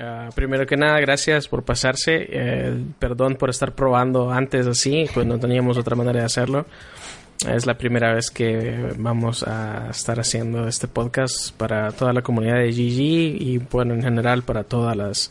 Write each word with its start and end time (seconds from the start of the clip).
Ah, 0.00 0.30
primero 0.34 0.66
que 0.66 0.76
nada, 0.76 1.00
gracias 1.00 1.48
por 1.48 1.64
pasarse. 1.64 2.26
Eh, 2.30 2.84
perdón 2.98 3.36
por 3.36 3.50
estar 3.50 3.72
probando 3.74 4.30
antes 4.30 4.66
así, 4.66 5.06
pues 5.12 5.26
no 5.26 5.38
teníamos 5.38 5.76
otra 5.76 5.96
manera 5.96 6.20
de 6.20 6.26
hacerlo. 6.26 6.66
Es 7.46 7.66
la 7.66 7.78
primera 7.78 8.14
vez 8.14 8.30
que 8.30 8.92
vamos 8.96 9.44
a 9.44 9.90
estar 9.90 10.18
haciendo 10.18 10.66
este 10.66 10.88
podcast 10.88 11.52
para 11.52 11.92
toda 11.92 12.12
la 12.12 12.22
comunidad 12.22 12.56
de 12.56 12.72
GG 12.72 13.00
y 13.40 13.58
bueno, 13.70 13.94
en 13.94 14.02
general 14.02 14.42
para 14.42 14.64
todas 14.64 14.96
las 14.96 15.30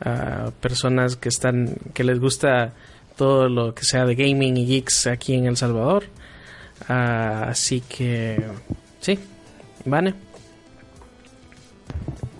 ah, 0.00 0.50
personas 0.60 1.16
que 1.16 1.28
están 1.28 1.76
que 1.92 2.02
les 2.04 2.18
gusta 2.18 2.72
todo 3.16 3.48
lo 3.48 3.74
que 3.74 3.84
sea 3.84 4.06
de 4.06 4.14
gaming 4.14 4.56
y 4.56 4.66
geeks 4.66 5.06
aquí 5.06 5.34
en 5.34 5.46
El 5.46 5.56
Salvador. 5.56 6.04
Ah, 6.88 7.46
así 7.48 7.80
que 7.80 8.42
sí, 9.00 9.18
Vane. 9.84 10.14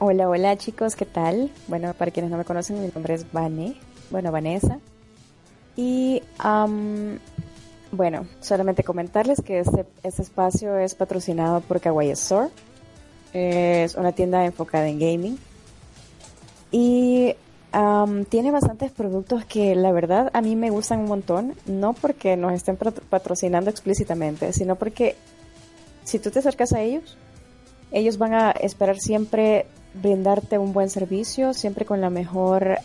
Hola, 0.06 0.28
hola 0.28 0.54
chicos, 0.58 0.96
¿qué 0.96 1.06
tal? 1.06 1.50
Bueno, 1.66 1.94
para 1.94 2.10
quienes 2.10 2.30
no 2.30 2.36
me 2.36 2.44
conocen, 2.44 2.78
mi 2.78 2.90
nombre 2.94 3.14
es 3.14 3.32
Vane, 3.32 3.74
bueno, 4.10 4.30
Vanessa. 4.30 4.78
Y 5.76 6.22
bueno, 7.90 8.26
solamente 8.38 8.84
comentarles 8.84 9.40
que 9.40 9.60
este, 9.60 9.86
este 10.02 10.20
espacio 10.20 10.76
es 10.76 10.94
patrocinado 10.94 11.62
por 11.62 11.80
Kawaii 11.80 12.10
Store. 12.10 12.50
Es 13.32 13.94
una 13.94 14.12
tienda 14.12 14.44
enfocada 14.44 14.86
en 14.88 14.98
gaming. 14.98 15.38
Y 16.70 17.34
tiene 18.28 18.50
bastantes 18.50 18.92
productos 18.92 19.46
que 19.46 19.74
la 19.74 19.90
verdad 19.90 20.30
a 20.34 20.42
mí 20.42 20.54
me 20.54 20.68
gustan 20.68 20.98
un 20.98 21.06
montón. 21.06 21.54
No 21.64 21.94
porque 21.94 22.36
nos 22.36 22.52
estén 22.52 22.76
patrocinando 22.76 23.70
explícitamente, 23.70 24.52
sino 24.52 24.76
porque 24.76 25.16
si 26.04 26.18
tú 26.18 26.30
te 26.30 26.40
acercas 26.40 26.74
a 26.74 26.82
ellos, 26.82 27.16
ellos 27.94 28.18
van 28.18 28.34
a 28.34 28.50
esperar 28.50 28.98
siempre 28.98 29.66
brindarte 29.94 30.58
un 30.58 30.72
buen 30.72 30.90
servicio, 30.90 31.54
siempre 31.54 31.84
con 31.84 32.00
la 32.00 32.10
mejor 32.10 32.78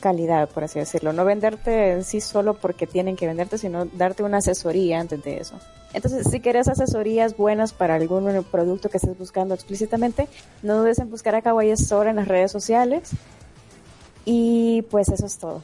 calidad, 0.00 0.48
por 0.50 0.64
así 0.64 0.78
decirlo. 0.78 1.12
No 1.12 1.24
venderte 1.24 1.92
en 1.92 2.04
sí 2.04 2.20
solo 2.20 2.54
porque 2.54 2.86
tienen 2.86 3.16
que 3.16 3.26
venderte, 3.26 3.58
sino 3.58 3.86
darte 3.86 4.22
una 4.22 4.36
asesoría 4.38 5.00
antes 5.00 5.24
de 5.24 5.38
eso. 5.38 5.58
Entonces, 5.94 6.28
si 6.30 6.40
quieres 6.40 6.68
asesorías 6.68 7.34
buenas 7.36 7.72
para 7.72 7.94
algún 7.94 8.44
producto 8.50 8.90
que 8.90 8.98
estés 8.98 9.18
buscando 9.18 9.54
explícitamente, 9.54 10.28
no 10.62 10.78
dudes 10.78 10.98
en 10.98 11.10
buscar 11.10 11.34
a 11.34 11.40
Kawaii 11.40 11.70
Store 11.70 12.10
en 12.10 12.16
las 12.16 12.28
redes 12.28 12.52
sociales. 12.52 13.10
Y 14.26 14.82
pues 14.90 15.08
eso 15.08 15.24
es 15.24 15.38
todo. 15.38 15.62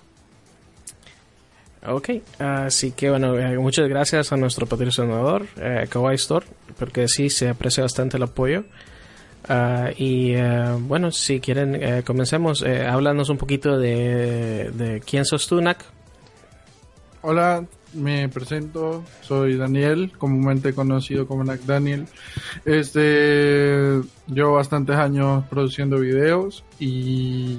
Ok, 1.87 2.11
así 2.39 2.93
que 2.93 3.11
bueno, 3.11 3.39
eh, 3.39 3.59
muchas 3.59 3.89
gracias 3.89 4.33
a 4.33 4.37
nuestro 4.37 4.67
patrocinador, 4.67 5.47
eh, 5.57 5.87
Kawaii 5.91 6.17
Store, 6.17 6.47
porque 6.79 7.09
sí 7.09 7.29
se 7.29 7.51
aprecia 7.51 7.83
bastante 7.83 8.17
el 8.17 8.23
apoyo. 8.23 8.65
Ah, 9.47 9.91
y 9.97 10.33
eh, 10.33 10.75
bueno, 10.81 11.11
si 11.11 11.41
quieren, 11.41 11.75
eh, 11.75 12.03
comencemos. 12.05 12.63
Eh, 12.63 12.87
háblanos 12.87 13.29
un 13.29 13.37
poquito 13.37 13.79
de, 13.79 14.71
de, 14.75 15.01
quién 15.01 15.25
sos 15.25 15.47
tú, 15.47 15.61
Nak. 15.61 15.85
Hola, 17.21 17.65
me 17.93 18.29
presento. 18.29 19.05
Soy 19.21 19.57
Daniel, 19.57 20.13
comúnmente 20.17 20.73
conocido 20.73 21.27
como 21.27 21.45
Nak 21.45 21.61
Daniel. 21.61 22.07
Este, 22.65 24.01
llevo 24.27 24.55
bastantes 24.55 24.97
años 24.97 25.45
produciendo 25.51 25.99
videos 25.99 26.65
y 26.79 27.59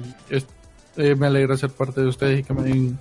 me 0.96 1.26
alegra 1.26 1.56
ser 1.56 1.70
parte 1.70 2.00
de 2.00 2.08
ustedes 2.08 2.40
y 2.40 2.42
que 2.42 2.54
me 2.54 2.96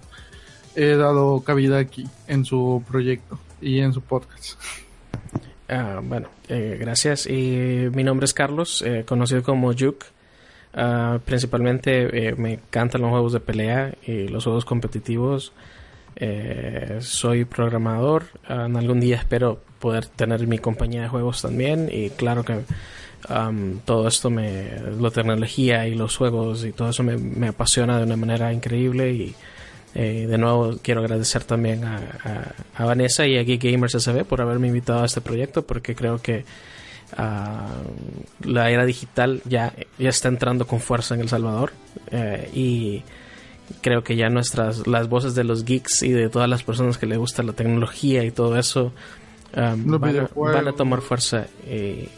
he 0.76 0.96
dado 0.96 1.42
cabida 1.42 1.80
aquí 1.80 2.06
en 2.28 2.46
su 2.46 2.84
proyecto 2.88 3.40
y 3.62 3.80
en 3.80 3.94
su 3.94 4.02
podcast. 4.02 4.60
Ah, 5.68 6.00
bueno, 6.04 6.30
eh, 6.48 6.78
gracias. 6.80 7.26
Y 7.28 7.90
mi 7.94 8.04
nombre 8.04 8.26
es 8.26 8.34
Carlos, 8.34 8.84
eh, 8.86 9.04
conocido 9.06 9.44
como 9.44 9.74
Juke. 9.74 10.06
Ah, 10.74 11.20
principalmente 11.24 12.28
eh, 12.28 12.36
me 12.36 12.54
encantan 12.54 13.02
los 13.02 13.10
juegos 13.10 13.34
de 13.34 13.40
pelea 13.40 13.94
y 14.06 14.28
los 14.28 14.44
juegos 14.44 14.66
competitivos. 14.66 15.54
soy 17.00 17.46
programador. 17.46 18.26
En 18.48 18.78
algún 18.78 19.00
día 19.00 19.18
espero 19.18 19.62
poder 19.80 20.06
tener 20.06 20.48
mi 20.48 20.60
compañía 20.60 21.04
de 21.04 21.08
juegos 21.10 21.42
también. 21.42 21.90
Y 21.92 22.10
claro 22.12 22.44
que 22.44 22.62
todo 23.86 24.08
esto 24.08 24.30
me, 24.30 24.70
la 25.00 25.10
tecnología 25.10 25.88
y 25.88 25.96
los 25.96 26.16
juegos 26.16 26.64
y 26.64 26.72
todo 26.72 26.90
eso 26.90 27.02
me, 27.04 27.18
me 27.18 27.48
apasiona 27.48 27.98
de 27.98 28.04
una 28.04 28.18
manera 28.18 28.54
increíble 28.54 29.12
y 29.12 29.36
eh, 29.98 30.28
de 30.28 30.38
nuevo 30.38 30.78
quiero 30.82 31.00
agradecer 31.00 31.46
también 31.46 31.86
a, 31.86 32.54
Vanessa 32.78 33.26
y 33.26 33.38
a 33.38 33.44
Geek 33.44 33.64
Gamers 33.64 33.94
SB 33.94 34.26
por 34.26 34.42
haberme 34.42 34.68
invitado 34.68 35.04
a 35.04 35.06
este 35.06 35.22
proyecto 35.22 35.66
porque 35.66 35.96
creo 35.96 36.18
que 36.18 36.44
ah, 37.16 37.70
la 38.44 38.70
era 38.70 38.86
digital 38.86 39.42
ya, 39.46 39.74
ya 39.98 40.10
está 40.10 40.28
entrando 40.28 40.68
con 40.68 40.82
fuerza 40.82 41.16
en 41.16 41.22
El 41.22 41.30
Salvador 41.30 41.72
eh, 42.12 42.50
y 42.54 43.04
creo 43.82 44.04
que 44.04 44.18
ya 44.18 44.28
nuestras 44.28 44.86
las 44.86 45.08
voces 45.08 45.34
de 45.34 45.46
los 45.46 45.64
geeks 45.64 46.04
y 46.04 46.12
de 46.12 46.28
todas 46.28 46.50
las 46.50 46.64
personas 46.64 46.98
que 46.98 47.06
les 47.06 47.18
gusta 47.18 47.42
la 47.42 47.54
tecnología 47.54 48.26
y 48.26 48.32
todo 48.32 48.60
eso 48.60 48.92
um, 49.56 49.98
van, 49.98 50.68
a, 50.68 50.74
tomar 50.74 51.00
fuerza 51.00 51.48
eh, 51.68 52.10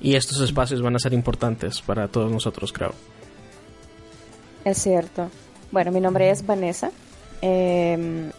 y 0.00 0.14
estos 0.14 0.40
espacios 0.40 0.80
van 0.80 0.96
a 0.96 0.98
ser 0.98 1.12
importantes 1.12 1.82
para 1.82 2.08
todos 2.08 2.32
nosotros 2.32 2.72
creo. 2.72 2.94
Es 4.64 4.78
cierto. 4.78 5.28
Bueno 5.70 5.92
mi 5.92 6.00
nombre 6.00 6.30
es 6.30 6.46
Vanessa 6.46 6.90
eh, 7.42 8.30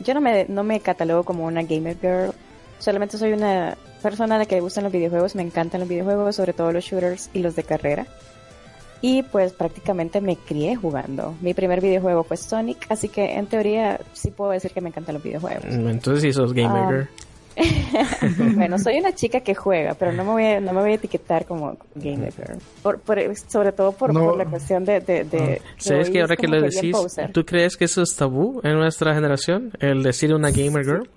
yo 0.00 0.14
no 0.14 0.20
me, 0.20 0.46
no 0.48 0.64
me 0.64 0.80
catalogo 0.80 1.24
como 1.24 1.44
una 1.44 1.62
gamer 1.62 1.96
girl. 2.00 2.32
Solamente 2.78 3.18
soy 3.18 3.32
una 3.32 3.76
persona 4.02 4.36
a 4.36 4.38
la 4.38 4.46
que 4.46 4.54
le 4.54 4.60
gustan 4.60 4.84
los 4.84 4.92
videojuegos. 4.92 5.34
Me 5.34 5.42
encantan 5.42 5.80
los 5.80 5.88
videojuegos, 5.88 6.36
sobre 6.36 6.52
todo 6.52 6.72
los 6.72 6.84
shooters 6.84 7.30
y 7.32 7.40
los 7.40 7.56
de 7.56 7.64
carrera. 7.64 8.06
Y 9.00 9.22
pues 9.22 9.52
prácticamente 9.52 10.20
me 10.20 10.36
crié 10.36 10.74
jugando. 10.74 11.34
Mi 11.40 11.54
primer 11.54 11.80
videojuego 11.80 12.24
fue 12.24 12.36
Sonic, 12.36 12.86
así 12.88 13.08
que 13.08 13.36
en 13.36 13.46
teoría 13.46 14.00
sí 14.12 14.30
puedo 14.30 14.50
decir 14.50 14.72
que 14.72 14.80
me 14.80 14.88
encantan 14.88 15.14
los 15.14 15.22
videojuegos. 15.22 15.66
Entonces 15.66 16.22
sí 16.22 16.32
sos 16.32 16.52
gamer 16.52 16.88
girl. 16.88 17.08
bueno, 18.54 18.78
soy 18.78 18.98
una 18.98 19.12
chica 19.14 19.40
que 19.40 19.54
juega, 19.54 19.94
pero 19.94 20.12
no 20.12 20.24
me 20.24 20.30
voy 20.30 20.44
a, 20.44 20.60
no 20.60 20.72
me 20.72 20.80
voy 20.80 20.92
a 20.92 20.94
etiquetar 20.94 21.44
como 21.44 21.76
gamer 21.94 22.32
sobre 23.48 23.72
todo 23.72 23.92
por, 23.92 24.14
la 24.36 24.44
cuestión 24.44 24.84
de... 24.84 25.00
de, 25.00 25.60
ah. 25.62 25.68
¿Sabes 25.78 26.10
que 26.10 26.20
ahora 26.20 26.36
que 26.36 26.46
lo 26.46 26.60
decís, 26.60 26.96
tú 27.32 27.44
crees 27.44 27.76
que 27.76 27.86
eso 27.86 28.02
es 28.02 28.14
tabú 28.16 28.60
en 28.62 28.74
nuestra 28.74 29.14
generación? 29.14 29.72
El 29.80 30.02
decir 30.02 30.34
una 30.34 30.50
gamer 30.50 30.84
girl. 30.84 31.10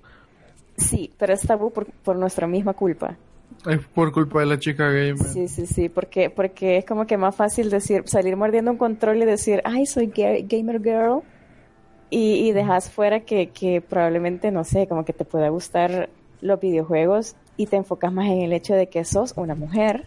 Sí, 0.78 1.12
pero 1.18 1.34
es 1.34 1.42
tabú 1.42 1.72
por, 1.72 1.86
por 1.86 2.16
nuestra 2.16 2.48
misma 2.48 2.74
culpa. 2.74 3.18
Es 3.70 3.80
por 3.94 4.12
culpa 4.12 4.40
de 4.40 4.46
la 4.48 4.58
chica 4.58 4.86
gamer. 4.86 5.18
Sí, 5.18 5.48
sí, 5.48 5.68
sí, 5.68 5.90
porque, 5.90 6.30
porque 6.30 6.78
es 6.78 6.86
como 6.86 7.06
que 7.06 7.18
más 7.18 7.36
fácil 7.36 7.70
decir, 7.70 8.04
salir 8.06 8.36
mordiendo 8.36 8.72
un 8.72 8.78
control 8.78 9.22
y 9.22 9.26
decir, 9.26 9.62
ay, 9.64 9.86
soy 9.86 10.08
gamer 10.08 10.82
girl. 10.82 11.22
Y, 12.10 12.48
y 12.48 12.52
dejas 12.52 12.90
fuera 12.90 13.22
que, 13.22 13.50
que 13.50 13.80
probablemente, 13.80 14.52
no 14.52 14.66
sé, 14.66 14.88
como 14.88 15.06
que 15.06 15.14
te 15.14 15.24
pueda 15.24 15.48
gustar 15.48 16.10
los 16.42 16.60
videojuegos 16.60 17.36
y 17.58 17.68
te 17.68 17.78
enfocas 17.78 18.12
más 18.12 18.28
en 18.28 18.42
el 18.42 18.54
hecho 18.54 18.74
de 18.74 18.88
que 18.88 19.06
sos 19.06 19.34
una 19.36 19.56
mujer 19.56 20.06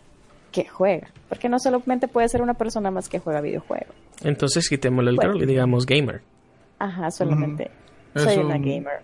que 0.53 0.67
juega. 0.67 1.09
Porque 1.29 1.49
no 1.49 1.59
solamente 1.59 2.09
puede 2.09 2.29
ser 2.29 2.43
una 2.43 2.55
persona 2.55 2.91
más 2.91 3.09
que 3.09 3.19
juega 3.19 3.41
videojuegos. 3.41 3.95
Entonces 4.23 4.69
quitémosle 4.69 5.11
el 5.11 5.19
girl 5.19 5.43
y 5.43 5.47
digamos 5.47 5.87
gamer. 5.87 6.23
Ajá, 6.79 7.11
solamente. 7.11 7.71
Soy 8.15 8.39
una 8.39 8.59
gamer. 8.59 9.03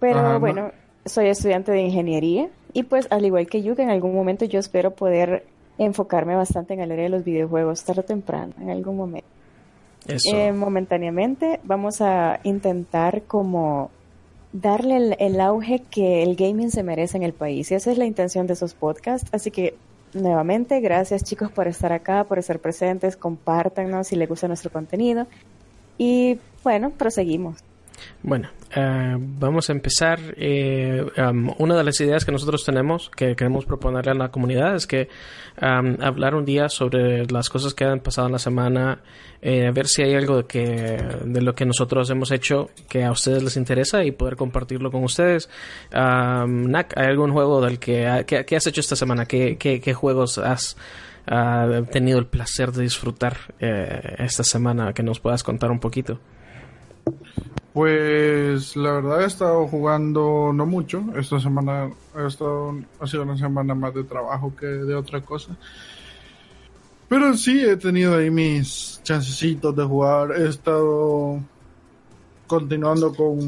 Pero 0.00 0.40
bueno, 0.40 0.70
soy 1.04 1.28
estudiante 1.28 1.72
de 1.72 1.82
ingeniería 1.82 2.48
y 2.72 2.82
pues 2.82 3.06
al 3.10 3.24
igual 3.24 3.46
que 3.46 3.62
Yuka, 3.62 3.82
en 3.82 3.90
algún 3.90 4.14
momento 4.14 4.44
yo 4.44 4.58
espero 4.58 4.92
poder 4.92 5.46
enfocarme 5.78 6.34
bastante 6.34 6.74
en 6.74 6.80
el 6.80 6.92
área 6.92 7.04
de 7.04 7.10
los 7.10 7.24
videojuegos 7.24 7.84
tarde 7.84 8.00
o 8.00 8.04
temprano, 8.04 8.54
en 8.60 8.70
algún 8.70 8.96
momento. 8.96 9.28
Eso. 10.06 10.36
Eh, 10.36 10.52
momentáneamente 10.52 11.60
vamos 11.64 12.00
a 12.00 12.40
intentar 12.42 13.22
como 13.22 13.90
darle 14.54 15.16
el, 15.18 15.40
auge 15.40 15.82
que 15.90 16.22
el 16.22 16.36
gaming 16.36 16.70
se 16.70 16.82
merece 16.82 17.16
en 17.16 17.24
el 17.24 17.34
país. 17.34 17.70
Y 17.70 17.74
esa 17.74 17.90
es 17.90 17.98
la 17.98 18.06
intención 18.06 18.46
de 18.46 18.54
esos 18.54 18.72
podcasts. 18.72 19.28
Así 19.32 19.50
que, 19.50 19.74
nuevamente, 20.14 20.80
gracias 20.80 21.24
chicos 21.24 21.50
por 21.50 21.66
estar 21.66 21.92
acá, 21.92 22.24
por 22.24 22.38
estar 22.38 22.60
presentes. 22.60 23.16
Compártanos 23.16 24.06
si 24.06 24.16
les 24.16 24.28
gusta 24.28 24.48
nuestro 24.48 24.70
contenido. 24.70 25.26
Y 25.98 26.38
bueno, 26.62 26.90
proseguimos. 26.90 27.56
Bueno, 28.22 28.48
eh, 28.76 29.16
vamos 29.18 29.68
a 29.70 29.72
empezar. 29.72 30.18
Eh, 30.36 31.04
una 31.58 31.76
de 31.76 31.84
las 31.84 32.00
ideas 32.00 32.24
que 32.24 32.32
nosotros 32.32 32.64
tenemos, 32.64 33.10
que 33.10 33.36
queremos 33.36 33.66
proponerle 33.66 34.12
a 34.12 34.14
la 34.14 34.30
comunidad, 34.30 34.74
es 34.74 34.86
que 34.86 35.08
hablar 35.56 36.34
un 36.34 36.44
día 36.44 36.68
sobre 36.68 37.26
las 37.26 37.48
cosas 37.48 37.74
que 37.74 37.84
han 37.84 38.00
pasado 38.00 38.26
en 38.26 38.32
la 38.32 38.38
semana, 38.38 39.00
eh, 39.40 39.70
ver 39.72 39.86
si 39.86 40.02
hay 40.02 40.14
algo 40.14 40.38
de, 40.38 40.44
que, 40.46 40.98
de 41.24 41.42
lo 41.42 41.54
que 41.54 41.64
nosotros 41.64 42.10
hemos 42.10 42.32
hecho 42.32 42.70
que 42.88 43.04
a 43.04 43.12
ustedes 43.12 43.42
les 43.42 43.56
interesa 43.56 44.02
y 44.04 44.10
poder 44.10 44.36
compartirlo 44.36 44.90
con 44.90 45.04
ustedes. 45.04 45.48
Nak, 45.92 46.96
¿hay 46.96 47.06
algún 47.06 47.32
juego 47.32 47.60
del 47.60 47.78
que, 47.78 48.24
que, 48.26 48.56
has 48.56 48.66
hecho 48.66 48.80
esta 48.80 48.96
semana? 48.96 49.26
¿Qué, 49.26 49.56
qué, 49.58 49.94
juegos 49.94 50.38
has 50.38 50.76
tenido 51.92 52.18
el 52.18 52.26
placer 52.26 52.72
de 52.72 52.82
disfrutar 52.82 53.36
esta 53.60 54.42
semana? 54.42 54.92
Que 54.92 55.02
nos 55.04 55.20
puedas 55.20 55.44
contar 55.44 55.70
un 55.70 55.78
poquito. 55.78 56.18
Pues 57.74 58.76
la 58.76 58.92
verdad 58.92 59.22
he 59.22 59.26
estado 59.26 59.66
jugando 59.66 60.52
no 60.54 60.64
mucho. 60.64 61.02
Esta 61.16 61.40
semana 61.40 61.90
ha, 62.14 62.26
estado, 62.28 62.76
ha 63.00 63.06
sido 63.08 63.24
una 63.24 63.36
semana 63.36 63.74
más 63.74 63.92
de 63.92 64.04
trabajo 64.04 64.54
que 64.54 64.64
de 64.66 64.94
otra 64.94 65.20
cosa. 65.22 65.56
Pero 67.08 67.36
sí, 67.36 67.60
he 67.64 67.76
tenido 67.76 68.16
ahí 68.16 68.30
mis 68.30 69.00
chancecitos 69.02 69.74
de 69.74 69.82
jugar. 69.82 70.30
He 70.40 70.48
estado 70.50 71.40
continuando 72.46 73.12
con, 73.12 73.40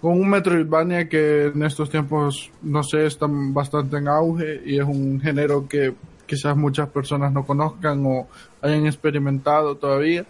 con 0.00 0.20
un 0.20 0.28
Metroidvania 0.28 1.08
que 1.08 1.52
en 1.54 1.62
estos 1.62 1.88
tiempos, 1.88 2.50
no 2.62 2.82
sé, 2.82 3.06
está 3.06 3.26
bastante 3.30 3.98
en 3.98 4.08
auge 4.08 4.60
y 4.66 4.80
es 4.80 4.84
un 4.84 5.20
género 5.20 5.68
que 5.68 5.94
quizás 6.26 6.56
muchas 6.56 6.88
personas 6.88 7.32
no 7.32 7.46
conozcan 7.46 8.04
o 8.06 8.26
hayan 8.60 8.86
experimentado 8.86 9.76
todavía. 9.76 10.26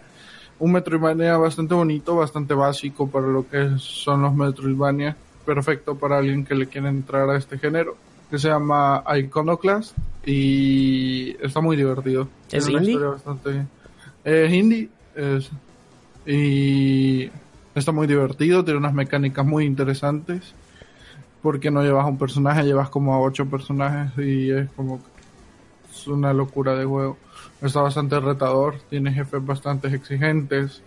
Un 0.59 0.71
Metroidvania 0.71 1.37
bastante 1.37 1.73
bonito, 1.73 2.15
bastante 2.15 2.53
básico 2.53 3.09
para 3.09 3.27
lo 3.27 3.47
que 3.49 3.71
son 3.77 4.21
los 4.21 4.33
Metroidvania. 4.33 5.15
Perfecto 5.45 5.95
para 5.95 6.19
alguien 6.19 6.45
que 6.45 6.55
le 6.55 6.67
quiera 6.67 6.89
entrar 6.89 7.29
a 7.29 7.37
este 7.37 7.57
género 7.57 7.97
que 8.29 8.39
se 8.39 8.47
llama 8.47 9.03
Iconoclast 9.15 9.95
y 10.25 11.35
está 11.39 11.61
muy 11.61 11.75
divertido. 11.75 12.27
¿Es 12.51 12.67
indie? 12.67 12.97
Bastante... 12.97 13.65
Es 14.23 14.51
indie 14.51 14.89
es... 15.15 15.51
y 16.25 17.29
está 17.75 17.91
muy 17.91 18.07
divertido, 18.07 18.63
tiene 18.63 18.79
unas 18.79 18.93
mecánicas 18.93 19.45
muy 19.45 19.65
interesantes 19.65 20.53
porque 21.41 21.69
no 21.69 21.83
llevas 21.83 22.05
a 22.05 22.09
un 22.09 22.17
personaje, 22.17 22.63
llevas 22.63 22.89
como 22.89 23.13
a 23.13 23.19
ocho 23.19 23.45
personajes 23.45 24.17
y 24.17 24.49
es 24.49 24.71
como 24.71 25.01
es 25.91 26.07
una 26.07 26.33
locura 26.33 26.73
de 26.75 26.85
juego. 26.85 27.17
Está 27.63 27.81
bastante 27.81 28.19
retador, 28.19 28.75
tiene 28.89 29.13
jefes 29.13 29.43
bastante 29.45 29.87
exigentes. 29.87 30.81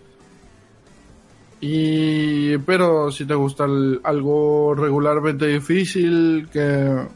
Y 1.59 2.55
pero 2.59 3.11
si 3.11 3.25
te 3.25 3.33
gusta 3.33 3.65
algo 4.03 4.75
regularmente 4.75 5.47
difícil 5.47 6.47
que 6.53 7.07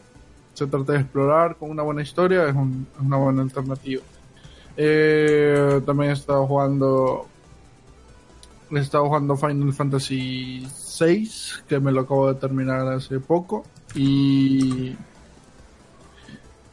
se 0.55 0.65
trata 0.65 0.93
de 0.93 1.01
explorar 1.01 1.57
con 1.57 1.69
una 1.69 1.83
buena 1.83 2.01
historia, 2.01 2.47
es, 2.47 2.55
una 2.55 3.17
buena 3.17 3.43
alternativa. 3.43 4.01
Eh, 4.75 5.79
también 5.85 6.09
he 6.09 6.13
estado 6.13 6.47
jugando 6.47 7.27
he 8.71 8.79
estado 8.79 9.05
jugando 9.05 9.37
Final 9.37 9.73
Fantasy 9.73 10.65
VI, 10.99 11.29
que 11.67 11.79
me 11.79 11.91
lo 11.91 12.01
acabo 12.01 12.33
de 12.33 12.39
terminar 12.39 12.87
hace 12.87 13.19
poco. 13.19 13.63
Y 13.93 14.95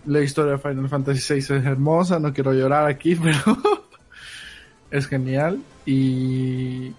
la 0.07 0.21
historia 0.21 0.53
de 0.53 0.59
Final 0.59 0.89
Fantasy 0.89 1.35
VI 1.35 1.39
es 1.39 1.51
hermosa, 1.51 2.19
no 2.19 2.33
quiero 2.33 2.53
llorar 2.53 2.87
aquí, 2.87 3.15
pero 3.23 3.59
es 4.91 5.07
genial. 5.07 5.61
Y 5.85 6.93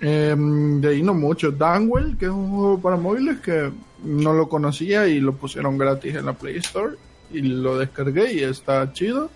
em, 0.00 0.80
de 0.80 0.88
ahí 0.88 1.02
no 1.02 1.14
mucho. 1.14 1.50
Danwell, 1.50 2.16
que 2.16 2.26
es 2.26 2.30
un 2.30 2.50
juego 2.50 2.80
para 2.80 2.96
móviles 2.96 3.40
que 3.40 3.72
no 4.04 4.32
lo 4.32 4.48
conocía 4.48 5.06
y 5.06 5.20
lo 5.20 5.34
pusieron 5.34 5.78
gratis 5.78 6.14
en 6.14 6.26
la 6.26 6.32
Play 6.32 6.58
Store 6.58 6.96
y 7.32 7.40
lo 7.40 7.78
descargué 7.78 8.32
y 8.34 8.42
está 8.42 8.92
chido. 8.92 9.30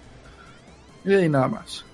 Y 1.05 1.15
ahí 1.15 1.29
nada 1.29 1.49
más. 1.49 1.85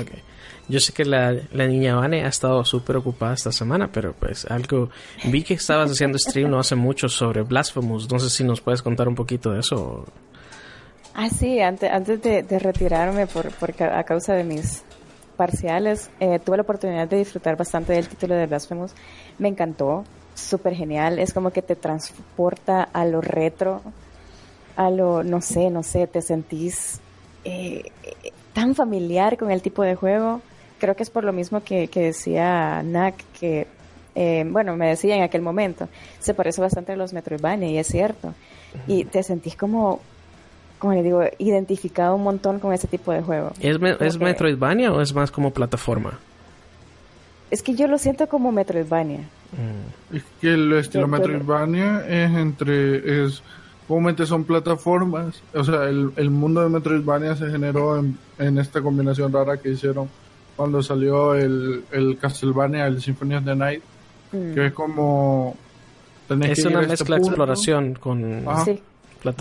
Ok. 0.00 0.27
Yo 0.68 0.80
sé 0.80 0.92
que 0.92 1.04
la, 1.04 1.32
niña 1.52 1.96
Vane 1.96 2.24
ha 2.24 2.28
estado 2.28 2.62
súper 2.64 2.96
ocupada 2.96 3.34
esta 3.34 3.52
semana, 3.52 3.90
pero 3.90 4.12
pues 4.12 4.44
algo... 4.44 4.90
Vi 5.24 5.42
que 5.42 5.54
estabas 5.54 5.90
haciendo 5.90 6.18
stream 6.18 6.50
no 6.50 6.58
hace 6.58 6.74
mucho 6.74 7.08
sobre 7.08 7.42
Blasphemous. 7.42 8.10
No 8.10 8.18
sé 8.18 8.28
si 8.28 8.44
nos 8.44 8.60
puedes 8.60 8.82
contar 8.82 9.08
un 9.08 9.14
poquito 9.14 9.52
de 9.52 9.60
eso. 9.60 10.04
Ah, 11.14 11.30
sí. 11.30 11.60
Antes, 11.60 11.90
antes 11.90 12.22
de, 12.22 12.58
retirarme 12.58 13.26
por, 13.26 13.50
por, 13.52 13.82
a 13.82 14.04
causa 14.04 14.34
de 14.34 14.44
mis 14.44 14.82
parciales, 15.38 16.10
eh, 16.20 16.38
tuve 16.38 16.58
la 16.58 16.64
oportunidad 16.64 17.08
de 17.08 17.16
disfrutar 17.16 17.56
bastante 17.56 17.94
del 17.94 18.06
título 18.06 18.34
de 18.34 18.46
Blasphemous. 18.46 18.92
Me 19.38 19.48
encantó 19.48 20.04
súper 20.34 20.74
genial. 20.74 21.18
Es 21.18 21.32
como 21.32 21.50
que 21.50 21.62
te 21.62 21.76
transporta 21.76 22.82
a 22.82 23.06
lo 23.06 23.22
retro, 23.22 23.80
a 24.76 24.90
lo, 24.90 25.24
no 25.24 25.40
sé, 25.40 25.70
no 25.70 25.82
sé, 25.82 26.06
te 26.06 26.20
sentís 26.20 27.00
eh, 27.44 27.90
tan 28.52 28.74
familiar 28.74 29.38
con 29.38 29.50
el 29.50 29.62
tipo 29.62 29.82
de 29.82 29.94
juego. 29.94 30.40
Creo 30.78 30.96
que 30.96 31.02
es 31.02 31.10
por 31.10 31.24
lo 31.24 31.32
mismo 31.32 31.62
que, 31.62 31.88
decía 31.92 32.82
Nak, 32.82 33.16
que, 33.38 33.66
eh, 34.14 34.44
bueno, 34.48 34.76
me 34.76 34.88
decía 34.88 35.16
en 35.16 35.22
aquel 35.22 35.42
momento, 35.42 35.88
se 36.18 36.34
parece 36.34 36.60
bastante 36.60 36.92
a 36.92 36.96
los 36.96 37.12
Metroidvania, 37.12 37.70
y 37.70 37.78
es 37.78 37.86
cierto. 37.86 38.34
Y 38.86 39.04
te 39.04 39.22
sentís 39.22 39.56
como, 39.56 40.00
como 40.78 40.94
le 40.94 41.02
digo, 41.02 41.22
identificado 41.38 42.14
un 42.14 42.22
montón 42.22 42.60
con 42.60 42.72
ese 42.72 42.86
tipo 42.86 43.12
de 43.12 43.22
juego. 43.22 43.52
¿Es, 43.60 43.78
¿es 44.00 44.18
Metroidvania 44.18 44.92
o 44.92 45.00
es 45.00 45.14
más 45.14 45.30
como 45.30 45.52
plataforma? 45.52 46.18
Es 47.50 47.62
que 47.62 47.74
yo 47.74 47.86
lo 47.88 47.98
siento 47.98 48.28
como 48.28 48.52
Metroidvania. 48.52 49.20
Mm. 49.52 50.16
Es 50.16 50.22
que 50.40 50.52
el 50.52 50.72
estilo 50.74 51.08
Metroidvania 51.08 52.04
es 52.06 52.30
entre. 52.36 53.24
es 53.24 53.42
Comúnmente 53.88 54.26
son 54.26 54.44
plataformas. 54.44 55.42
O 55.54 55.64
sea, 55.64 55.84
el, 55.84 56.12
el 56.16 56.28
mundo 56.28 56.60
de 56.60 56.68
Metroidvania 56.68 57.34
se 57.36 57.50
generó 57.50 57.98
en, 57.98 58.18
en, 58.38 58.58
esta 58.58 58.82
combinación 58.82 59.32
rara 59.32 59.56
que 59.56 59.70
hicieron 59.70 60.10
cuando 60.58 60.82
salió 60.82 61.36
el, 61.36 61.84
el 61.92 62.18
Castlevania, 62.18 62.88
el 62.88 63.00
Symphony 63.00 63.36
of 63.36 63.44
the 63.44 63.54
Night. 63.54 63.82
Mm. 64.32 64.54
Que 64.54 64.66
es 64.66 64.72
como. 64.72 65.56
es 66.28 66.64
una 66.64 66.80
este 66.80 66.88
mezcla 66.88 67.16
de 67.16 67.22
exploración 67.22 67.94
con. 67.94 68.44
Sí. 68.64 68.82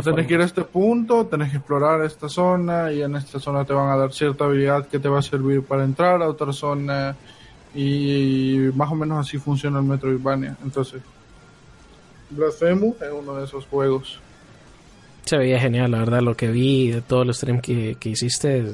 Tenés 0.04 0.28
que 0.28 0.34
ir 0.36 0.42
a 0.42 0.46
este 0.46 0.62
punto, 0.64 1.26
tenés 1.26 1.50
que 1.50 1.58
explorar 1.58 2.04
esta 2.04 2.30
zona 2.30 2.92
y 2.92 3.02
en 3.02 3.16
esta 3.16 3.40
zona 3.40 3.66
te 3.66 3.74
van 3.74 3.90
a 3.90 3.98
dar 3.98 4.14
cierta 4.14 4.46
habilidad 4.46 4.88
que 4.88 5.00
te 5.00 5.10
va 5.10 5.20
a 5.20 5.22
servir 5.24 5.64
para 5.64 5.84
entrar 5.84 6.22
a 6.22 6.30
otra 6.30 6.54
zona 6.54 7.16
y 7.76 8.70
más 8.76 8.92
o 8.92 8.96
menos 8.96 9.28
así 9.28 9.40
funciona 9.40 9.80
el 9.80 9.86
Metroidvania. 9.86 10.56
Entonces, 10.64 11.02
Blasphemous 12.30 13.02
es 13.02 13.12
uno 13.12 13.36
de 13.36 13.46
esos 13.46 13.66
juegos. 13.66 14.20
Se 15.26 15.38
veía 15.38 15.60
genial, 15.60 15.92
la 15.92 16.00
verdad. 16.00 16.22
Lo 16.22 16.36
que 16.36 16.50
vi 16.50 16.92
de 16.92 17.02
todo 17.02 17.24
el 17.24 17.34
stream 17.34 17.60
que, 17.60 17.98
hiciste 18.04 18.66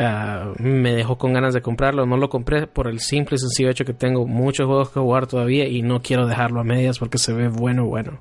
ah, 0.00 0.52
me 0.58 0.94
dejó 0.94 1.18
con 1.18 1.32
ganas 1.32 1.54
de 1.54 1.62
comprarlo. 1.62 2.06
No 2.06 2.16
lo 2.16 2.28
compré 2.28 2.66
por 2.66 2.88
el 2.88 3.00
simple 3.00 3.36
y 3.36 3.38
sencillo 3.38 3.70
hecho 3.70 3.84
que 3.84 3.94
tengo 3.94 4.26
muchos 4.26 4.66
juegos 4.66 4.90
que 4.90 5.00
jugar 5.00 5.26
todavía 5.26 5.68
y 5.68 5.82
no 5.82 6.02
quiero 6.02 6.26
dejarlo 6.26 6.60
a 6.60 6.64
medias 6.64 6.98
porque 6.98 7.18
se 7.18 7.32
ve 7.32 7.48
bueno, 7.48 7.84
bueno. 7.86 8.20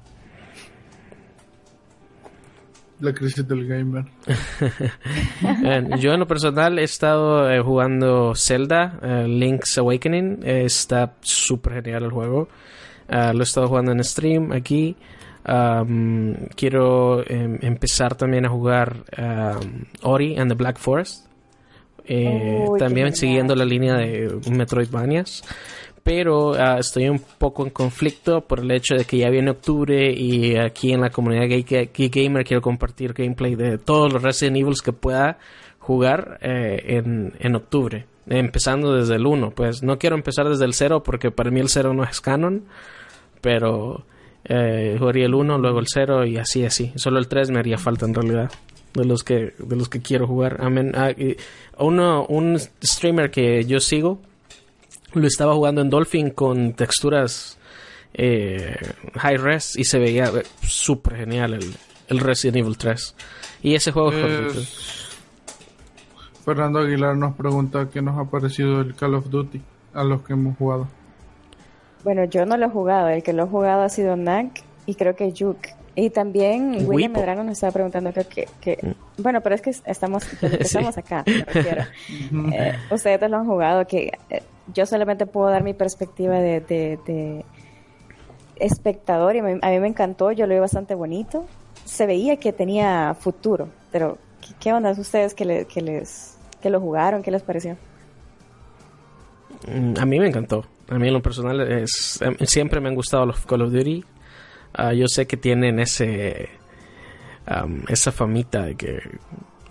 La 2.99 3.13
crisis 3.13 3.47
del 3.47 3.65
gamer. 3.65 4.03
yo 5.99 6.11
en 6.11 6.19
lo 6.19 6.27
personal 6.27 6.77
he 6.79 6.83
estado 6.83 7.49
eh, 7.49 7.61
jugando 7.61 8.33
Zelda, 8.35 8.99
eh, 9.01 9.25
Link's 9.25 9.77
Awakening. 9.77 10.41
está 10.43 11.15
súper 11.21 11.75
genial 11.75 12.03
el 12.03 12.11
juego. 12.11 12.49
Ah, 13.07 13.31
lo 13.33 13.39
he 13.39 13.43
estado 13.43 13.69
jugando 13.69 13.93
en 13.93 14.03
stream 14.03 14.51
aquí. 14.51 14.97
quiero 16.55 17.23
em, 17.25 17.57
empezar 17.61 18.15
también 18.15 18.45
a 18.45 18.49
jugar 18.49 19.05
Ori 20.01 20.37
and 20.37 20.51
the 20.51 20.55
Black 20.55 20.77
Forest. 20.77 21.28
Eh, 22.11 22.65
también 22.79 23.15
siguiendo 23.15 23.55
la 23.55 23.65
línea 23.65 23.95
de 23.95 24.39
Metroidvanias 24.49 25.43
pero 26.09 26.53
ah, 26.55 26.77
estoy 26.79 27.07
un 27.07 27.19
poco 27.19 27.63
en 27.63 27.69
conflicto 27.69 28.41
por 28.41 28.61
el 28.61 28.71
hecho 28.71 28.95
de 28.95 29.05
que 29.05 29.17
ya 29.17 29.29
viene 29.29 29.51
octubre 29.51 30.11
y 30.11 30.55
aquí 30.55 30.91
en 30.91 31.01
la 31.01 31.11
comunidad 31.11 31.47
Geek, 31.47 31.91
Gamer 32.11 32.43
quiero 32.43 32.61
compartir 32.61 33.13
gameplay 33.13 33.53
de 33.53 33.77
todos 33.77 34.11
los 34.11 34.23
Resident 34.23 34.57
Evil 34.57 34.73
que 34.83 34.91
pueda 34.91 35.37
jugar 35.77 36.39
eh, 36.41 37.03
en, 37.39 37.55
octubre, 37.55 38.07
empezando 38.27 38.95
desde 38.95 39.15
el 39.17 39.25
1. 39.27 39.51
Pues 39.51 39.83
no 39.83 39.99
quiero 39.99 40.15
empezar 40.15 40.49
desde 40.49 40.65
el 40.65 40.73
0 40.73 41.03
porque 41.03 41.29
para 41.29 41.51
mí 41.51 41.59
el 41.59 41.69
0 41.69 41.93
no 41.93 42.03
es 42.03 42.21
canon, 42.21 42.65
pero 43.41 44.05
eh, 44.45 44.95
jugaría 44.97 45.25
el 45.25 45.35
1, 45.35 45.57
luego 45.57 45.79
el 45.79 45.87
0 45.87 46.25
y 46.25 46.37
así, 46.37 46.65
así. 46.65 46.91
Solo 46.95 47.19
el 47.19 47.27
3 47.27 47.51
me 47.51 47.59
haría 47.59 47.77
falta 47.77 48.05
en 48.05 48.13
realidad 48.13 48.51
de 48.93 49.05
los 49.05 49.23
que 49.23 49.53
de 49.57 49.75
los 49.75 49.89
que 49.89 50.01
quiero 50.01 50.27
jugar. 50.27 50.59
Ah, 50.61 51.13
uno, 51.79 52.25
un 52.27 52.59
streamer 52.83 53.31
que 53.31 53.65
yo 53.65 53.79
sigo 53.79 54.19
lo 55.13 55.27
estaba 55.27 55.55
jugando 55.55 55.81
en 55.81 55.89
Dolphin 55.89 56.31
con 56.31 56.73
texturas 56.73 57.57
eh, 58.13 58.75
high 59.15 59.37
res 59.37 59.75
y 59.75 59.83
se 59.83 59.99
veía 59.99 60.31
súper 60.61 61.17
genial 61.17 61.53
el, 61.53 61.73
el, 62.07 62.19
Resident 62.19 62.57
Evil 62.57 62.77
3. 62.77 63.15
Y 63.63 63.75
ese 63.75 63.91
juego 63.91 64.11
es... 64.11 65.07
Fernando 66.45 66.79
Aguilar 66.79 67.15
nos 67.15 67.35
pregunta 67.35 67.89
qué 67.91 68.01
nos 68.01 68.17
ha 68.17 68.29
parecido 68.29 68.81
el 68.81 68.95
Call 68.95 69.15
of 69.15 69.29
Duty 69.29 69.61
a 69.93 70.03
los 70.03 70.21
que 70.21 70.33
hemos 70.33 70.57
jugado. 70.57 70.87
Bueno, 72.03 72.23
yo 72.25 72.45
no 72.45 72.57
lo 72.57 72.67
he 72.67 72.69
jugado, 72.69 73.09
el 73.09 73.23
que 73.23 73.33
lo 73.33 73.43
ha 73.43 73.47
jugado 73.47 73.83
ha 73.83 73.89
sido 73.89 74.15
Nak 74.15 74.61
y 74.85 74.95
creo 74.95 75.15
que 75.15 75.33
Juke. 75.37 75.75
Y 76.01 76.09
también 76.11 76.87
William 76.87 77.11
Medrano 77.11 77.43
nos 77.43 77.53
estaba 77.53 77.73
preguntando 77.73 78.13
que, 78.13 78.47
que, 78.61 78.77
mm. 78.81 79.21
bueno, 79.21 79.41
pero 79.41 79.55
es 79.55 79.61
que 79.61 79.71
estamos, 79.85 80.25
estamos 80.41 80.97
acá, 80.97 81.23
me 81.25 81.43
refiero. 81.43 81.83
Eh, 82.53 82.75
ustedes 82.91 83.29
lo 83.29 83.37
han 83.37 83.45
jugado, 83.45 83.85
que 83.85 84.11
yo 84.73 84.85
solamente 84.85 85.25
puedo 85.25 85.49
dar 85.49 85.63
mi 85.63 85.73
perspectiva 85.73 86.39
de, 86.39 87.43
espectador 88.55 89.35
y 89.35 89.39
a 89.39 89.43
mí, 89.43 89.79
me 89.79 89.87
encantó, 89.87 90.31
yo 90.31 90.47
lo 90.47 90.53
vi 90.53 90.59
bastante 90.59 90.95
bonito. 90.95 91.45
Se 91.85 92.05
veía 92.05 92.37
que 92.37 92.53
tenía 92.53 93.15
futuro, 93.19 93.69
pero 93.91 94.17
¿qué, 94.59 94.71
onda 94.71 94.91
ustedes 94.91 95.33
que, 95.33 95.45
les, 95.45 96.37
que 96.61 96.69
lo 96.69 96.79
jugaron? 96.79 97.23
¿Qué 97.23 97.31
les 97.31 97.41
pareció? 97.41 97.77
Mm, 99.67 99.93
a 99.99 100.05
mí 100.05 100.19
me 100.19 100.27
encantó. 100.27 100.65
A 100.89 100.97
mí 100.97 101.07
en 101.07 101.13
lo 101.13 101.21
personal 101.21 101.59
es, 101.61 102.21
em, 102.21 102.35
siempre 102.45 102.79
me 102.79 102.89
han 102.89 102.95
gustado 102.95 103.25
los 103.25 103.45
Call 103.45 103.63
of 103.63 103.71
Duty. 103.71 104.03
Ah, 104.73 104.93
yo 104.93 105.07
sé 105.07 105.27
que 105.27 105.37
tienen 105.37 105.79
ese 105.79 106.49
esa 107.87 108.11
famita 108.11 108.63
de 108.63 108.75
que, 108.75 108.99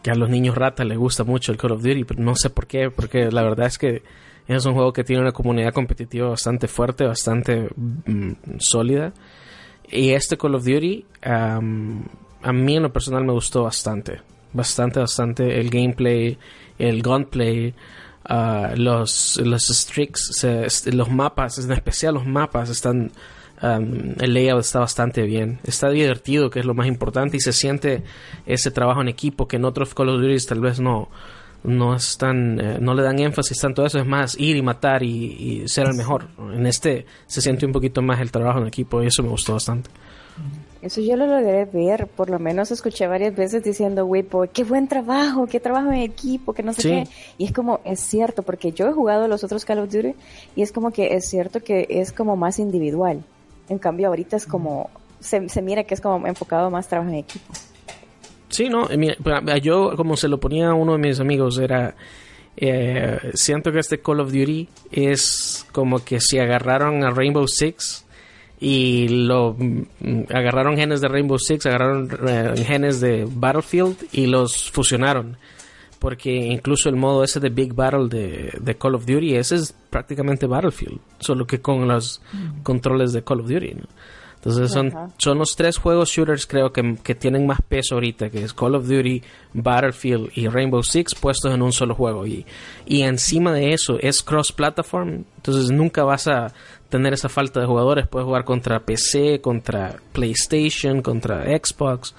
que 0.02 0.10
a 0.10 0.14
los 0.14 0.28
niños 0.28 0.56
ratas 0.56 0.86
les 0.86 0.98
gusta 0.98 1.24
mucho 1.24 1.52
el 1.52 1.58
Call 1.58 1.72
of 1.72 1.82
Duty, 1.82 2.04
pero 2.04 2.22
no 2.22 2.34
sé 2.34 2.50
por 2.50 2.66
qué, 2.66 2.90
porque 2.90 3.30
la 3.30 3.42
verdad 3.42 3.66
es 3.66 3.78
que 3.78 4.02
es 4.48 4.64
un 4.64 4.74
juego 4.74 4.92
que 4.92 5.04
tiene 5.04 5.22
una 5.22 5.32
comunidad 5.32 5.72
competitiva 5.72 6.30
bastante 6.30 6.68
fuerte, 6.68 7.04
bastante 7.04 7.68
mm, 7.76 8.32
sólida. 8.58 9.12
Y 9.90 10.10
este 10.10 10.36
Call 10.36 10.54
of 10.54 10.64
Duty, 10.64 11.04
um, 11.26 12.02
a 12.42 12.52
mí 12.52 12.76
en 12.76 12.82
lo 12.82 12.92
personal 12.92 13.24
me 13.24 13.32
gustó 13.32 13.64
bastante. 13.64 14.22
Bastante, 14.52 15.00
bastante. 15.00 15.60
El 15.60 15.70
gameplay, 15.70 16.38
el 16.78 17.02
gunplay, 17.02 17.74
uh, 18.28 18.76
los, 18.76 19.38
los 19.44 19.70
streaks, 19.70 20.46
los 20.86 21.10
mapas, 21.10 21.58
en 21.58 21.70
especial 21.72 22.14
los 22.14 22.26
mapas 22.26 22.70
están... 22.70 23.12
Um, 23.60 24.14
el 24.20 24.34
layout 24.34 24.60
está 24.60 24.78
bastante 24.78 25.22
bien. 25.22 25.58
Está 25.64 25.90
divertido, 25.90 26.50
que 26.50 26.60
es 26.60 26.66
lo 26.66 26.74
más 26.74 26.86
importante, 26.86 27.36
y 27.36 27.40
se 27.40 27.52
siente 27.52 28.04
ese 28.46 28.70
trabajo 28.70 29.00
en 29.00 29.08
equipo 29.08 29.48
que 29.48 29.56
en 29.56 29.64
otros 29.64 29.94
Call 29.94 30.10
of 30.10 30.20
Duty 30.20 30.36
tal 30.46 30.60
vez 30.60 30.78
no, 30.78 31.08
no 31.64 31.96
están, 31.96 32.60
eh, 32.60 32.78
no 32.80 32.94
le 32.94 33.02
dan 33.02 33.18
énfasis 33.18 33.58
tanto 33.58 33.82
a 33.82 33.86
eso, 33.86 33.98
es 33.98 34.06
más 34.06 34.38
ir 34.38 34.56
y 34.56 34.62
matar 34.62 35.02
y, 35.02 35.66
ser 35.66 35.86
el 35.86 35.94
mejor. 35.94 36.28
En 36.54 36.66
este 36.66 37.06
se 37.26 37.40
siente 37.40 37.66
un 37.66 37.72
poquito 37.72 38.00
más 38.00 38.20
el 38.20 38.30
trabajo 38.30 38.60
en 38.60 38.68
equipo 38.68 39.02
y 39.02 39.06
eso 39.06 39.22
me 39.22 39.30
gustó 39.30 39.54
bastante. 39.54 39.90
Eso 40.80 41.00
yo 41.00 41.16
lo 41.16 41.26
logré 41.26 41.64
ver, 41.64 42.06
por 42.06 42.30
lo 42.30 42.38
menos 42.38 42.70
escuché 42.70 43.08
varias 43.08 43.34
veces 43.34 43.64
diciendo, 43.64 44.06
güey, 44.06 44.24
qué 44.52 44.62
buen 44.62 44.86
trabajo, 44.86 45.48
qué 45.48 45.58
trabajo 45.58 45.90
en 45.90 46.02
equipo, 46.02 46.52
que 46.52 46.62
no 46.62 46.72
sé 46.72 46.82
qué. 46.82 47.08
Y 47.36 47.46
es 47.46 47.52
como, 47.52 47.80
es 47.84 47.98
cierto, 47.98 48.44
porque 48.44 48.70
yo 48.70 48.86
he 48.86 48.92
jugado 48.92 49.26
los 49.26 49.42
otros 49.42 49.64
Call 49.64 49.80
of 49.80 49.90
Duty 49.92 50.14
y 50.54 50.62
es 50.62 50.70
como 50.70 50.92
que 50.92 51.16
es 51.16 51.28
cierto 51.28 51.60
que 51.60 51.88
es 51.90 52.12
como 52.12 52.36
más 52.36 52.60
individual. 52.60 53.24
En 53.68 53.78
cambio, 53.78 54.08
ahorita 54.08 54.36
es 54.36 54.46
como, 54.46 54.90
se, 55.20 55.48
se 55.48 55.62
mira 55.62 55.84
que 55.84 55.94
es 55.94 56.00
como 56.00 56.26
enfocado 56.26 56.70
más 56.70 56.88
trabajo 56.88 57.10
en 57.10 57.16
equipo. 57.16 57.52
Sí, 58.48 58.68
no, 58.68 58.88
yo 59.60 59.94
como 59.96 60.16
se 60.16 60.28
lo 60.28 60.40
ponía 60.40 60.70
a 60.70 60.74
uno 60.74 60.92
de 60.92 60.98
mis 60.98 61.20
amigos, 61.20 61.58
era, 61.58 61.94
eh, 62.56 63.18
siento 63.34 63.70
que 63.70 63.80
este 63.80 64.00
Call 64.00 64.20
of 64.20 64.32
Duty 64.32 64.68
es 64.90 65.66
como 65.72 66.02
que 66.02 66.18
si 66.20 66.38
agarraron 66.38 67.04
a 67.04 67.10
Rainbow 67.10 67.46
Six 67.46 68.06
y 68.58 69.08
lo 69.08 69.54
mm, 69.56 70.22
agarraron 70.34 70.76
genes 70.76 71.00
de 71.00 71.08
Rainbow 71.08 71.38
Six, 71.38 71.66
agarraron 71.66 72.08
eh, 72.26 72.54
genes 72.64 73.00
de 73.00 73.28
Battlefield 73.30 73.96
y 74.12 74.26
los 74.26 74.70
fusionaron. 74.70 75.36
Porque 75.98 76.30
incluso 76.30 76.88
el 76.88 76.96
modo 76.96 77.24
ese 77.24 77.40
de 77.40 77.48
Big 77.48 77.74
Battle 77.74 78.08
de, 78.08 78.52
de 78.60 78.76
Call 78.76 78.94
of 78.94 79.04
Duty, 79.04 79.34
ese 79.34 79.56
es 79.56 79.74
prácticamente 79.90 80.46
Battlefield, 80.46 81.00
solo 81.18 81.46
que 81.46 81.60
con 81.60 81.88
los 81.88 82.22
mm. 82.32 82.62
controles 82.62 83.12
de 83.12 83.24
Call 83.24 83.40
of 83.40 83.48
Duty. 83.48 83.74
¿no? 83.74 83.88
Entonces 84.38 84.70
son, 84.70 84.92
son 85.18 85.38
los 85.38 85.56
tres 85.56 85.78
juegos 85.78 86.10
shooters 86.10 86.46
creo 86.46 86.72
que, 86.72 86.96
que, 87.02 87.16
tienen 87.16 87.44
más 87.44 87.60
peso 87.60 87.96
ahorita, 87.96 88.30
que 88.30 88.44
es 88.44 88.54
Call 88.54 88.76
of 88.76 88.86
Duty, 88.86 89.20
Battlefield 89.52 90.30
y 90.34 90.46
Rainbow 90.46 90.82
Six 90.84 91.16
puestos 91.16 91.52
en 91.52 91.60
un 91.60 91.72
solo 91.72 91.96
juego. 91.96 92.24
Y, 92.24 92.46
y 92.86 93.02
encima 93.02 93.52
de 93.52 93.72
eso 93.72 93.98
es 94.00 94.22
cross-platform, 94.22 95.24
entonces 95.36 95.72
nunca 95.72 96.04
vas 96.04 96.28
a 96.28 96.54
tener 96.88 97.14
esa 97.14 97.28
falta 97.28 97.58
de 97.58 97.66
jugadores. 97.66 98.06
Puedes 98.06 98.26
jugar 98.26 98.44
contra 98.44 98.78
PC, 98.80 99.40
contra 99.40 99.96
PlayStation, 100.12 101.02
contra 101.02 101.44
Xbox. 101.44 102.14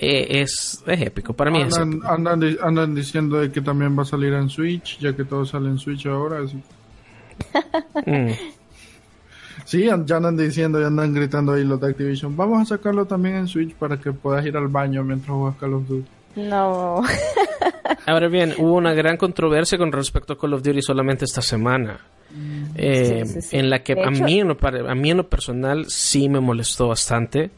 Eh, 0.00 0.42
es, 0.42 0.82
es, 0.86 1.00
épico, 1.02 1.32
para 1.32 1.50
mí 1.50 1.60
andan, 1.60 1.94
es 1.94 2.04
Andan, 2.04 2.56
andan, 2.62 2.94
diciendo 2.94 3.40
de 3.40 3.50
que 3.50 3.60
también 3.60 3.98
va 3.98 4.02
a 4.02 4.06
salir 4.06 4.32
en 4.32 4.48
Switch, 4.48 4.98
ya 5.00 5.14
que 5.14 5.24
todo 5.24 5.44
sale 5.44 5.68
en 5.68 5.78
Switch 5.78 6.06
ahora. 6.06 6.40
Así. 6.44 6.58
Mm. 8.06 8.30
Sí, 9.64 9.84
ya 9.84 10.16
andan 10.16 10.36
diciendo, 10.36 10.80
ya 10.80 10.86
andan 10.86 11.12
gritando 11.12 11.52
ahí 11.52 11.64
los 11.64 11.80
de 11.80 11.88
Activision. 11.88 12.34
Vamos 12.36 12.62
a 12.62 12.76
sacarlo 12.76 13.04
también 13.04 13.36
en 13.36 13.48
Switch 13.48 13.74
para 13.74 13.98
que 13.98 14.12
puedas 14.12 14.46
ir 14.46 14.56
al 14.56 14.68
baño 14.68 15.04
mientras 15.04 15.36
juegas 15.36 15.56
Call 15.56 15.74
of 15.74 15.86
Duty. 15.86 16.08
No. 16.36 17.02
Ahora 18.06 18.28
bien, 18.28 18.54
hubo 18.56 18.74
una 18.74 18.94
gran 18.94 19.16
controversia 19.16 19.76
con 19.76 19.92
respecto 19.92 20.32
a 20.32 20.38
Call 20.38 20.54
of 20.54 20.62
Duty 20.62 20.80
solamente 20.80 21.26
esta 21.26 21.42
semana. 21.42 22.00
Mm. 22.30 22.64
Eh, 22.76 23.24
en 23.52 23.68
la 23.68 23.82
que 23.82 23.92
a 23.92 24.10
mí, 24.10 24.40
en 24.40 24.48
lo, 24.48 24.56
a 24.58 24.94
mí 24.94 25.10
en 25.10 25.16
lo 25.18 25.28
personal 25.28 25.86
sí 25.88 26.28
me 26.28 26.40
molestó 26.40 26.88
bastante. 26.88 27.50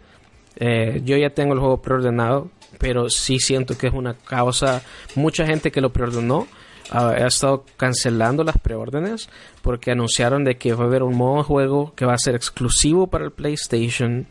Eh, 0.60 1.00
yo 1.04 1.16
ya 1.16 1.30
tengo 1.30 1.54
el 1.54 1.58
juego 1.58 1.80
preordenado, 1.80 2.50
pero 2.78 3.08
sí 3.08 3.40
siento 3.40 3.76
que 3.76 3.86
es 3.86 3.94
una 3.94 4.14
causa. 4.14 4.82
Mucha 5.16 5.46
gente 5.46 5.72
que 5.72 5.80
lo 5.80 5.90
preordenó 5.90 6.46
ha, 6.90 7.26
estado 7.26 7.64
cancelando 7.78 8.44
las 8.44 8.58
preórdenes 8.58 9.30
porque 9.62 9.90
anunciaron 9.90 10.44
de 10.44 10.58
que 10.58 10.74
va 10.74 10.84
a 10.84 10.86
haber 10.86 11.02
un 11.02 11.16
modo 11.16 11.38
de 11.38 11.44
juego 11.44 11.94
que 11.94 12.04
va 12.04 12.12
a 12.12 12.18
ser 12.18 12.34
exclusivo 12.34 13.06
para 13.06 13.24
el 13.24 13.30
PlayStation 13.30 14.26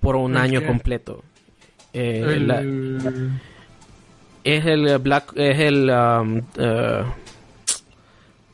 por 0.00 0.16
un 0.16 0.36
año 0.36 0.64
completo. 0.64 1.22
Eh, 1.92 2.48
es 4.44 4.64
el 4.64 4.98
Black 4.98 5.32
es 5.34 5.58
el 5.58 5.90
um, 5.90 6.38
uh, 6.38 7.04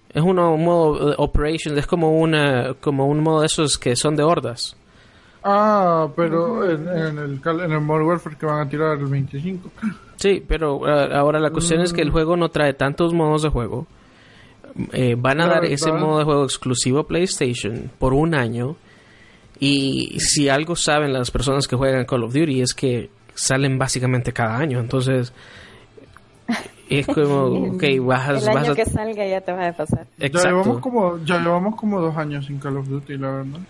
es 0.09 0.23
un 0.23 0.37
modo 0.37 1.15
operation 1.19 1.77
es 1.77 1.87
como 1.87 2.19
una 2.19 2.75
como 2.81 3.07
un 3.07 3.21
modo 3.21 3.41
de 3.41 3.47
esos 3.47 3.77
que 3.79 3.95
son 3.97 4.17
de 4.17 4.23
hordas 4.23 4.77
ah 5.45 6.09
pero 6.15 6.69
en, 6.69 6.89
el 7.19 7.41
en 7.45 7.73
el 7.73 7.81
Modern 7.81 8.07
Warfare 8.07 8.37
que 8.37 8.47
van 8.47 8.67
a 8.67 8.69
tirar 8.69 8.99
el 8.99 9.07
25 9.07 9.71
Sí, 10.23 10.41
pero 10.47 10.77
uh, 10.77 10.87
ahora 10.87 11.41
la 11.41 11.51
cuestión 11.51 11.81
es 11.81 11.93
que 11.93 12.01
el 12.01 12.11
mm. 12.11 12.13
juego 12.13 12.37
no 12.37 12.49
trae 12.49 12.75
tantos 12.75 13.13
modos 13.13 13.43
de 13.43 13.49
juego. 13.49 13.89
Eh, 14.93 15.17
van 15.19 15.41
a 15.41 15.49
dar 15.49 15.65
ese 15.65 15.91
modo 15.91 16.19
de 16.19 16.25
juego 16.25 16.45
exclusivo 16.45 17.01
a 17.01 17.09
PlayStation 17.09 17.91
por 17.99 18.15
un 18.15 18.37
año. 18.37 18.77
Y 19.59 20.21
si 20.21 20.49
algo 20.49 20.77
saben 20.77 21.13
las 21.13 21.33
personas 21.33 21.67
que 21.67 21.75
juegan 21.75 22.05
Call 22.05 22.23
of 22.23 22.33
Duty 22.33 22.61
es 22.61 22.73
que 22.73 23.11
salen 23.35 23.79
básicamente 23.79 24.33
cada 24.33 24.59
año. 24.59 24.79
Entonces, 24.79 25.33
es 26.89 27.07
como, 27.07 27.75
ok, 27.75 27.83
vas, 28.03 28.43
El 28.43 28.57
año 28.57 28.75
que 28.75 28.85
salga 28.85 29.27
ya 29.27 29.41
te 29.41 29.53
va 29.53 29.69
a 29.69 29.73
pasar. 29.73 30.07
Exacto. 30.19 30.39
Ya 30.39 30.51
llevamos, 30.51 30.81
como, 30.81 31.25
ya 31.25 31.39
llevamos 31.39 31.77
como 31.77 32.01
dos 32.01 32.17
años 32.17 32.47
sin 32.47 32.59
Call 32.59 32.77
of 32.77 32.89
Duty, 32.89 33.19
la 33.19 33.31
verdad. 33.31 33.61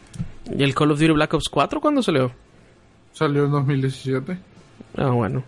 ¿Y 0.56 0.62
el 0.62 0.74
Call 0.74 0.90
of 0.90 1.00
Duty 1.00 1.12
Black 1.12 1.34
Ops 1.34 1.48
4 1.48 1.80
cuándo 1.80 2.02
salió? 2.02 2.32
Salió 3.12 3.44
en 3.44 3.50
2017. 3.50 4.38
Ah, 4.96 5.10
bueno. 5.10 5.44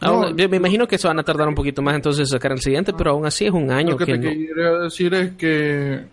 Ah, 0.00 0.30
yo 0.34 0.48
me 0.48 0.56
imagino 0.56 0.86
que 0.86 0.96
se 0.96 1.08
van 1.08 1.18
a 1.18 1.24
tardar 1.24 1.48
un 1.48 1.54
poquito 1.54 1.82
más 1.82 1.96
entonces 1.96 2.28
sacar 2.28 2.52
el 2.52 2.60
siguiente, 2.60 2.92
pero 2.96 3.10
aún 3.10 3.26
así 3.26 3.46
es 3.46 3.52
un 3.52 3.70
año. 3.70 3.92
Lo 3.92 3.98
que, 3.98 4.06
te 4.06 4.20
quería 4.20 4.70
decir 4.82 5.12
es 5.14 5.32
que, 5.32 6.04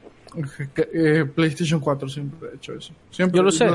eh, 0.94 1.26
PlayStation 1.34 1.80
4 1.80 2.10
siempre 2.10 2.50
ha 2.50 2.56
hecho 2.56 2.74
eso. 2.74 2.94
Siempre, 3.12 3.38
yo 3.38 3.44
lo 3.44 3.52
sé. 3.52 3.68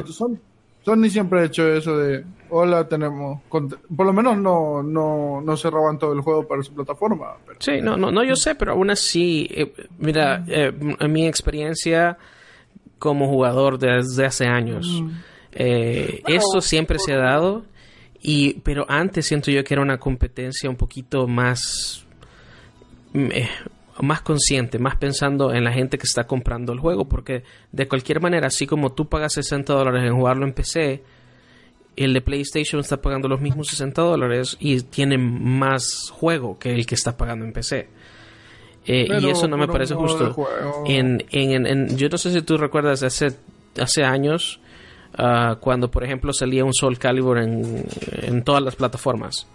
Sony 0.82 1.08
siempre 1.10 1.40
ha 1.40 1.44
hecho 1.44 1.66
eso 1.68 1.96
de, 1.99 2.25
hola, 2.49 2.88
tenemos... 2.88 3.40
Por 3.49 4.06
lo 4.06 4.12
menos 4.12 4.37
no, 4.38 4.82
no, 4.82 5.40
no 5.40 5.56
cerraban 5.56 5.99
todo 5.99 6.12
el 6.12 6.20
juego 6.20 6.46
para 6.46 6.62
su 6.62 6.72
plataforma. 6.72 7.37
Sí, 7.58 7.80
no, 7.82 7.96
no, 7.96 8.10
no, 8.10 8.25
yo 8.25 8.34
sé, 8.37 8.54
pero 8.54 8.72
aún 8.72 8.90
así, 8.90 9.46
eh, 9.50 9.72
mira, 9.99 10.44
eh, 10.49 10.72
en 10.99 11.12
mi 11.12 11.26
experiencia 11.26 12.16
como 12.99 13.28
jugador 13.28 13.78
desde 13.78 14.26
hace 14.26 14.46
años, 14.46 15.02
eh, 15.52 16.22
eso 16.26 16.60
siempre 16.60 16.99
se 16.99 17.14
ha 17.14 17.18
dado 17.18 17.64
y, 18.22 18.54
pero 18.60 18.84
antes 18.88 19.26
siento 19.26 19.50
yo 19.50 19.64
que 19.64 19.75
era 19.75 19.82
una 19.82 19.99
competencia 19.99 20.68
un 20.68 20.76
poquito 20.76 21.26
más, 21.26 22.04
mm, 23.14 23.26
eh, 23.32 23.49
más 24.02 24.23
consciente, 24.23 24.78
más 24.78 24.97
pensando 24.97 25.52
en 25.52 25.64
la 25.64 25.73
gente 25.73 25.99
que 25.99 26.07
está 26.07 26.26
comprando 26.26 26.73
el 26.73 26.78
juego, 26.78 27.09
porque 27.09 27.42
de 27.73 27.88
cualquier 27.88 28.21
manera, 28.21 28.49
así 28.49 28.66
como 28.66 28.92
tú 28.92 29.09
pagas 29.09 29.35
60 29.35 29.73
dólares 29.73 30.04
en 30.04 30.14
jugarlo 30.14 30.47
en 30.47 30.52
PC, 30.52 31.02
el 31.97 32.14
de 32.14 32.21
PlayStation 32.21 32.80
está 32.80 33.00
pagando 33.00 33.28
los 33.28 33.40
mismos 33.40 33.69
60 33.69 34.00
dólares 34.00 34.57
y 34.61 34.80
tiene 34.83 35.19
más 35.19 36.11
juego 36.11 36.59
que 36.59 36.73
el 36.73 36.87
que 36.87 36.95
está 36.95 37.16
pagando 37.16 37.45
en 37.45 37.52
PC. 37.52 37.88
Eh, 38.87 39.07
y 39.21 39.28
eso 39.28 39.47
no 39.47 39.59
me 39.59 39.69
parece 39.69 39.95
justo. 39.95 40.35
En, 40.87 41.25
en, 41.30 41.66
en, 41.66 41.97
yo 41.97 42.09
no 42.09 42.16
sé 42.16 42.33
si 42.33 42.42
tú 42.42 42.57
recuerdas 42.57 43.02
hace, 43.02 43.28
hace 43.78 44.02
años 44.02 44.61
Ah, 45.14 45.57
cuando 45.61 45.90
por 45.90 46.04
ejemplo 46.04 46.33
salía 46.33 46.64
un 46.64 46.73
Soul 46.73 46.99
Calibur 46.99 47.38
en 47.38 48.42
todas 48.45 48.62
las 48.62 48.76
plataformas. 48.76 49.47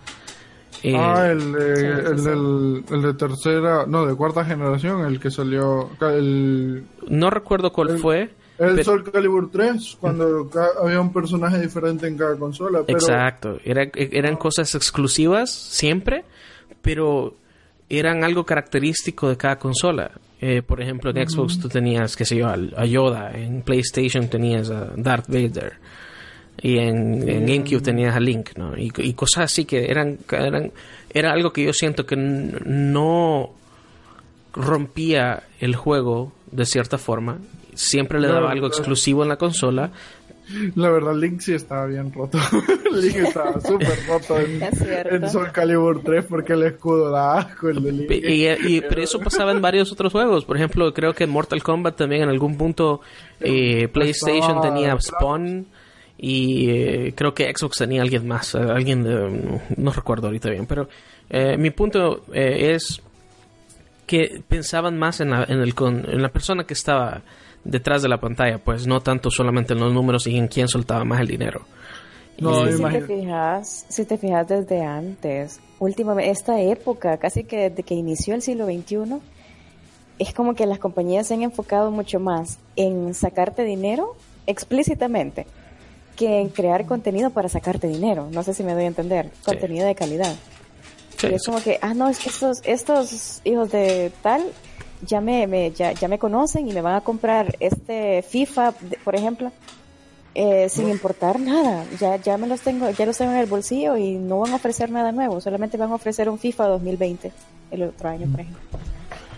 Ah, 0.96 1.28
el 1.30 1.52
de, 1.52 2.84
el, 2.90 3.02
de 3.02 3.14
tercera, 3.14 3.86
no, 3.88 4.06
de 4.06 4.16
cuarta 4.16 4.46
generación, 4.46 5.06
el 5.06 5.20
que 5.20 5.32
salió. 5.32 5.90
El, 6.02 6.84
no 7.08 7.30
recuerdo 7.30 7.72
cuál 7.72 7.98
fue. 8.00 8.30
El 8.58 8.84
Soul 8.86 9.04
Calibur 9.12 9.52
3, 9.52 9.98
cuando 10.00 10.50
había 10.82 11.02
un 11.02 11.12
personaje 11.12 11.60
diferente 11.60 12.08
en 12.08 12.18
cada 12.18 12.38
consola. 12.38 12.84
Exacto, 12.88 13.60
eran 13.64 14.38
cosas 14.38 14.74
exclusivas 14.76 15.52
siempre, 15.52 16.24
pero 16.82 17.36
eran 17.90 18.24
algo 18.24 18.46
característico 18.46 19.28
de 19.28 19.38
cada 19.38 19.58
consola. 19.58 20.12
Eh, 20.40 20.62
por 20.62 20.82
ejemplo, 20.82 21.12
en 21.12 21.28
Xbox 21.28 21.60
tú 21.60 21.68
tenías, 21.68 22.16
qué 22.16 22.24
sé 22.24 22.38
yo, 22.38 22.48
a 22.48 22.86
Yoda, 22.86 23.32
en 23.32 23.62
PlayStation 23.62 24.30
tenías 24.30 24.70
a 24.70 24.94
Darth 24.96 25.28
Vader 25.28 25.80
y 26.62 26.78
en, 26.78 27.46
GameCube 27.46 27.82
tenías 27.82 28.16
a 28.16 28.20
Link, 28.20 28.52
¿no? 28.58 28.78
Y, 28.78 29.14
cosas 29.14 29.46
así 29.46 29.66
que 29.66 29.90
eran, 29.90 30.18
eran, 30.32 30.72
era 31.14 31.32
algo 31.32 31.52
que 31.52 31.64
yo 31.64 31.74
siento 31.74 32.06
que 32.06 32.16
no 32.16 33.52
rompía 34.54 35.44
el 35.60 35.76
juego 35.76 36.32
de 36.52 36.66
cierta 36.66 36.98
forma, 36.98 37.40
siempre 37.74 38.20
le 38.20 38.28
daba 38.28 38.52
algo 38.52 38.68
exclusivo 38.68 39.24
en 39.24 39.30
la 39.30 39.38
consola, 39.38 39.92
La 40.76 40.90
verdad, 40.92 41.16
Link 41.16 41.40
sí 41.40 41.54
estaba 41.54 41.88
bien 41.88 42.14
roto. 42.14 42.38
Link 42.94 43.16
estaba 43.16 43.60
súper 43.60 43.98
roto 44.08 44.40
en, 44.40 44.62
en, 45.24 45.30
Soul 45.30 45.52
Calibur 45.52 46.02
3 46.04 46.26
porque 46.30 46.54
el 46.54 46.64
escudo 46.64 47.10
da 47.10 47.40
asco, 47.40 47.70
el 47.70 47.84
de 47.84 47.92
Link. 47.92 48.12
Y, 48.12 48.82
pero 48.82 49.02
eso 49.02 49.20
pasaba 49.20 49.52
en 49.52 49.62
varios 49.62 49.92
otros 49.92 50.12
juegos. 50.12 50.46
Por 50.46 50.58
ejemplo, 50.58 50.94
creo 50.94 51.14
que 51.14 51.24
en 51.24 51.32
Mortal 51.32 51.64
Kombat 51.64 51.96
también 51.98 52.24
en 52.24 52.30
algún 52.30 52.58
punto 52.58 53.02
eh, 53.40 53.88
PlayStation 53.88 54.62
tenía 54.62 54.96
Spawn 55.00 55.66
y 56.18 56.70
eh, 56.70 57.14
creo 57.16 57.34
que 57.34 57.52
Xbox 57.54 57.78
tenía 57.78 58.02
alguien 58.02 58.28
más. 58.28 58.56
Eh, 58.56 58.60
alguien 58.60 59.04
de, 59.04 59.62
no 59.78 59.92
recuerdo 59.92 60.28
ahorita 60.28 60.50
bien. 60.50 60.66
Pero 60.66 60.88
mi 61.58 61.72
punto 61.72 62.24
es 62.32 63.02
que 64.06 64.42
pensaban 64.48 64.98
más 64.98 65.20
en 65.22 65.32
la, 65.32 65.44
en, 65.44 65.60
el, 65.60 65.74
en 65.80 66.22
la 66.22 66.30
persona 66.30 66.66
que 66.66 66.76
estaba 66.76 67.24
detrás 67.64 68.02
de 68.04 68.10
la 68.10 68.20
pantalla, 68.20 68.60
pues 68.60 68.88
no 68.88 69.02
tanto 69.02 69.32
solamente 69.32 69.74
en 69.74 69.80
los 69.80 69.92
números 69.92 70.28
y 70.28 70.38
en 70.38 70.48
quién 70.48 70.68
soltaba 70.68 71.04
más 71.04 71.20
el 71.22 71.28
dinero. 71.28 71.66
No, 72.38 72.70
si, 72.70 72.84
te 72.84 73.02
fijas, 73.02 73.86
si 73.88 74.06
te 74.06 74.18
fijas 74.18 74.48
desde 74.48 74.84
antes, 74.84 75.60
últimamente, 75.80 76.32
esta 76.32 76.62
época, 76.62 77.18
casi 77.18 77.46
que 77.46 77.70
desde 77.70 77.84
que 77.84 77.96
inició 77.96 78.36
el 78.36 78.42
siglo 78.42 78.66
XXI, 78.66 79.20
es 80.20 80.34
como 80.34 80.54
que 80.54 80.66
las 80.66 80.80
compañías 80.80 81.28
se 81.28 81.34
han 81.34 81.44
enfocado 81.44 81.92
mucho 81.92 82.20
más 82.20 82.60
en 82.76 83.14
sacarte 83.14 83.64
dinero 83.64 84.16
explícitamente 84.48 85.48
que 86.16 86.42
en 86.42 86.50
crear 86.50 86.86
contenido 86.86 87.30
para 87.30 87.50
sacarte 87.50 87.88
dinero. 87.88 88.30
No 88.32 88.44
sé 88.44 88.54
si 88.54 88.64
me 88.64 88.74
doy 88.74 88.84
a 88.84 88.88
entender. 88.88 89.32
Contenido 89.44 89.86
de 89.86 89.96
calidad. 89.96 90.36
y 91.24 91.34
es 91.34 91.44
como 91.46 91.62
que, 91.62 91.80
ah, 91.82 91.94
no, 91.94 92.10
es 92.10 92.20
que 92.20 92.30
estos, 92.30 92.62
estos 92.64 93.42
hijos 93.44 93.72
de 93.72 94.12
tal 94.22 94.44
ya 95.02 95.22
me, 95.22 95.72
ya, 95.72 95.92
ya, 95.92 96.08
me 96.08 96.20
conocen 96.20 96.68
y 96.68 96.74
me 96.74 96.82
van 96.82 96.96
a 96.96 97.02
comprar 97.02 97.56
este 97.60 98.22
FIFA, 98.22 98.74
por 99.04 99.16
ejemplo, 99.16 99.52
eh, 100.34 100.68
sin 100.70 100.90
importar 100.90 101.40
nada. 101.40 101.86
Ya, 102.00 102.18
ya 102.18 102.38
me 102.38 102.48
los 102.48 102.62
tengo, 102.62 102.90
ya 102.90 103.06
los 103.06 103.18
tengo 103.18 103.32
en 103.32 103.40
el 103.40 103.46
bolsillo 103.46 103.98
y 103.98 104.16
no 104.16 104.40
van 104.40 104.54
a 104.54 104.56
ofrecer 104.56 104.90
nada 104.92 105.12
nuevo, 105.12 105.42
solamente 105.42 105.78
van 105.78 105.92
a 105.92 105.96
ofrecer 105.96 106.30
un 106.30 106.40
FIFA 106.40 106.68
2020 106.68 107.32
el 107.72 107.84
otro 107.84 108.10
año, 108.10 108.28
por 108.32 108.42
ejemplo. 108.42 108.80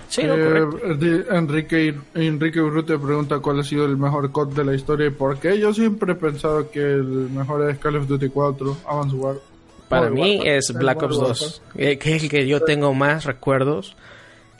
Sí, 0.09 0.21
eh, 0.23 1.25
Enrique, 1.31 1.93
Enrique 2.15 2.61
Urrutia 2.61 2.97
pregunta 2.97 3.39
cuál 3.39 3.59
ha 3.59 3.63
sido 3.63 3.85
el 3.85 3.97
mejor 3.97 4.31
COD 4.31 4.53
de 4.53 4.65
la 4.65 4.73
historia 4.73 5.07
y 5.07 5.09
por 5.09 5.37
qué. 5.39 5.59
Yo 5.59 5.73
siempre 5.73 6.13
he 6.13 6.15
pensado 6.15 6.71
que 6.71 6.79
el 6.79 7.29
mejor 7.29 7.69
es 7.69 7.77
Call 7.77 7.97
of 7.97 8.07
Duty 8.07 8.29
4, 8.29 8.77
Advance 8.87 9.15
War. 9.15 9.35
Para 9.89 10.09
mí 10.09 10.41
es 10.43 10.73
Black 10.73 11.01
Ops 11.03 11.17
2, 11.17 11.61
eh, 11.75 11.97
que 11.97 12.15
es 12.15 12.23
el 12.23 12.29
que 12.29 12.45
yo 12.47 12.61
tengo 12.61 12.93
más 12.93 13.25
recuerdos 13.25 13.95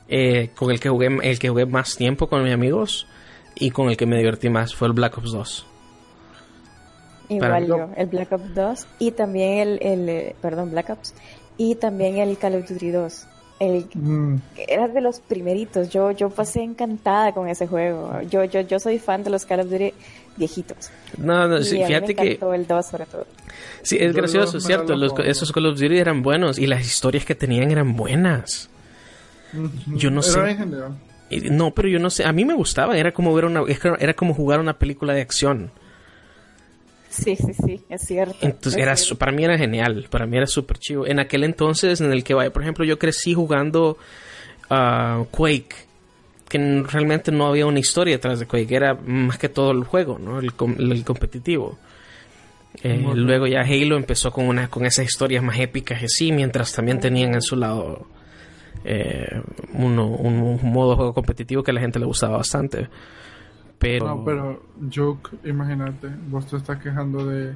eh, 0.08 0.52
con 0.56 0.72
el 0.72 0.80
que 0.80 0.90
jugué 0.90 1.08
el 1.22 1.38
que 1.38 1.50
jugué 1.50 1.66
más 1.66 1.98
tiempo 1.98 2.28
con 2.28 2.44
mis 2.44 2.54
amigos 2.54 3.08
y 3.56 3.72
con 3.72 3.90
el 3.90 3.98
que 3.98 4.06
me 4.06 4.18
divertí 4.18 4.50
más 4.50 4.74
fue 4.74 4.88
el 4.88 4.94
Black 4.94 5.18
Ops 5.18 5.32
2. 5.32 5.66
Igual 7.30 7.68
yo, 7.68 7.90
el 7.98 8.08
Black 8.08 8.32
Ops 8.32 8.56
2 8.56 8.88
y 9.00 9.12
también 9.12 9.60
el, 9.60 9.80
el, 9.82 10.36
perdón, 10.42 10.72
Black 10.72 10.92
Ops 10.92 11.14
y 11.58 11.76
también 11.76 12.18
el 12.18 12.38
Call 12.38 12.56
of 12.56 12.70
Duty 12.70 12.92
2. 12.92 13.28
El, 13.60 13.88
mm. 13.94 14.36
Era 14.68 14.88
de 14.88 15.02
los 15.02 15.20
primeritos. 15.20 15.90
Yo, 15.90 16.12
yo 16.12 16.30
pasé 16.30 16.62
encantada 16.62 17.34
con 17.34 17.48
ese 17.48 17.68
juego. 17.68 18.22
Yo, 18.30 18.44
yo, 18.44 18.62
yo 18.62 18.80
soy 18.80 19.00
fan 19.00 19.24
de 19.24 19.32
los 19.32 19.46
Call 19.46 19.62
of 19.62 19.70
Duty 19.70 19.94
viejitos. 20.36 20.92
No, 21.18 21.48
no, 21.48 21.62
sí, 21.64 21.84
fíjate 21.84 22.16
que. 22.16 22.40
el 22.54 22.68
2 22.68 22.86
sobre 22.86 23.06
todo. 23.06 23.26
Sí, 23.82 23.98
es 24.00 24.14
gracioso, 24.14 24.60
cierto. 24.60 24.94
esos 25.24 25.52
Call 25.52 25.66
of 25.66 25.80
Duty 25.80 25.98
eran 25.98 26.22
buenos 26.22 26.60
y 26.60 26.68
las 26.68 26.86
historias 26.86 27.26
que 27.26 27.36
tenían 27.36 27.72
eran 27.72 27.96
buenas. 27.96 28.70
Yo 29.88 30.12
no 30.12 30.22
sé. 30.22 30.58
No, 31.52 31.72
pero 31.72 31.90
yo 31.90 32.00
no 32.00 32.10
sé. 32.10 32.26
A 32.26 32.32
mí 32.32 32.46
me 32.46 32.54
gustaba. 32.54 32.98
Era 32.98 33.12
como 33.12 33.34
ver 33.34 33.46
una, 33.46 33.64
era 34.00 34.14
como 34.14 34.34
jugar 34.34 34.60
una 34.60 34.78
película 34.78 35.14
de 35.14 35.22
acción. 35.22 35.72
Sí, 37.24 37.36
sí, 37.36 37.54
sí, 37.54 37.82
es 37.90 38.02
cierto. 38.02 38.38
Entonces, 38.42 38.82
era, 38.82 38.96
para 39.18 39.32
mí 39.32 39.44
era 39.44 39.58
genial. 39.58 40.08
Para 40.10 40.26
mí 40.26 40.38
era 40.38 40.46
súper 40.46 40.78
chido. 40.78 41.08
En 41.08 41.20
aquel 41.20 41.44
entonces, 41.44 42.00
en 42.02 42.12
el 42.12 42.24
que, 42.24 42.36
por 42.36 42.62
ejemplo, 42.62 42.86
yo 42.86 43.00
crecí 43.00 43.34
jugando 43.34 43.98
uh, 44.70 45.26
Quake. 45.26 45.88
Que 46.48 46.84
realmente 46.90 47.32
no 47.32 47.48
había 47.48 47.66
una 47.66 47.80
historia 47.80 48.16
detrás 48.16 48.40
de 48.40 48.46
Quake. 48.46 48.74
Era 48.74 48.94
más 48.94 49.38
que 49.38 49.50
todo 49.50 49.72
el 49.72 49.84
juego, 49.84 50.20
¿no? 50.20 50.40
El, 50.40 50.54
competitivo. 50.54 51.78
Eh, 52.84 53.04
luego 53.16 53.48
ya 53.48 53.62
Halo 53.62 53.98
empezó 53.98 54.32
con 54.32 54.48
una 54.48 54.68
con 54.68 54.86
esas 54.86 55.06
historias 55.06 55.42
más 55.44 55.58
épicas 55.60 56.04
y 56.04 56.08
sí, 56.08 56.32
mientras 56.32 56.72
también 56.74 57.00
tenían 57.00 57.34
en 57.34 57.42
su 57.42 57.56
lado 57.56 58.06
eh, 58.86 59.42
uno, 59.74 60.06
un, 60.06 60.60
modo 60.62 60.92
de 60.92 60.96
juego 60.96 61.14
competitivo 61.14 61.64
que 61.64 61.72
a 61.72 61.74
la 61.74 61.82
gente 61.82 61.98
le 61.98 62.06
gustaba 62.06 62.38
bastante. 62.38 62.88
Pero... 63.80 64.08
No, 64.08 64.26
pero 64.26 64.64
Joke, 64.94 65.38
imagínate, 65.44 66.10
vos 66.30 66.48
te 66.48 66.58
estás 66.58 66.82
quejando 66.82 67.26
de, 67.26 67.54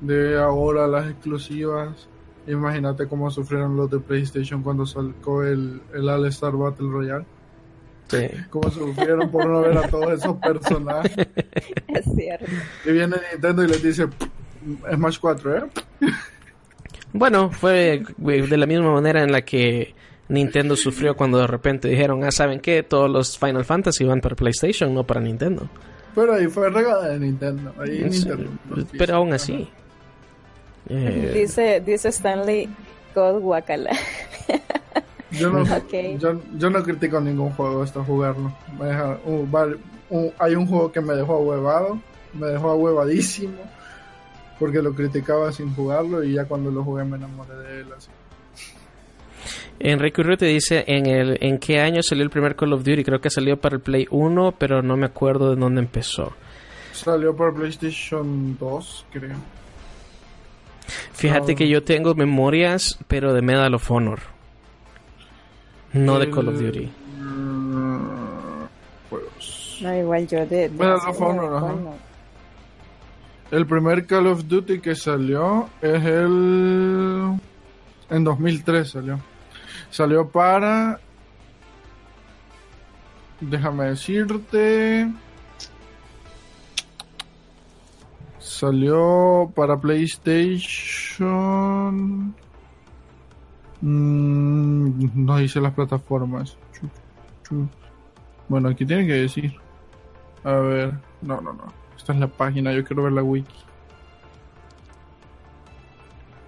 de 0.00 0.38
ahora 0.38 0.86
las 0.86 1.10
exclusivas. 1.10 2.08
Imagínate 2.46 3.06
cómo 3.06 3.30
sufrieron 3.30 3.76
los 3.76 3.90
de 3.90 3.98
PlayStation 3.98 4.62
cuando 4.62 4.86
salió 4.86 5.42
el, 5.42 5.82
el 5.92 6.08
All 6.08 6.26
Star 6.26 6.56
Battle 6.56 6.88
Royale. 6.88 7.26
Sí. 8.08 8.26
Cómo 8.50 8.70
sufrieron 8.70 9.30
por 9.30 9.46
no 9.46 9.60
ver 9.60 9.76
a 9.76 9.88
todos 9.88 10.12
esos 10.12 10.36
personajes. 10.38 11.12
Es 11.88 12.04
cierto. 12.14 12.46
Y 12.86 12.92
viene 12.92 13.16
Nintendo 13.32 13.64
y 13.64 13.68
les 13.68 13.82
dice 13.82 14.06
Smash 14.94 15.18
4, 15.20 15.56
¿eh? 15.56 15.62
Bueno, 17.12 17.50
fue 17.50 18.02
de 18.16 18.56
la 18.56 18.66
misma 18.66 18.92
manera 18.92 19.22
en 19.22 19.32
la 19.32 19.42
que 19.42 19.94
Nintendo 20.28 20.76
sufrió 20.76 21.16
cuando 21.16 21.38
de 21.38 21.46
repente 21.46 21.88
dijeron, 21.88 22.24
ah, 22.24 22.30
¿saben 22.30 22.60
qué? 22.60 22.82
Todos 22.82 23.10
los 23.10 23.38
Final 23.38 23.64
Fantasy 23.64 24.04
van 24.04 24.20
para 24.20 24.36
PlayStation, 24.36 24.92
no 24.92 25.04
para 25.04 25.20
Nintendo. 25.20 25.68
Pero 26.14 26.34
ahí 26.34 26.46
fue 26.48 26.68
regada 26.68 27.08
de 27.08 27.18
Nintendo. 27.18 27.72
pero 28.98 29.16
aún 29.16 29.32
así. 29.32 29.68
Eh, 30.88 31.32
dice, 31.34 31.82
dice 31.84 32.08
Stanley 32.08 32.68
God 33.14 33.42
Wakala. 33.42 33.90
Yo 35.30 35.50
no, 35.50 35.64
yo, 36.58 36.70
no 36.70 36.82
critico 36.82 37.20
ningún 37.20 37.50
juego 37.50 37.82
hasta 37.82 38.02
jugarlo. 38.02 38.52
hay 40.38 40.54
un 40.54 40.66
juego 40.66 40.90
que 40.90 41.00
me 41.00 41.14
dejó 41.14 41.34
ahuevado, 41.34 42.00
me 42.32 42.46
dejó 42.46 42.70
ahuevadísimo, 42.70 43.58
porque 44.58 44.80
lo 44.80 44.94
criticaba 44.94 45.52
sin 45.52 45.74
jugarlo 45.74 46.24
y 46.24 46.34
ya 46.34 46.46
cuando 46.46 46.70
lo 46.70 46.82
jugué 46.82 47.04
me 47.04 47.16
enamoré 47.16 47.54
de 47.56 47.80
él. 47.80 47.86
Así. 47.96 48.08
Enrique 49.80 50.20
Urrutia 50.20 50.48
dice 50.48 50.84
en 50.86 51.06
el 51.06 51.38
en 51.40 51.58
qué 51.58 51.80
año 51.80 52.02
salió 52.02 52.24
el 52.24 52.30
primer 52.30 52.56
Call 52.56 52.72
of 52.72 52.82
Duty. 52.82 53.04
Creo 53.04 53.20
que 53.20 53.30
salió 53.30 53.56
para 53.56 53.76
el 53.76 53.82
Play 53.82 54.06
1, 54.10 54.54
pero 54.58 54.82
no 54.82 54.96
me 54.96 55.06
acuerdo 55.06 55.50
de 55.50 55.56
dónde 55.60 55.80
empezó. 55.80 56.32
Salió 56.92 57.36
para 57.36 57.52
PlayStation 57.52 58.56
2, 58.58 59.06
creo. 59.12 59.36
Fíjate 61.12 61.54
que 61.54 61.68
yo 61.68 61.82
tengo 61.84 62.14
memorias, 62.14 62.98
pero 63.06 63.32
de 63.32 63.42
Medal 63.42 63.74
of 63.74 63.90
Honor. 63.90 64.20
No 65.92 66.18
de 66.18 66.30
Call 66.30 66.48
of 66.48 66.60
Duty. 66.60 66.90
Pues, 69.10 69.78
no, 69.80 69.98
igual 69.98 70.26
yo 70.26 70.46
de... 70.46 70.68
Medal 70.70 71.00
of 71.08 71.20
Honor, 71.20 71.78
El 73.50 73.66
primer 73.66 74.06
Call 74.06 74.26
of 74.26 74.46
Duty 74.46 74.80
que 74.80 74.94
salió 74.94 75.68
es 75.80 76.04
el... 76.04 77.38
En 78.10 78.24
2003 78.24 78.90
salió. 78.90 79.20
Salió 79.90 80.28
para. 80.28 81.00
Déjame 83.40 83.84
decirte. 83.86 85.10
Salió 88.38 89.52
para 89.54 89.80
PlayStation. 89.80 91.24
Mm, 93.80 95.24
no 95.24 95.36
dice 95.36 95.60
las 95.60 95.72
plataformas. 95.74 96.56
Bueno, 98.48 98.68
aquí 98.68 98.84
tiene 98.84 99.06
que 99.06 99.12
decir. 99.12 99.54
A 100.44 100.52
ver. 100.54 100.94
No, 101.22 101.40
no, 101.40 101.52
no. 101.52 101.72
Esta 101.96 102.12
es 102.12 102.18
la 102.18 102.28
página. 102.28 102.72
Yo 102.72 102.84
quiero 102.84 103.04
ver 103.04 103.12
la 103.12 103.22
wiki 103.22 103.67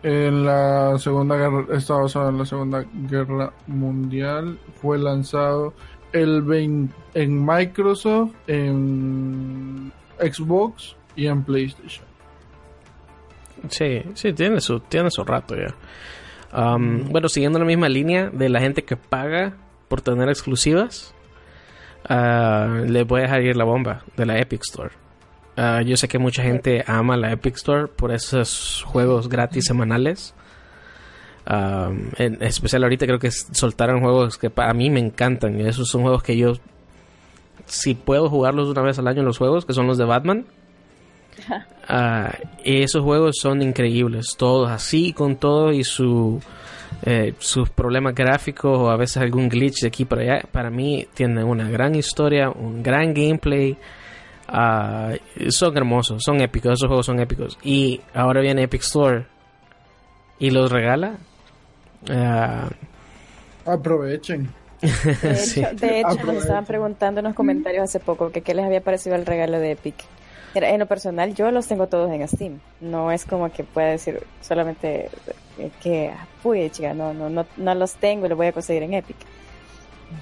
en 0.03 0.45
la 0.45 0.99
Segunda 0.99 1.37
Guerra, 1.37 1.67
está 1.77 1.95
basado 1.95 2.31
en 2.31 2.39
la 2.39 2.47
Segunda 2.47 2.85
Guerra 3.09 3.53
Mundial. 3.67 4.59
Fue 4.81 4.99
lanzado 4.99 5.75
el 6.13 6.43
20, 6.43 6.95
en 7.15 7.45
Microsoft, 7.45 8.33
en 8.47 9.93
Xbox 10.19 10.97
y 11.17 11.27
en 11.27 11.43
PlayStation. 11.43 12.05
Sí, 13.69 14.03
sí, 14.15 14.33
tiene 14.33 14.61
su, 14.61 14.81
tiene 14.81 15.11
su 15.11 15.25
rato 15.25 15.55
ya. 15.55 15.75
Bueno, 16.53 17.29
siguiendo 17.29 17.59
la 17.59 17.65
misma 17.65 17.89
línea 17.89 18.31
de 18.31 18.49
la 18.49 18.61
gente 18.61 18.83
que 18.83 18.97
paga 18.97 19.57
por 19.89 20.01
tener 20.01 20.29
exclusivas, 20.29 21.15
uh, 22.09 22.85
le 22.87 23.05
voy 23.05 23.21
a 23.21 23.23
dejar 23.25 23.43
ir 23.43 23.57
la 23.57 23.65
bomba 23.65 24.03
de 24.17 24.27
la 24.27 24.39
Epic 24.39 24.63
Store. 24.63 24.91
Ah, 25.63 25.83
yo 25.83 25.97
sé 25.97 26.09
que 26.09 26.19
mucha 26.19 26.43
gente 26.43 26.83
ama 26.87 27.19
la 27.19 27.33
Epic 27.33 27.57
Store 27.57 27.87
por 27.89 28.13
esos 28.13 28.83
juegos 28.87 29.29
gratis 29.29 29.67
semanales. 29.67 30.35
en 31.47 32.39
especial 32.41 32.83
ahorita 32.85 33.07
creo 33.07 33.19
que 33.19 33.31
soltaron 33.31 34.01
juegos 34.01 34.39
que 34.39 34.51
a 34.57 34.73
mí 34.73 34.89
me 34.89 35.01
encantan. 35.01 35.61
Y 35.61 35.67
esos 35.67 35.89
son 35.89 36.03
juegos 36.03 36.23
que 36.23 36.37
yo, 36.37 36.55
si 37.67 37.95
puedo 37.95 38.31
jugarlos 38.31 38.69
una 38.69 38.83
vez 38.83 38.99
al 38.99 39.09
año 39.09 39.23
los 39.23 39.37
juegos, 39.39 39.67
que 39.67 39.75
son 39.75 39.87
los 39.87 39.99
de 39.99 40.05
Batman, 40.05 40.47
Ah, 41.89 42.33
esos 42.65 43.03
juegos 43.03 43.37
son 43.41 43.63
increíbles, 43.63 44.37
todos 44.37 44.71
así, 44.71 45.13
con 45.13 45.37
todo 45.37 45.73
y 45.73 45.83
su, 45.83 46.41
eh, 47.05 47.35
sus 47.39 47.69
problemas 47.71 48.15
gráficos 48.15 48.79
o 48.79 48.91
a 48.91 48.97
veces 48.97 49.19
algún 49.19 49.49
glitch 49.49 49.81
de 49.83 49.89
aquí 49.89 50.05
para 50.05 50.23
allá. 50.23 50.45
Para 50.51 50.71
mí 50.71 51.07
tienen 51.15 51.45
una 51.45 51.69
gran 51.69 51.95
historia, 51.95 52.51
un 52.51 52.83
gran 52.83 53.13
gameplay. 53.13 53.77
Ah, 54.53 55.13
son 55.51 55.77
hermosos, 55.77 56.23
son 56.25 56.41
épicos, 56.41 56.73
esos 56.73 56.89
juegos 56.89 57.07
son 57.07 57.21
épicos. 57.21 57.57
Y 57.63 58.01
ahora 58.15 58.41
viene 58.41 58.65
Epic 58.65 58.83
Store 58.83 59.27
y 60.41 60.51
los 60.51 60.73
regala. 60.73 61.19
Ah, 62.11 62.69
Aprovechen. 63.65 64.51
De 64.81 66.01
hecho, 66.01 66.25
nos 66.25 66.37
estaban 66.37 66.65
preguntando 66.65 67.21
en 67.21 67.27
los 67.27 67.35
comentarios 67.35 67.85
hace 67.85 68.01
poco 68.01 68.31
que 68.31 68.41
qué 68.41 68.55
les 68.55 68.65
había 68.65 68.81
parecido 68.81 69.15
el 69.15 69.27
regalo 69.27 69.59
de 69.61 69.73
Epic. 69.73 69.95
En 70.55 70.81
lo 70.81 70.87
personal, 70.87 71.33
yo 71.35 71.51
los 71.53 71.69
tengo 71.69 71.87
todos 71.87 72.11
en 72.11 72.27
Steam. 72.27 72.59
No 72.81 73.13
es 73.13 73.25
como 73.25 73.53
que 73.53 73.63
pueda 73.63 73.89
decir 73.89 74.21
solamente 74.41 75.09
que, 75.81 76.11
uy, 76.43 76.71
chica, 76.71 76.93
no, 76.93 77.15
no, 77.15 77.29
no, 77.29 77.47
no 77.57 77.75
los 77.77 77.95
tengo 77.95 78.27
y 78.27 78.31
los 78.31 78.39
voy 78.39 78.49
a 78.49 78.53
conseguir 78.53 78.83
en 78.83 78.95
Epic. 78.95 79.17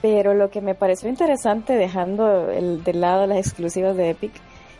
Pero 0.02 0.34
lo 0.34 0.50
que 0.50 0.60
me 0.60 0.74
pareció 0.74 1.08
interesante, 1.08 1.74
dejando 1.74 2.50
el, 2.50 2.84
de 2.84 2.94
lado 2.94 3.26
las 3.26 3.38
exclusivas 3.38 3.96
de 3.96 4.10
Epic, 4.10 4.32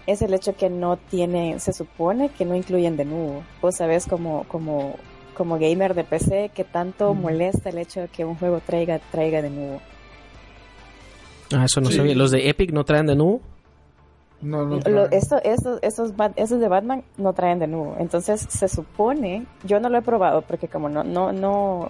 es 0.07 0.23
el 0.23 0.33
hecho 0.33 0.57
que 0.57 0.71
no 0.71 0.97
tiene, 0.97 1.59
se 1.61 1.73
supone 1.73 2.31
que 2.31 2.45
no 2.45 2.55
incluyen 2.55 2.97
de 2.97 3.05
nuevo. 3.05 3.43
Vos 3.61 3.77
sabés 3.77 4.07
como, 4.07 4.45
como, 4.45 4.97
como 5.35 5.59
gamer 5.59 5.95
de 5.95 6.05
PC 6.05 6.51
que 6.55 6.65
tanto 6.65 7.15
molesta 7.15 7.71
el 7.71 7.79
hecho 7.79 8.01
de 8.01 8.09
que 8.09 8.25
un 8.25 8.37
juego 8.37 8.61
traiga, 8.61 9.01
traiga 9.11 9.43
de 9.43 9.51
nuevo. 9.51 9.81
Ah, 11.55 11.65
eso 11.65 11.81
no 11.81 11.91
sabía. 11.91 12.15
¿Los 12.15 12.31
de 12.31 12.49
Epic 12.49 12.73
no 12.73 12.85
traen 12.85 13.07
de 13.07 13.17
nuevo? 13.17 13.41
No, 14.41 14.65
no. 14.65 14.79
Lo, 14.87 15.11
esto, 15.11 15.41
esos, 15.43 15.81
esos, 15.83 16.13
esos 16.37 16.61
de 16.61 16.69
Batman 16.69 17.03
no 17.17 17.33
traen 17.33 17.59
de 17.59 17.67
nuevo. 17.67 17.97
Entonces 17.99 18.47
se 18.49 18.69
supone, 18.69 19.47
yo 19.65 19.81
no 19.81 19.89
lo 19.89 19.99
he 19.99 20.03
probado 20.03 20.43
porque 20.43 20.69
como 20.69 20.89
no, 20.89 21.03
no, 21.03 21.33
no, 21.33 21.89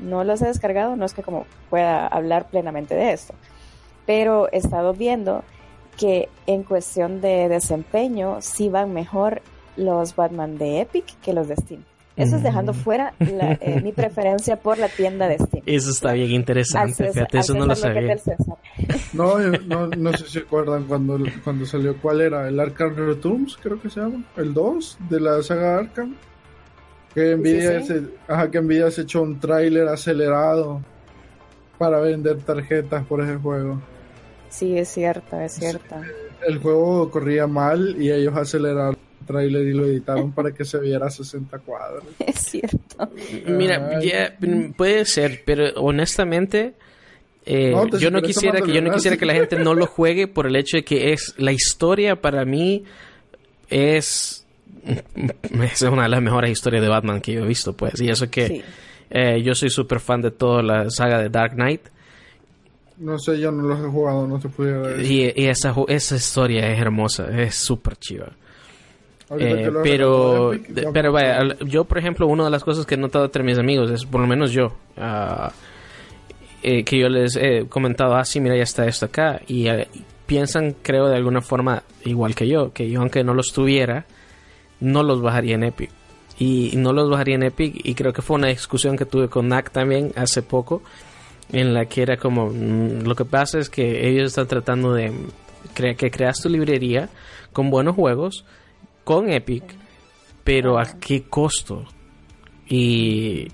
no 0.00 0.24
los 0.24 0.42
he 0.42 0.46
descargado, 0.46 0.96
no 0.96 1.04
es 1.04 1.14
que 1.14 1.22
como 1.22 1.46
pueda 1.70 2.06
hablar 2.06 2.48
plenamente 2.50 2.94
de 2.94 3.12
esto. 3.12 3.34
Pero 4.06 4.48
he 4.52 4.58
estado 4.58 4.94
viendo 4.94 5.44
que 5.96 6.28
en 6.46 6.62
cuestión 6.62 7.20
de 7.20 7.48
desempeño 7.48 8.38
sí 8.40 8.68
van 8.68 8.92
mejor 8.94 9.42
los 9.76 10.14
Batman 10.16 10.56
de 10.58 10.80
Epic 10.80 11.04
que 11.20 11.32
los 11.32 11.48
de 11.48 11.56
Steam. 11.56 11.84
Eso 12.16 12.34
es 12.34 12.42
dejando 12.42 12.74
fuera 12.74 13.14
la, 13.20 13.52
eh, 13.60 13.80
mi 13.84 13.92
preferencia 13.92 14.56
por 14.56 14.76
la 14.78 14.88
tienda 14.88 15.28
de 15.28 15.38
Steam. 15.38 15.62
Eso 15.66 15.90
está 15.90 16.12
bien 16.14 16.32
interesante, 16.32 16.94
César- 16.94 17.12
fíjate, 17.12 17.38
eso 17.38 17.54
no 17.54 17.66
lo 17.66 17.76
sabía. 17.76 18.16
No, 19.12 19.38
no, 19.38 19.86
no 19.88 20.12
sé 20.12 20.24
si 20.24 20.30
se 20.32 20.38
acuerdan 20.40 20.84
cuando, 20.84 21.18
cuando 21.44 21.64
salió, 21.64 21.96
¿cuál 22.00 22.20
era? 22.20 22.48
El 22.48 22.58
Arkham 22.58 22.94
Returns, 22.96 23.56
creo 23.62 23.80
que 23.80 23.88
se 23.90 24.00
llama, 24.00 24.24
el 24.36 24.52
2 24.52 24.98
de 25.10 25.20
la 25.20 25.42
saga 25.42 25.78
Arkham. 25.78 26.16
Que 27.18 27.36
Nvidia, 27.36 27.80
sí. 27.80 27.86
Se, 27.86 28.02
ajá, 28.28 28.50
que 28.50 28.60
Nvidia 28.60 28.90
se 28.90 29.02
echó 29.02 29.22
un 29.22 29.40
tráiler 29.40 29.88
acelerado 29.88 30.82
para 31.78 32.00
vender 32.00 32.38
tarjetas 32.38 33.04
por 33.06 33.22
ese 33.22 33.36
juego. 33.36 33.80
Sí, 34.50 34.78
es 34.78 34.88
cierto, 34.88 35.38
es 35.40 35.52
cierto. 35.52 35.96
El 36.46 36.58
juego 36.58 37.10
corría 37.10 37.46
mal 37.46 37.96
y 38.00 38.10
ellos 38.10 38.36
aceleraron 38.36 38.96
el 39.20 39.26
tráiler 39.26 39.66
y 39.66 39.72
lo 39.72 39.86
editaron 39.86 40.32
para 40.34 40.52
que 40.52 40.64
se 40.64 40.78
viera 40.78 41.06
a 41.06 41.10
60 41.10 41.58
cuadros. 41.58 42.04
Es 42.26 42.36
cierto. 42.36 43.10
Mira, 43.46 43.98
Ay. 43.98 44.08
ya, 44.08 44.36
mm, 44.40 44.72
puede 44.72 45.04
ser, 45.04 45.42
pero 45.44 45.68
honestamente, 45.76 46.74
eh, 47.44 47.70
No, 47.70 47.88
yo 47.98 48.10
no 48.10 48.22
quisiera 48.22 48.60
que 48.60 48.72
yo 48.72 48.80
no 48.82 48.92
quisiera 48.92 49.16
que 49.16 49.26
la 49.26 49.34
gente 49.40 49.56
no 49.58 49.74
lo 49.74 49.86
juegue 49.86 50.28
por 50.28 50.46
el 50.46 50.56
hecho 50.56 50.76
de 50.78 50.84
que 50.84 51.12
es 51.12 51.34
la 51.36 51.52
historia 51.52 52.20
para 52.20 52.44
mí 52.44 52.84
es 53.70 54.37
es 55.62 55.82
una 55.82 56.04
de 56.04 56.08
las 56.08 56.22
mejores 56.22 56.50
historias 56.50 56.82
de 56.82 56.88
Batman 56.88 57.20
que 57.20 57.32
yo 57.34 57.44
he 57.44 57.46
visto, 57.46 57.72
pues, 57.74 58.00
y 58.00 58.08
eso 58.08 58.30
que 58.30 58.46
Sí. 58.48 58.62
eh, 59.10 59.42
yo 59.42 59.54
soy 59.54 59.70
súper 59.70 60.00
fan 60.00 60.20
de 60.22 60.30
toda 60.30 60.62
la 60.62 60.90
saga 60.90 61.18
de 61.20 61.28
Dark 61.28 61.54
Knight 61.54 61.82
No 62.98 63.18
sé, 63.18 63.38
yo 63.38 63.52
no 63.52 63.62
los 63.62 63.78
he 63.78 63.88
jugado, 63.88 64.26
no 64.26 64.38
te 64.40 64.48
pudiera 64.48 64.80
decir. 64.88 65.32
y, 65.36 65.42
y 65.42 65.46
esa 65.46 65.74
esa 65.88 66.16
historia 66.16 66.70
es 66.72 66.80
hermosa, 66.80 67.26
es 67.30 67.54
súper 67.54 67.96
chiva. 67.96 68.32
Eh, 69.38 69.70
pero, 69.82 70.52
de- 70.52 70.88
pero 70.92 71.12
vaya, 71.12 71.40
yo 71.66 71.84
por 71.84 71.98
ejemplo, 71.98 72.26
una 72.26 72.44
de 72.44 72.50
las 72.50 72.64
cosas 72.64 72.86
que 72.86 72.94
he 72.94 72.98
notado 72.98 73.26
entre 73.26 73.42
mis 73.42 73.58
amigos 73.58 73.90
es, 73.90 74.04
por 74.06 74.20
lo 74.22 74.26
menos 74.26 74.52
yo, 74.52 74.72
ah, 74.96 75.52
eh, 76.62 76.82
que 76.82 76.98
yo 76.98 77.08
les 77.10 77.36
he 77.36 77.66
comentado, 77.68 78.16
ah, 78.16 78.24
sí, 78.24 78.40
mira, 78.40 78.56
ya 78.56 78.62
está 78.62 78.86
esto 78.86 79.04
acá, 79.06 79.40
y 79.46 79.68
eh, 79.68 79.86
piensan, 80.26 80.74
creo, 80.82 81.08
de 81.08 81.16
alguna 81.16 81.40
forma 81.42 81.82
igual 82.04 82.34
que 82.34 82.48
yo, 82.48 82.72
que 82.72 82.88
yo 82.90 83.00
aunque 83.00 83.22
no 83.22 83.34
los 83.34 83.52
tuviera, 83.52 84.06
no 84.80 85.02
los 85.02 85.20
bajaría 85.22 85.54
en 85.56 85.64
Epic. 85.64 85.90
Y 86.38 86.72
no 86.76 86.92
los 86.92 87.10
bajaría 87.10 87.34
en 87.34 87.42
Epic, 87.42 87.80
y 87.84 87.94
creo 87.94 88.12
que 88.12 88.22
fue 88.22 88.36
una 88.36 88.48
discusión 88.48 88.96
que 88.96 89.04
tuve 89.04 89.28
con 89.28 89.48
Nack 89.48 89.70
también 89.72 90.12
hace 90.14 90.42
poco, 90.42 90.82
en 91.50 91.74
la 91.74 91.86
que 91.86 92.02
era 92.02 92.16
como, 92.16 92.50
mm, 92.50 93.02
lo 93.04 93.14
que 93.16 93.24
pasa 93.24 93.58
es 93.58 93.68
que 93.70 94.08
ellos 94.08 94.26
están 94.28 94.46
tratando 94.46 94.92
de 94.92 95.12
crea- 95.74 95.94
que 95.94 96.10
creas 96.10 96.40
tu 96.40 96.48
librería 96.48 97.08
con 97.52 97.70
buenos 97.70 97.96
juegos, 97.96 98.44
con 99.04 99.30
Epic, 99.30 99.64
pero 100.44 100.78
a 100.78 100.84
qué 101.00 101.22
costo. 101.24 101.84
Y 102.68 103.48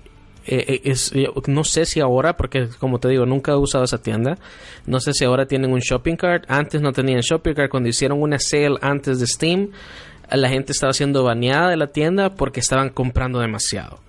eh, 0.47 0.81
eh, 0.83 1.27
no 1.47 1.63
sé 1.63 1.85
si 1.85 1.99
ahora, 2.01 2.37
porque 2.37 2.67
como 2.79 2.99
te 2.99 3.07
digo, 3.09 3.25
nunca 3.25 3.53
he 3.53 3.55
usado 3.55 3.83
esa 3.83 4.01
tienda. 4.01 4.37
No 4.85 4.99
sé 4.99 5.13
si 5.13 5.25
ahora 5.25 5.47
tienen 5.47 5.71
un 5.71 5.79
shopping 5.79 6.15
cart. 6.17 6.43
Antes 6.47 6.81
no 6.81 6.91
tenían 6.91 7.21
shopping 7.21 7.53
cart. 7.53 7.71
Cuando 7.71 7.89
hicieron 7.89 8.21
una 8.21 8.37
sale 8.39 8.75
antes 8.81 9.19
de 9.19 9.25
Steam, 9.27 9.69
la 10.29 10.49
gente 10.49 10.71
estaba 10.71 10.93
siendo 10.93 11.23
baneada 11.23 11.69
de 11.69 11.77
la 11.77 11.87
tienda 11.87 12.31
porque 12.35 12.59
estaban 12.59 12.89
comprando 12.89 13.39
demasiado. 13.39 13.99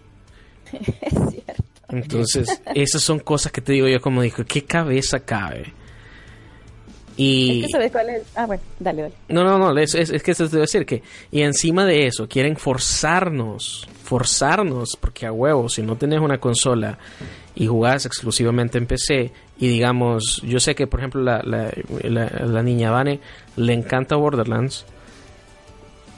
Es 0.73 1.13
cierto. 1.31 1.65
Entonces, 1.89 2.61
esas 2.75 3.03
son 3.03 3.21
cosas 3.21 3.53
que 3.53 3.61
te 3.61 3.73
digo 3.73 3.87
yo 3.87 4.01
como 4.01 4.23
dijo, 4.23 4.45
¿qué 4.45 4.65
cabeza 4.65 5.21
cabe? 5.21 5.73
Y... 7.17 7.61
Es 7.61 7.67
que 7.67 7.73
sabes 7.73 7.93
cuál 7.93 8.11
es. 8.11 8.23
Ah, 8.35 8.47
bueno, 8.47 8.63
dale, 8.79 9.03
dale. 9.03 9.15
No, 9.29 9.45
no, 9.45 9.59
no, 9.59 9.79
es, 9.79 9.95
es, 9.95 10.11
es 10.11 10.23
que 10.23 10.33
eso 10.33 10.45
te 10.45 10.57
voy 10.57 10.59
a 10.59 10.61
decir 10.63 10.85
que, 10.85 11.03
y 11.31 11.43
encima 11.43 11.87
de 11.87 12.07
eso, 12.07 12.29
quieren 12.29 12.57
forzarnos, 12.57 13.89
forzarnos, 14.05 14.99
porque 15.01 15.27
a 15.27 15.33
huevo, 15.33 15.69
si 15.69 15.83
no 15.83 15.97
tenés 15.97 16.21
una 16.21 16.39
consola 16.39 16.99
y 17.55 17.67
jugás 17.67 18.05
exclusivamente 18.05 18.77
en 18.77 18.87
PC, 18.87 19.33
y 19.59 19.69
digamos, 19.69 20.43
yo 20.43 20.61
sé 20.61 20.75
que 20.75 20.87
por 20.87 21.01
ejemplo 21.01 21.23
la, 21.23 21.43
la, 21.43 21.73
la, 22.03 22.29
la 22.29 22.63
niña 22.63 22.91
Vane 22.91 23.21
le 23.57 23.73
encanta 23.73 24.17
Borderlands, 24.17 24.85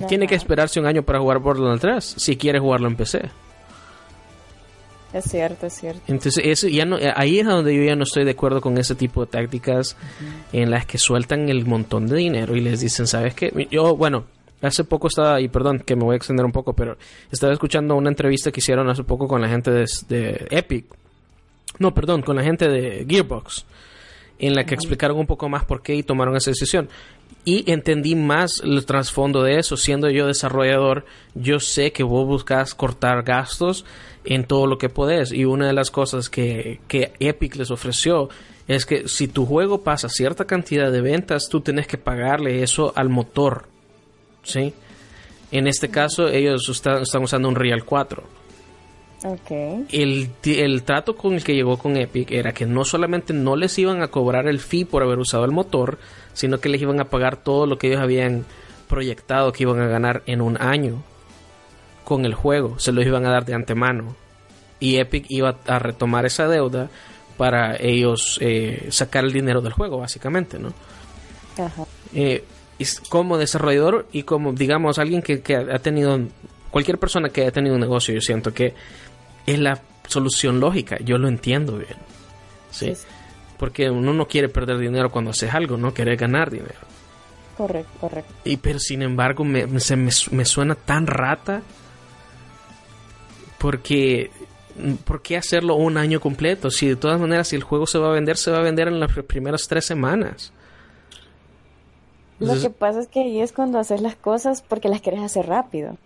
tiene 0.06 0.26
que 0.26 0.34
esperarse 0.34 0.78
un 0.78 0.86
año 0.86 1.02
para 1.02 1.18
jugar 1.18 1.38
Borderlands 1.38 1.80
3, 1.80 2.04
si 2.16 2.36
quiere 2.36 2.58
jugarlo 2.58 2.88
en 2.88 2.96
PC. 2.96 3.30
Es 5.12 5.24
cierto, 5.24 5.66
es 5.66 5.72
cierto. 5.72 6.02
Entonces, 6.06 6.44
eso 6.44 6.68
ya 6.68 6.84
no, 6.84 6.98
ahí 7.16 7.38
es 7.38 7.46
donde 7.46 7.74
yo 7.74 7.82
ya 7.82 7.96
no 7.96 8.02
estoy 8.02 8.24
de 8.24 8.32
acuerdo 8.32 8.60
con 8.60 8.76
ese 8.76 8.94
tipo 8.94 9.24
de 9.24 9.30
tácticas 9.30 9.96
en 10.52 10.70
las 10.70 10.84
que 10.84 10.98
sueltan 10.98 11.48
el 11.48 11.64
montón 11.64 12.06
de 12.06 12.16
dinero 12.16 12.54
y 12.54 12.60
les 12.60 12.80
dicen, 12.80 13.06
¿sabes 13.06 13.34
qué? 13.34 13.68
Yo, 13.70 13.96
bueno, 13.96 14.26
hace 14.60 14.84
poco 14.84 15.08
estaba, 15.08 15.40
y 15.40 15.48
perdón 15.48 15.80
que 15.80 15.96
me 15.96 16.04
voy 16.04 16.14
a 16.14 16.16
extender 16.16 16.44
un 16.44 16.52
poco, 16.52 16.74
pero 16.74 16.98
estaba 17.30 17.52
escuchando 17.52 17.96
una 17.96 18.10
entrevista 18.10 18.52
que 18.52 18.60
hicieron 18.60 18.88
hace 18.90 19.02
poco 19.02 19.26
con 19.26 19.40
la 19.40 19.48
gente 19.48 19.70
de, 19.70 19.86
de 20.08 20.46
Epic. 20.50 20.84
No, 21.78 21.94
perdón, 21.94 22.22
con 22.22 22.36
la 22.36 22.42
gente 22.42 22.68
de 22.68 23.06
Gearbox, 23.08 23.64
en 24.38 24.54
la 24.54 24.64
que 24.64 24.74
explicaron 24.74 25.18
un 25.18 25.26
poco 25.26 25.48
más 25.48 25.64
por 25.64 25.80
qué 25.82 25.94
y 25.94 26.02
tomaron 26.02 26.36
esa 26.36 26.50
decisión. 26.50 26.88
Y 27.48 27.64
entendí 27.72 28.14
más 28.14 28.60
el 28.62 28.84
trasfondo 28.84 29.42
de 29.42 29.58
eso. 29.58 29.78
Siendo 29.78 30.10
yo 30.10 30.26
desarrollador, 30.26 31.06
yo 31.34 31.60
sé 31.60 31.92
que 31.92 32.02
vos 32.02 32.26
buscas 32.26 32.74
cortar 32.74 33.22
gastos 33.22 33.86
en 34.26 34.44
todo 34.44 34.66
lo 34.66 34.76
que 34.76 34.90
podés. 34.90 35.32
Y 35.32 35.46
una 35.46 35.66
de 35.66 35.72
las 35.72 35.90
cosas 35.90 36.28
que, 36.28 36.80
que 36.88 37.12
Epic 37.20 37.56
les 37.56 37.70
ofreció 37.70 38.28
es 38.66 38.84
que 38.84 39.08
si 39.08 39.28
tu 39.28 39.46
juego 39.46 39.80
pasa 39.80 40.10
cierta 40.10 40.44
cantidad 40.44 40.92
de 40.92 41.00
ventas, 41.00 41.48
tú 41.48 41.62
tienes 41.62 41.86
que 41.86 41.96
pagarle 41.96 42.62
eso 42.62 42.92
al 42.94 43.08
motor. 43.08 43.64
¿Sí? 44.42 44.74
En 45.50 45.68
este 45.68 45.88
caso, 45.88 46.28
ellos 46.28 46.68
están, 46.68 47.00
están 47.00 47.22
usando 47.22 47.48
un 47.48 47.54
Real 47.54 47.82
4 47.82 48.38
Ok. 49.24 49.50
el, 49.90 50.30
el 50.44 50.82
trato 50.84 51.16
con 51.16 51.34
el 51.34 51.42
que 51.42 51.54
llegó 51.54 51.76
con 51.76 51.96
Epic 51.96 52.30
era 52.30 52.52
que 52.52 52.66
no 52.66 52.84
solamente 52.84 53.32
no 53.32 53.56
les 53.56 53.76
iban 53.78 54.00
a 54.00 54.08
cobrar 54.08 54.46
el 54.46 54.60
fee 54.60 54.84
por 54.84 55.02
haber 55.02 55.18
usado 55.18 55.44
el 55.44 55.50
motor, 55.50 55.98
sino 56.38 56.60
que 56.60 56.68
les 56.68 56.80
iban 56.80 57.00
a 57.00 57.06
pagar 57.06 57.36
todo 57.36 57.66
lo 57.66 57.78
que 57.78 57.88
ellos 57.88 58.00
habían 58.00 58.44
proyectado 58.88 59.52
que 59.52 59.64
iban 59.64 59.80
a 59.80 59.88
ganar 59.88 60.22
en 60.26 60.40
un 60.40 60.56
año 60.62 61.02
con 62.04 62.24
el 62.24 62.34
juego. 62.34 62.78
Se 62.78 62.92
los 62.92 63.04
iban 63.04 63.26
a 63.26 63.30
dar 63.30 63.44
de 63.44 63.54
antemano. 63.54 64.14
Y 64.78 64.98
Epic 64.98 65.26
iba 65.30 65.56
a 65.66 65.80
retomar 65.80 66.26
esa 66.26 66.46
deuda 66.46 66.90
para 67.36 67.74
ellos 67.76 68.38
eh, 68.40 68.86
sacar 68.90 69.24
el 69.24 69.32
dinero 69.32 69.60
del 69.62 69.72
juego, 69.72 69.98
básicamente, 69.98 70.60
¿no? 70.60 70.72
Ajá. 71.58 71.84
eh, 72.14 72.44
es 72.78 73.00
como 73.00 73.36
desarrollador 73.36 74.06
y 74.12 74.22
como 74.22 74.52
digamos 74.52 75.00
alguien 75.00 75.22
que, 75.22 75.40
que 75.42 75.56
ha 75.56 75.80
tenido 75.80 76.20
cualquier 76.70 76.98
persona 76.98 77.30
que 77.30 77.40
haya 77.40 77.50
tenido 77.50 77.74
un 77.74 77.80
negocio 77.80 78.14
yo 78.14 78.20
siento 78.20 78.54
que 78.54 78.74
es 79.44 79.58
la 79.58 79.80
solución 80.06 80.60
lógica 80.60 80.98
yo 81.00 81.18
lo 81.18 81.26
entiendo 81.26 81.78
bien 81.78 81.96
sí 82.70 82.94
Sí. 82.94 83.02
Porque 83.58 83.90
uno 83.90 84.12
no 84.12 84.26
quiere 84.26 84.48
perder 84.48 84.78
dinero 84.78 85.10
cuando 85.10 85.30
haces 85.30 85.52
algo 85.52 85.76
no 85.76 85.92
quiere 85.92 86.16
ganar 86.16 86.50
dinero 86.50 86.78
Correcto, 87.56 87.90
correcto. 88.00 88.32
Y 88.44 88.58
pero 88.58 88.78
sin 88.78 89.02
embargo 89.02 89.44
me, 89.44 89.80
se 89.80 89.96
me, 89.96 90.12
me 90.30 90.44
suena 90.44 90.76
tan 90.76 91.08
rata 91.08 91.62
porque 93.58 94.30
¿por 95.04 95.22
qué 95.22 95.36
hacerlo 95.36 95.74
un 95.74 95.96
año 95.96 96.20
completo? 96.20 96.70
Si 96.70 96.86
de 96.86 96.96
todas 96.96 97.20
maneras, 97.20 97.48
si 97.48 97.56
el 97.56 97.64
juego 97.64 97.86
se 97.86 97.98
va 97.98 98.08
a 98.08 98.12
vender, 98.12 98.36
se 98.36 98.50
va 98.50 98.58
a 98.58 98.62
vender 98.62 98.88
en 98.88 99.00
las 99.00 99.12
primeras 99.24 99.66
tres 99.66 99.84
semanas. 99.84 100.52
Lo 102.38 102.60
que 102.60 102.70
pasa 102.70 103.00
es 103.00 103.08
que 103.08 103.20
ahí 103.20 103.40
es 103.40 103.52
cuando 103.52 103.80
haces 103.80 104.00
las 104.00 104.14
cosas 104.14 104.62
porque 104.62 104.88
las 104.88 105.00
quieres 105.00 105.22
hacer 105.22 105.46
rápido. 105.46 105.96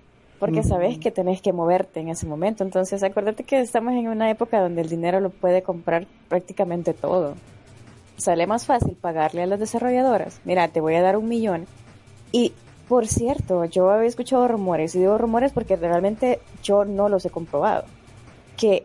Porque 0.42 0.64
sabes 0.64 0.98
que 0.98 1.12
tenés 1.12 1.40
que 1.40 1.52
moverte 1.52 2.00
en 2.00 2.08
ese 2.08 2.26
momento. 2.26 2.64
Entonces, 2.64 3.00
acuérdate 3.04 3.44
que 3.44 3.60
estamos 3.60 3.92
en 3.92 4.08
una 4.08 4.28
época 4.28 4.60
donde 4.60 4.80
el 4.80 4.88
dinero 4.88 5.20
lo 5.20 5.30
puede 5.30 5.62
comprar 5.62 6.08
prácticamente 6.28 6.94
todo. 6.94 7.36
Sale 8.16 8.48
más 8.48 8.66
fácil 8.66 8.96
pagarle 9.00 9.44
a 9.44 9.46
las 9.46 9.60
desarrolladoras. 9.60 10.40
Mira, 10.44 10.66
te 10.66 10.80
voy 10.80 10.96
a 10.96 11.02
dar 11.02 11.16
un 11.16 11.28
millón. 11.28 11.68
Y, 12.32 12.54
por 12.88 13.06
cierto, 13.06 13.66
yo 13.66 13.88
había 13.88 14.08
escuchado 14.08 14.48
rumores. 14.48 14.96
Y 14.96 14.98
digo 14.98 15.16
rumores 15.16 15.52
porque 15.52 15.76
realmente 15.76 16.40
yo 16.60 16.84
no 16.84 17.08
los 17.08 17.24
he 17.24 17.30
comprobado 17.30 17.84
que 18.56 18.84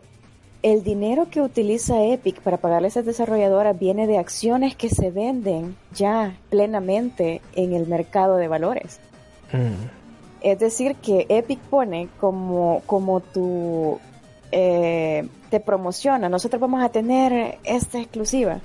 el 0.62 0.84
dinero 0.84 1.26
que 1.28 1.40
utiliza 1.40 2.04
Epic 2.04 2.40
para 2.40 2.58
pagarle 2.58 2.86
a 2.86 2.90
esas 2.90 3.04
desarrolladoras 3.04 3.76
viene 3.76 4.06
de 4.06 4.18
acciones 4.18 4.76
que 4.76 4.90
se 4.90 5.10
venden 5.10 5.74
ya 5.92 6.36
plenamente 6.50 7.42
en 7.56 7.72
el 7.72 7.88
mercado 7.88 8.36
de 8.36 8.46
valores. 8.46 9.00
Mm. 9.52 9.97
Es 10.40 10.58
decir, 10.58 10.96
que 10.96 11.26
Epic 11.28 11.60
pone 11.60 12.08
como, 12.20 12.82
como 12.86 13.20
tu... 13.20 13.98
Eh, 14.50 15.28
te 15.50 15.60
promociona, 15.60 16.28
nosotros 16.28 16.60
vamos 16.60 16.82
a 16.82 16.88
tener 16.90 17.58
esta 17.64 17.98
exclusiva. 17.98 18.60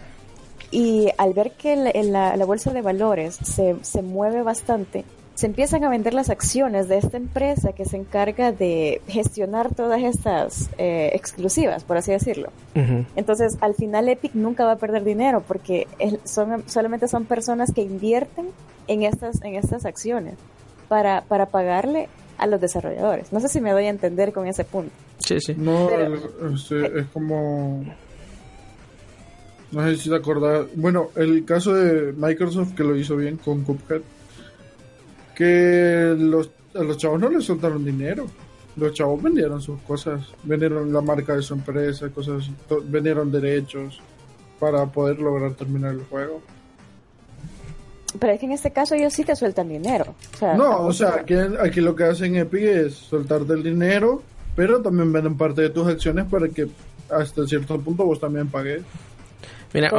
Y 0.71 1.09
al 1.17 1.33
ver 1.33 1.51
que 1.51 1.75
la, 1.75 2.35
la 2.35 2.45
bolsa 2.45 2.71
de 2.73 2.81
valores 2.81 3.35
se, 3.35 3.75
se 3.81 4.01
mueve 4.01 4.41
bastante, 4.43 5.05
se 5.35 5.47
empiezan 5.47 5.83
a 5.83 5.89
vender 5.89 6.13
las 6.13 6.29
acciones 6.29 6.87
de 6.87 6.97
esta 6.97 7.17
empresa 7.17 7.73
que 7.73 7.85
se 7.85 7.97
encarga 7.97 8.51
de 8.51 9.01
gestionar 9.07 9.73
todas 9.73 10.01
estas 10.01 10.69
eh, 10.77 11.09
exclusivas, 11.13 11.83
por 11.83 11.97
así 11.97 12.11
decirlo. 12.11 12.49
Entonces, 13.15 13.57
al 13.61 13.73
final 13.73 14.09
Epic 14.09 14.35
nunca 14.35 14.65
va 14.65 14.73
a 14.73 14.77
perder 14.77 15.03
dinero 15.03 15.43
porque 15.47 15.87
son, 16.23 16.63
solamente 16.67 17.07
son 17.07 17.25
personas 17.25 17.71
que 17.73 17.81
invierten 17.81 18.49
en 18.87 19.03
estas, 19.03 19.41
en 19.41 19.55
estas 19.55 19.85
acciones 19.85 20.35
para, 20.87 21.21
para 21.21 21.47
pagarle 21.47 22.09
a 22.37 22.47
los 22.47 22.59
desarrolladores. 22.59 23.31
No 23.31 23.39
sé 23.39 23.47
si 23.47 23.61
me 23.61 23.71
doy 23.71 23.85
a 23.85 23.89
entender 23.89 24.33
con 24.33 24.47
ese 24.47 24.63
punto. 24.63 24.91
Sí, 25.19 25.39
sí. 25.39 25.55
No, 25.57 25.89
este, 26.53 26.99
es 26.99 27.05
como... 27.13 27.83
No 29.71 29.87
sé 29.87 29.97
si 29.97 30.09
te 30.09 30.15
acordás. 30.15 30.67
Bueno, 30.75 31.09
el 31.15 31.45
caso 31.45 31.73
de 31.73 32.13
Microsoft 32.13 32.75
que 32.75 32.83
lo 32.83 32.95
hizo 32.95 33.15
bien 33.15 33.37
con 33.37 33.63
Cuphead 33.63 34.01
que 35.35 36.15
los, 36.17 36.51
a 36.75 36.83
los 36.83 36.97
chavos 36.97 37.19
no 37.19 37.29
les 37.29 37.45
soltaron 37.45 37.83
dinero. 37.83 38.27
Los 38.75 38.93
chavos 38.93 39.21
vendieron 39.21 39.61
sus 39.61 39.79
cosas, 39.81 40.21
vendieron 40.43 40.91
la 40.91 41.01
marca 41.01 41.35
de 41.35 41.43
su 41.43 41.53
empresa, 41.53 42.09
cosas, 42.09 42.49
vendieron 42.85 43.31
derechos 43.31 44.01
para 44.59 44.85
poder 44.87 45.19
lograr 45.19 45.53
terminar 45.53 45.93
el 45.93 46.03
juego. 46.05 46.41
Pero 48.19 48.33
es 48.33 48.39
que 48.39 48.45
en 48.45 48.51
este 48.51 48.71
caso 48.71 48.95
ellos 48.95 49.13
sí 49.13 49.23
te 49.23 49.35
sueltan 49.35 49.69
dinero. 49.69 50.15
no, 50.55 50.81
o 50.81 50.93
sea, 50.93 51.15
aquí, 51.15 51.35
aquí, 51.59 51.81
lo 51.81 51.95
que 51.95 52.03
hacen 52.03 52.35
Epic 52.35 52.63
es 52.63 52.93
soltarte 52.93 53.53
el 53.53 53.63
dinero, 53.63 54.21
pero 54.55 54.81
también 54.81 55.11
venden 55.11 55.35
parte 55.37 55.61
de 55.61 55.69
tus 55.69 55.87
acciones 55.87 56.25
para 56.29 56.47
que 56.47 56.67
hasta 57.09 57.45
cierto 57.47 57.79
punto 57.79 58.05
vos 58.05 58.19
también 58.19 58.47
pagues. 58.47 58.83
Mira, 59.73 59.89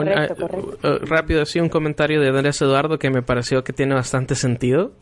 rápido, 1.03 1.43
así 1.43 1.59
un 1.59 1.69
comentario 1.69 2.21
de 2.21 2.29
Andrés 2.29 2.63
Eduardo 2.63 2.99
que 2.99 3.11
me 3.11 3.23
pareció 3.23 3.65
que 3.65 3.73
tiene 3.73 3.95
bastante 3.95 4.37
sentido 4.37 4.93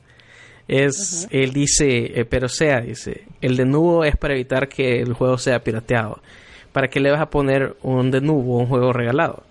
es, 0.68 1.28
él 1.30 1.52
dice, 1.52 2.20
eh, 2.20 2.24
pero 2.24 2.48
sea, 2.48 2.80
dice, 2.80 3.24
el 3.40 3.56
de 3.56 3.64
nuevo 3.64 4.04
es 4.04 4.16
para 4.16 4.34
evitar 4.34 4.68
que 4.68 5.00
el 5.00 5.12
juego 5.12 5.38
sea 5.38 5.62
pirateado. 5.62 6.20
¿Para 6.72 6.88
qué 6.88 7.00
le 7.00 7.10
vas 7.10 7.20
a 7.20 7.28
poner 7.28 7.76
un 7.82 8.10
de 8.10 8.20
nuevo 8.20 8.58
un 8.58 8.66
juego 8.66 8.92
regalado? 8.92 9.42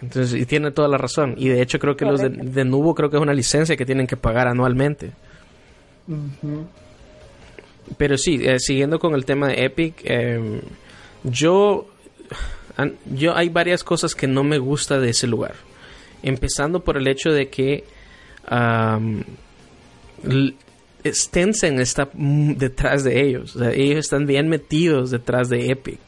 Entonces, 0.00 0.40
y 0.40 0.46
tiene 0.46 0.70
toda 0.70 0.88
la 0.88 0.98
razón. 0.98 1.34
Y 1.36 1.48
de 1.48 1.60
hecho 1.60 1.78
creo 1.78 1.96
que 1.96 2.04
los 2.04 2.20
de, 2.20 2.28
de 2.28 2.64
nuevo 2.64 2.94
creo 2.94 3.10
que 3.10 3.16
es 3.16 3.22
una 3.22 3.34
licencia 3.34 3.76
que 3.76 3.84
tienen 3.84 4.06
que 4.06 4.16
pagar 4.16 4.46
anualmente. 4.46 5.12
Pero 7.96 8.18
sí, 8.18 8.40
eh, 8.42 8.58
siguiendo 8.58 8.98
con 8.98 9.14
el 9.14 9.24
tema 9.24 9.48
de 9.48 9.64
Epic, 9.64 10.02
em, 10.04 10.60
yo, 11.24 11.88
yo 13.12 13.36
hay 13.36 13.48
varias 13.48 13.82
cosas 13.82 14.14
que 14.14 14.26
no 14.26 14.44
me 14.44 14.58
gusta 14.58 14.98
de 15.00 15.10
ese 15.10 15.26
lugar. 15.26 15.54
Empezando 16.22 16.80
por 16.80 16.96
el 16.96 17.08
hecho 17.08 17.30
de 17.30 17.48
que 17.48 17.84
Tencent 21.30 21.80
está 21.80 22.08
detrás 22.14 23.04
de 23.04 23.22
ellos. 23.22 23.56
ellos 23.56 23.98
están 23.98 24.26
bien 24.26 24.48
metidos 24.48 25.10
detrás 25.10 25.48
de 25.48 25.70
Epic. 25.70 26.00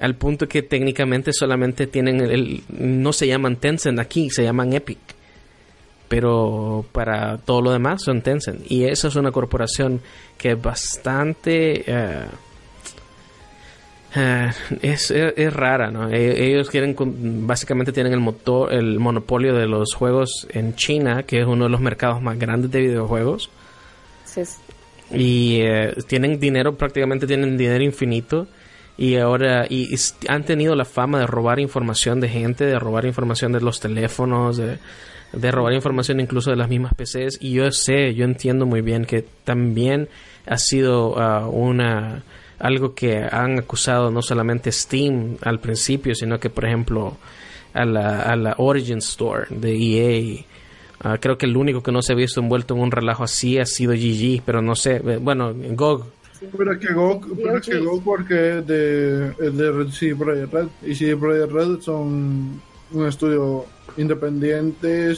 Al 0.00 0.14
punto 0.14 0.48
que 0.48 0.62
técnicamente 0.62 1.32
solamente 1.32 1.86
tienen 1.86 2.20
el, 2.20 2.62
no 2.68 3.12
se 3.12 3.26
llaman 3.26 3.56
Tencent 3.56 3.98
aquí, 3.98 4.30
se 4.30 4.42
llaman 4.42 4.72
Epic. 4.72 4.98
Pero 6.08 6.84
para 6.90 7.38
todo 7.38 7.60
lo 7.62 7.70
demás 7.70 8.02
son 8.02 8.22
Tencent. 8.22 8.70
Y 8.70 8.84
esa 8.84 9.08
es 9.08 9.16
una 9.16 9.30
corporación 9.30 10.00
que 10.38 10.52
es 10.52 10.62
bastante 10.62 11.84
eh, 11.86 12.26
eh, 14.14 14.50
es, 14.82 15.10
es, 15.12 15.52
rara, 15.52 15.90
¿no? 15.90 16.10
E, 16.10 16.48
ellos 16.48 16.68
quieren, 16.68 16.96
básicamente 17.46 17.92
tienen 17.92 18.12
el 18.12 18.20
motor, 18.20 18.72
el 18.72 18.98
monopolio 18.98 19.54
de 19.54 19.66
los 19.66 19.94
juegos 19.94 20.48
en 20.50 20.74
China, 20.74 21.22
que 21.22 21.40
es 21.40 21.46
uno 21.46 21.64
de 21.64 21.70
los 21.70 21.80
mercados 21.80 22.20
más 22.20 22.38
grandes 22.38 22.72
de 22.72 22.80
videojuegos. 22.80 23.50
Sí. 24.24 24.42
Y 25.12 25.60
eh, 25.60 25.94
tienen 26.08 26.40
dinero, 26.40 26.76
prácticamente 26.76 27.26
tienen 27.26 27.56
dinero 27.56 27.84
infinito. 27.84 28.48
Y 29.00 29.16
ahora, 29.16 29.64
y, 29.66 29.96
han 30.28 30.44
tenido 30.44 30.74
la 30.74 30.84
fama 30.84 31.20
de 31.20 31.26
robar 31.26 31.58
información 31.58 32.20
de 32.20 32.28
gente, 32.28 32.66
de 32.66 32.78
robar 32.78 33.06
información 33.06 33.50
de 33.50 33.62
los 33.62 33.80
teléfonos, 33.80 34.58
de, 34.58 35.50
robar 35.50 35.72
información 35.72 36.20
incluso 36.20 36.50
de 36.50 36.56
las 36.56 36.68
mismas 36.68 36.92
PCs. 36.92 37.38
Y 37.40 37.52
yo 37.52 37.72
sé, 37.72 38.14
yo 38.14 38.26
entiendo 38.26 38.66
muy 38.66 38.82
bien 38.82 39.06
que 39.06 39.24
también 39.42 40.10
ha 40.44 40.58
sido 40.58 41.14
uh, 41.14 41.48
una 41.48 42.24
algo 42.58 42.94
que 42.94 43.16
han 43.24 43.60
acusado 43.60 44.10
no 44.10 44.20
solamente 44.20 44.70
Steam 44.70 45.38
al 45.40 45.60
principio, 45.60 46.14
sino 46.14 46.38
que 46.38 46.50
por 46.50 46.66
ejemplo 46.66 47.16
a 47.72 47.86
la, 47.86 48.20
a 48.20 48.36
la 48.36 48.54
Origin 48.58 48.98
Store 48.98 49.46
de 49.48 49.78
EA. 49.78 50.44
Ah, 51.02 51.16
creo 51.18 51.38
que 51.38 51.46
el 51.46 51.56
único 51.56 51.82
que 51.82 51.90
no 51.90 52.02
se 52.02 52.12
ha 52.12 52.16
visto 52.16 52.40
envuelto 52.40 52.74
en 52.74 52.82
un 52.82 52.90
relajo 52.90 53.24
así 53.24 53.58
ha 53.58 53.64
sido 53.64 53.94
GG, 53.94 54.42
pero 54.44 54.60
no 54.60 54.76
sé, 54.76 54.96
eh, 54.96 55.16
bueno, 55.16 55.54
GOG. 55.54 56.19
Pero 56.56 56.78
que 56.78 56.92
GOG, 56.92 57.36
pero 57.36 57.60
que 57.60 57.78
GOG 57.78 58.02
porque 58.02 58.34
de, 58.34 59.30
de 59.32 59.92
CD 59.92 60.16
Projekt 60.16 60.52
Red 60.52 60.68
y 60.82 60.94
CD 60.94 61.16
Projekt 61.16 61.52
Red 61.52 61.80
son 61.80 62.60
un 62.92 63.06
estudio 63.06 63.66
independiente 63.96 65.14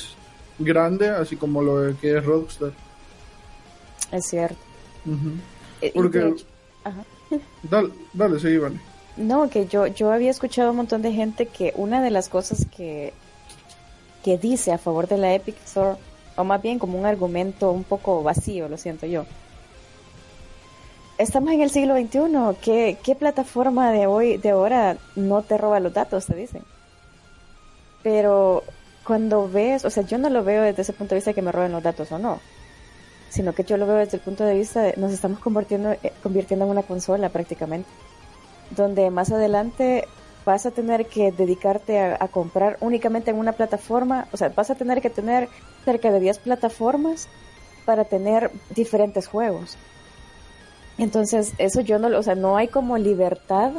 grande, 0.59 1.09
así 1.11 1.37
como 1.37 1.63
lo 1.63 1.97
que 1.99 2.19
es 2.19 2.25
Rockstar. 2.25 2.73
Es 4.11 4.27
cierto. 4.27 4.57
Eh, 5.81 5.93
porque... 5.95 6.35
Ajá. 6.85 7.05
Dale, 7.63 7.91
dale, 8.13 8.39
sí, 8.39 8.59
vale. 8.59 8.79
No, 9.17 9.49
que 9.49 9.67
yo, 9.67 9.87
yo 9.87 10.13
había 10.13 10.31
escuchado 10.31 10.71
un 10.71 10.77
montón 10.77 11.01
de 11.03 11.13
gente 11.13 11.47
que 11.47 11.73
una 11.77 12.03
de 12.03 12.11
las 12.11 12.29
cosas 12.29 12.67
que, 12.77 13.13
que 14.23 14.37
dice 14.37 14.73
a 14.73 14.79
favor 14.79 15.07
de 15.07 15.17
la 15.17 15.35
Epic 15.35 15.57
Store, 15.65 15.99
o 16.37 16.45
más 16.45 16.61
bien 16.61 16.79
como 16.79 16.99
un 16.99 17.07
argumento 17.07 17.71
un 17.71 17.85
poco 17.85 18.23
vacío, 18.23 18.69
lo 18.69 18.77
siento 18.77 19.07
yo. 19.07 19.25
Estamos 21.23 21.53
en 21.53 21.61
el 21.61 21.71
siglo 21.71 21.95
XXI, 21.95 22.97
¿qué, 23.01 23.15
plataforma 23.15 23.93
de 23.93 24.09
hoy, 24.09 24.39
de 24.39 24.51
ahora, 24.51 24.97
no 25.15 25.43
te 25.43 25.57
roba 25.57 25.79
los 25.79 25.95
datos, 25.95 26.27
te 26.27 26.35
dicen? 26.35 26.65
Pero 28.03 28.65
cuando 29.07 29.49
ves, 29.49 29.85
o 29.85 29.91
sea, 29.91 30.03
yo 30.03 30.19
no 30.19 30.29
lo 30.31 30.43
veo 30.43 30.65
desde 30.65 30.83
ese 30.83 30.93
punto 30.93 31.15
de 31.15 31.19
vista 31.21 31.33
que 31.33 31.41
me 31.41 31.53
roben 31.53 31.71
los 31.71 31.83
datos 31.83 32.11
o 32.11 32.19
no 32.19 32.41
sino 33.29 33.55
que 33.55 33.63
yo 33.63 33.77
lo 33.77 33.87
veo 33.87 33.97
desde 33.97 34.17
el 34.17 34.23
punto 34.23 34.45
de 34.45 34.55
vista 34.55 34.83
de 34.83 34.95
nos 34.99 35.13
estamos 35.13 35.39
convirtiendo, 35.39 35.93
eh, 35.93 36.13
convirtiendo 36.25 36.65
en 36.67 36.73
una 36.73 36.83
consola 36.83 37.31
prácticamente, 37.31 37.89
donde 38.71 39.09
más 39.11 39.31
adelante 39.31 40.07
vas 40.45 40.67
a 40.67 40.73
tener 40.73 41.07
que 41.07 41.33
dedicarte 41.33 42.01
a, 42.01 42.29
comprar 42.29 42.77
únicamente 42.81 43.31
en 43.31 43.39
una 43.39 43.53
plataforma, 43.53 44.27
o 44.33 44.37
sea, 44.37 44.49
vas 44.51 44.71
a 44.71 44.75
tener 44.75 45.01
que 45.01 45.09
tener 45.09 45.49
cerca 45.85 46.11
de 46.11 46.19
10 46.19 46.41
plataformas 46.41 47.29
para 47.87 48.05
tener 48.05 48.51
diferentes 48.75 49.29
juegos. 49.29 49.79
Entonces, 50.99 51.53
eso 51.59 51.81
yo 51.81 51.99
no, 51.99 52.17
o 52.17 52.23
sea, 52.23 52.35
no 52.35 52.57
hay 52.57 52.69
como 52.69 52.99
libertad 52.99 53.73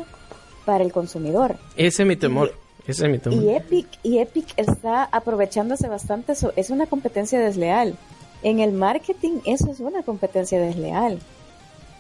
para 0.66 0.84
el 0.84 0.92
consumidor. 0.92 1.56
Ese 1.76 2.04
es 2.04 2.08
mi 2.08 2.16
temor. 2.16 2.54
Ese 2.88 3.06
es 3.06 3.12
mi 3.12 3.20
temor. 3.20 3.44
Y 3.44 3.50
Epic, 3.50 3.88
y 4.04 4.20
Epic 4.20 4.54
está 4.58 5.06
aprovechándose 5.06 5.88
bastante, 5.88 6.34
eso, 6.34 6.52
es 6.56 6.70
una 6.70 6.86
competencia 6.86 7.40
desleal. 7.40 7.96
En 8.42 8.60
el 8.60 8.74
marketing 8.74 9.40
eso 9.46 9.72
es 9.72 9.80
una 9.80 10.04
competencia 10.04 10.60
desleal, 10.60 11.20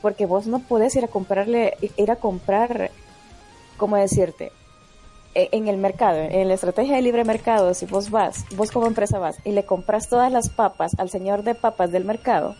porque 0.01 0.25
vos 0.25 0.45
no 0.47 0.59
podés 0.59 0.95
ir 0.95 1.05
a 1.05 1.07
comprarle, 1.07 1.77
ir 1.95 2.11
a 2.11 2.17
comprar, 2.17 2.91
¿cómo 3.77 3.95
decirte? 3.95 4.51
e, 5.35 5.49
en 5.51 5.67
el 5.67 5.77
mercado, 5.77 6.17
en 6.17 6.47
la 6.47 6.53
estrategia 6.53 6.95
de 6.95 7.01
libre 7.01 7.23
mercado, 7.23 7.73
si 7.73 7.85
vos 7.85 8.09
vas, 8.09 8.45
vos 8.55 8.71
como 8.71 8.87
empresa 8.87 9.19
vas 9.19 9.37
y 9.43 9.51
le 9.51 9.65
compras 9.65 10.09
todas 10.09 10.31
las 10.31 10.49
papas 10.49 10.91
al 10.97 11.09
señor 11.09 11.43
de 11.43 11.55
papas 11.55 11.91
del 11.91 12.05
mercado, 12.05 12.55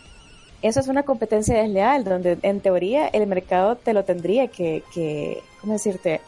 eso 0.62 0.80
es 0.80 0.88
una 0.88 1.02
competencia 1.02 1.60
desleal, 1.60 2.04
donde 2.04 2.38
en 2.42 2.60
teoría 2.60 3.06
el 3.08 3.26
mercado 3.26 3.76
te 3.76 3.92
lo 3.92 4.04
tendría 4.04 4.48
que, 4.48 4.82
que 4.92 5.42
¿cómo 5.60 5.74
decirte? 5.74 6.20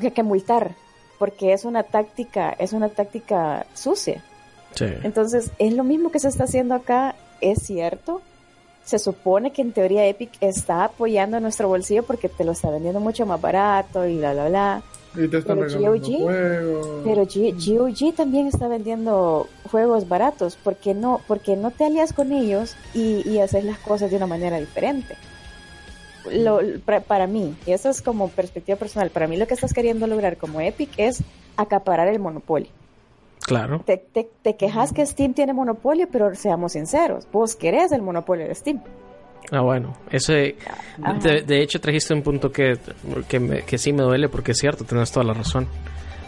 Que, 0.00 0.12
que 0.12 0.22
multar, 0.22 0.74
porque 1.18 1.52
es 1.52 1.64
una 1.64 1.82
táctica, 1.82 2.50
es 2.58 2.72
una 2.72 2.88
táctica 2.88 3.66
sucia. 3.74 4.22
Sí. 4.74 4.86
Entonces, 5.02 5.50
es 5.58 5.74
lo 5.74 5.84
mismo 5.84 6.10
que 6.10 6.18
se 6.18 6.28
está 6.28 6.44
haciendo 6.44 6.74
acá, 6.74 7.14
es 7.40 7.62
cierto. 7.62 8.22
Se 8.84 8.98
supone 8.98 9.52
que 9.52 9.62
en 9.62 9.72
teoría 9.72 10.06
Epic 10.06 10.30
está 10.40 10.84
apoyando 10.84 11.38
nuestro 11.40 11.68
bolsillo 11.68 12.02
porque 12.04 12.28
te 12.28 12.44
lo 12.44 12.52
está 12.52 12.70
vendiendo 12.70 13.00
mucho 13.00 13.26
más 13.26 13.40
barato 13.40 14.06
y 14.06 14.18
bla, 14.18 14.32
bla, 14.32 14.48
bla. 14.48 14.82
Y 15.14 15.28
te 15.28 15.38
están 15.38 15.58
Pero 15.58 15.78
GOG, 15.80 16.22
juegos. 16.22 16.86
Pero 17.04 17.22
G- 17.26 17.76
GOG 17.76 18.14
también 18.14 18.46
está 18.46 18.66
vendiendo 18.68 19.46
juegos 19.70 20.08
baratos. 20.08 20.56
¿Por 20.56 20.76
qué 20.76 20.94
no, 20.94 21.20
porque 21.26 21.56
no 21.56 21.70
te 21.70 21.84
alias 21.84 22.12
con 22.12 22.32
ellos 22.32 22.76
y, 22.94 23.28
y 23.28 23.38
haces 23.40 23.64
las 23.64 23.78
cosas 23.78 24.10
de 24.10 24.16
una 24.16 24.26
manera 24.26 24.58
diferente? 24.58 25.16
Lo, 26.30 26.60
para, 26.84 27.00
para 27.00 27.26
mí, 27.26 27.56
y 27.66 27.72
eso 27.72 27.90
es 27.90 28.00
como 28.00 28.28
perspectiva 28.28 28.78
personal, 28.78 29.10
para 29.10 29.26
mí 29.26 29.36
lo 29.36 29.46
que 29.48 29.54
estás 29.54 29.74
queriendo 29.74 30.06
lograr 30.06 30.36
como 30.36 30.60
Epic 30.60 30.90
es 30.96 31.22
acaparar 31.56 32.06
el 32.06 32.20
monopolio. 32.20 32.68
Claro. 33.40 33.82
Te, 33.84 33.96
te, 33.96 34.30
te 34.40 34.54
quejas 34.54 34.92
que 34.92 35.04
Steam 35.04 35.34
tiene 35.34 35.52
monopolio, 35.52 36.06
pero 36.12 36.32
seamos 36.36 36.72
sinceros, 36.72 37.26
vos 37.32 37.56
querés 37.56 37.90
el 37.90 38.02
monopolio 38.02 38.46
de 38.46 38.54
Steam. 38.54 38.80
Ah, 39.50 39.60
bueno. 39.60 39.96
Ese, 40.10 40.56
de, 41.22 41.42
de 41.42 41.62
hecho, 41.62 41.80
trajiste 41.80 42.14
un 42.14 42.22
punto 42.22 42.50
que, 42.50 42.78
que, 43.28 43.40
me- 43.40 43.62
que 43.62 43.76
sí 43.78 43.92
me 43.92 44.02
duele 44.02 44.28
porque 44.28 44.52
es 44.52 44.58
cierto, 44.58 44.84
tienes 44.84 45.10
toda 45.10 45.24
la 45.26 45.34
razón. 45.34 45.66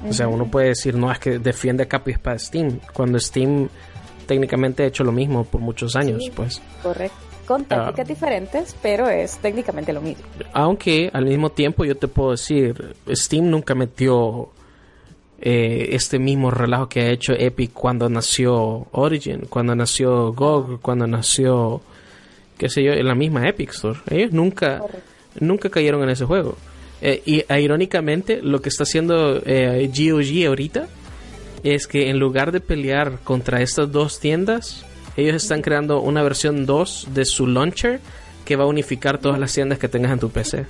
O 0.08 0.12
sea, 0.12 0.28
uno 0.28 0.46
puede 0.50 0.68
decir, 0.68 0.94
no, 0.94 1.10
es 1.10 1.18
que 1.18 1.38
defiende 1.38 1.84
a 1.84 1.86
capa 1.88 2.10
y 2.10 2.12
espada 2.14 2.38
Steam, 2.38 2.78
cuando 2.92 3.18
Steam 3.18 3.68
técnicamente 4.26 4.82
ha 4.82 4.86
hecho 4.86 5.02
lo 5.04 5.12
mismo 5.12 5.44
por 5.44 5.60
muchos 5.62 5.96
años, 5.96 6.22
Sí. 6.24 6.30
pues. 6.34 6.60
Correcto. 6.82 7.16
Con 7.46 7.64
tácticas 7.66 8.08
diferentes, 8.08 8.74
pero 8.82 9.08
es 9.08 9.36
técnicamente 9.38 9.92
lo 9.92 10.00
mismo. 10.00 10.22
Aunque 10.54 11.10
al 11.12 11.26
mismo 11.26 11.50
tiempo 11.50 11.84
yo 11.84 11.94
te 11.94 12.08
puedo 12.08 12.30
decir, 12.32 12.96
Steam 13.10 13.50
nunca 13.50 13.74
metió 13.74 14.48
eh, 15.40 15.88
este 15.92 16.18
mismo 16.18 16.50
relajo 16.50 16.88
que 16.88 17.00
ha 17.02 17.10
hecho 17.10 17.32
Epic 17.34 17.72
cuando 17.74 18.08
nació 18.08 18.86
Origin, 18.92 19.42
cuando 19.50 19.74
nació 19.74 20.32
GOG, 20.32 20.80
cuando 20.80 21.06
nació, 21.06 21.82
qué 22.58 22.68
sé 22.68 22.82
yo, 22.82 22.92
en 22.92 23.06
la 23.06 23.14
misma 23.14 23.48
Epic 23.48 23.70
Store. 23.70 23.98
Ellos 24.10 24.32
nunca, 24.32 24.78
Correcto. 24.78 25.02
nunca 25.40 25.70
cayeron 25.70 26.02
en 26.02 26.10
ese 26.10 26.24
juego. 26.24 26.56
Eh, 27.00 27.22
y 27.26 27.40
eh, 27.40 27.60
irónicamente, 27.60 28.40
lo 28.42 28.62
que 28.62 28.68
está 28.68 28.84
haciendo 28.84 29.42
eh, 29.44 29.90
GOG 29.94 30.46
ahorita 30.46 30.86
es 31.62 31.86
que 31.86 32.08
en 32.08 32.18
lugar 32.18 32.52
de 32.52 32.60
pelear 32.60 33.18
contra 33.24 33.60
estas 33.62 33.90
dos 33.90 34.20
tiendas, 34.20 34.84
ellos 35.16 35.36
están 35.36 35.62
creando 35.62 36.00
una 36.00 36.22
versión 36.22 36.66
2 36.66 37.08
de 37.14 37.24
su 37.24 37.46
launcher 37.46 38.00
que 38.44 38.56
va 38.56 38.64
a 38.64 38.66
unificar 38.66 39.18
todas 39.18 39.38
las 39.38 39.52
tiendas 39.52 39.78
que 39.78 39.88
tengas 39.88 40.12
en 40.12 40.18
tu 40.18 40.30
PC. 40.30 40.66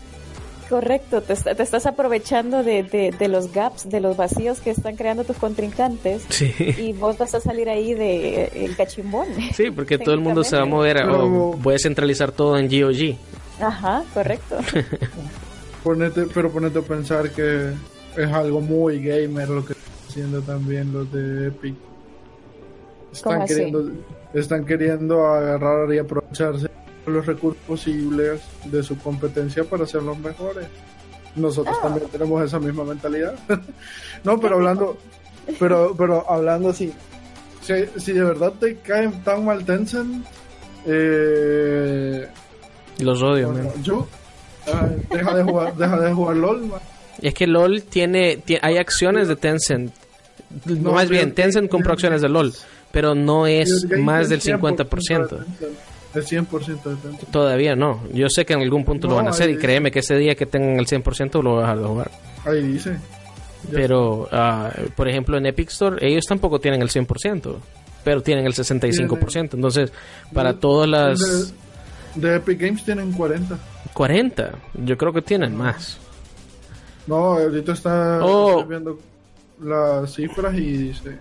Correcto, 0.74 1.22
te, 1.22 1.34
te 1.36 1.62
estás 1.62 1.86
aprovechando 1.86 2.64
de, 2.64 2.82
de, 2.82 3.12
de 3.16 3.28
los 3.28 3.52
gaps, 3.52 3.88
de 3.88 4.00
los 4.00 4.16
vacíos 4.16 4.60
que 4.60 4.70
están 4.70 4.96
creando 4.96 5.22
tus 5.22 5.36
contrincantes 5.36 6.24
Sí. 6.30 6.52
y 6.78 6.92
vos 6.94 7.16
vas 7.16 7.32
a 7.36 7.40
salir 7.40 7.68
ahí 7.68 7.94
de 7.94 8.46
el 8.64 8.74
cachimbón. 8.76 9.28
Sí, 9.54 9.70
porque 9.70 9.98
todo 9.98 10.14
el 10.16 10.20
mundo 10.20 10.42
se 10.42 10.56
va 10.56 10.62
a 10.62 10.66
mover 10.66 10.98
a, 10.98 11.04
Pero- 11.06 11.52
voy 11.52 11.74
a 11.76 11.78
centralizar 11.78 12.32
todo 12.32 12.58
en 12.58 12.66
GOG. 12.68 13.16
Ajá, 13.60 14.02
correcto. 14.12 14.56
Ponete, 15.84 16.22
pero 16.34 16.50
ponete 16.50 16.78
a 16.80 16.82
pensar 16.82 17.30
que 17.30 17.70
es 18.16 18.32
algo 18.32 18.60
muy 18.60 19.00
gamer 19.00 19.48
lo 19.50 19.64
que 19.64 19.74
están 19.74 19.92
haciendo 20.08 20.40
también 20.42 20.92
los 20.92 21.12
de 21.12 21.48
Epic. 21.48 21.74
¿Cómo 23.22 23.36
Están 23.36 23.42
así? 23.42 23.54
queriendo, 23.54 23.90
están 24.34 24.64
queriendo 24.66 25.24
agarrar 25.26 25.92
y 25.94 25.98
aprovecharse 25.98 26.68
los 27.06 27.26
recursos 27.26 27.62
posibles 27.66 28.40
de 28.64 28.82
su 28.82 28.96
competencia 28.98 29.64
para 29.64 29.86
ser 29.86 30.02
los 30.02 30.18
mejores. 30.18 30.66
Nosotros 31.36 31.76
Ah. 31.80 31.84
también 31.88 32.08
tenemos 32.10 32.42
esa 32.44 32.58
misma 32.60 32.84
mentalidad. 32.84 33.34
no, 34.24 34.38
pero 34.40 34.54
hablando, 34.56 34.96
pero, 35.58 35.94
pero 35.96 36.24
hablando 36.30 36.68
así, 36.70 36.92
si, 37.62 37.72
si 37.98 38.12
de 38.12 38.22
verdad 38.24 38.52
te 38.60 38.76
cae 38.76 39.08
tan 39.24 39.44
mal 39.44 39.64
Tencent, 39.64 40.24
eh, 40.86 42.26
Los 42.98 43.22
odio, 43.22 43.50
bueno, 43.50 43.72
yo, 43.82 44.06
deja 45.10 45.34
de 45.34 45.42
jugar, 45.42 45.74
deja 45.76 46.00
de 46.00 46.12
jugar 46.12 46.36
LOL, 46.36 46.66
man. 46.66 46.80
Es 47.20 47.34
que 47.34 47.46
LOL 47.46 47.82
tiene, 47.84 48.36
ti- 48.38 48.58
hay 48.60 48.76
acciones 48.76 49.28
de 49.28 49.36
Tencent. 49.36 49.92
No, 50.66 50.92
más 50.92 51.08
bien, 51.08 51.32
Tencent 51.34 51.70
compró 51.70 51.92
acciones 51.94 52.20
de 52.22 52.28
LOL, 52.28 52.52
pero 52.92 53.14
no 53.14 53.46
es 53.46 53.86
más 53.98 54.28
del 54.28 54.38
es 54.38 54.46
100% 54.46 54.88
50%. 54.88 55.44
El 56.14 56.24
100% 56.24 56.66
de 56.66 56.96
Tencent. 56.96 57.30
Todavía 57.30 57.74
no. 57.74 58.02
Yo 58.12 58.28
sé 58.28 58.44
que 58.46 58.52
en 58.52 58.60
algún 58.60 58.84
punto 58.84 59.08
lo 59.08 59.16
van 59.16 59.26
a 59.26 59.30
hacer 59.30 59.50
y 59.50 59.56
créeme 59.56 59.90
que 59.90 59.98
ese 59.98 60.16
día 60.16 60.34
que 60.34 60.46
tengan 60.46 60.78
el 60.78 60.86
100% 60.86 61.42
lo 61.42 61.56
van 61.56 61.58
a 61.58 61.68
dejar 61.68 61.78
de 61.80 61.84
jugar. 61.86 62.10
Ahí 62.44 62.62
dice. 62.62 62.98
Ya 63.64 63.70
Pero, 63.72 64.28
ah, 64.30 64.70
por 64.94 65.08
ejemplo, 65.08 65.36
en 65.38 65.46
Epic 65.46 65.70
Store, 65.70 65.96
ellos 66.06 66.24
tampoco 66.28 66.60
tienen 66.60 66.82
el 66.82 66.90
100%, 66.90 67.56
pero 68.04 68.22
tienen 68.22 68.46
el 68.46 68.52
65%. 68.52 69.54
Entonces, 69.54 69.92
para 70.32 70.52
De- 70.52 70.58
todas 70.60 70.88
las 70.88 71.52
De, 72.14 72.28
de 72.28 72.36
Epic 72.36 72.60
Games 72.60 72.84
tienen 72.84 73.10
40. 73.12 73.58
40, 73.94 74.52
yo 74.84 74.96
creo 74.98 75.12
que 75.12 75.22
tienen 75.22 75.56
más. 75.56 75.98
No, 77.06 77.16
ahorita 77.38 77.72
está 77.72 78.20
Oh. 78.22 78.64
viendo 78.64 78.98
las 79.62 80.12
cifras 80.14 80.54
y 80.54 80.60
dice. 80.76 81.18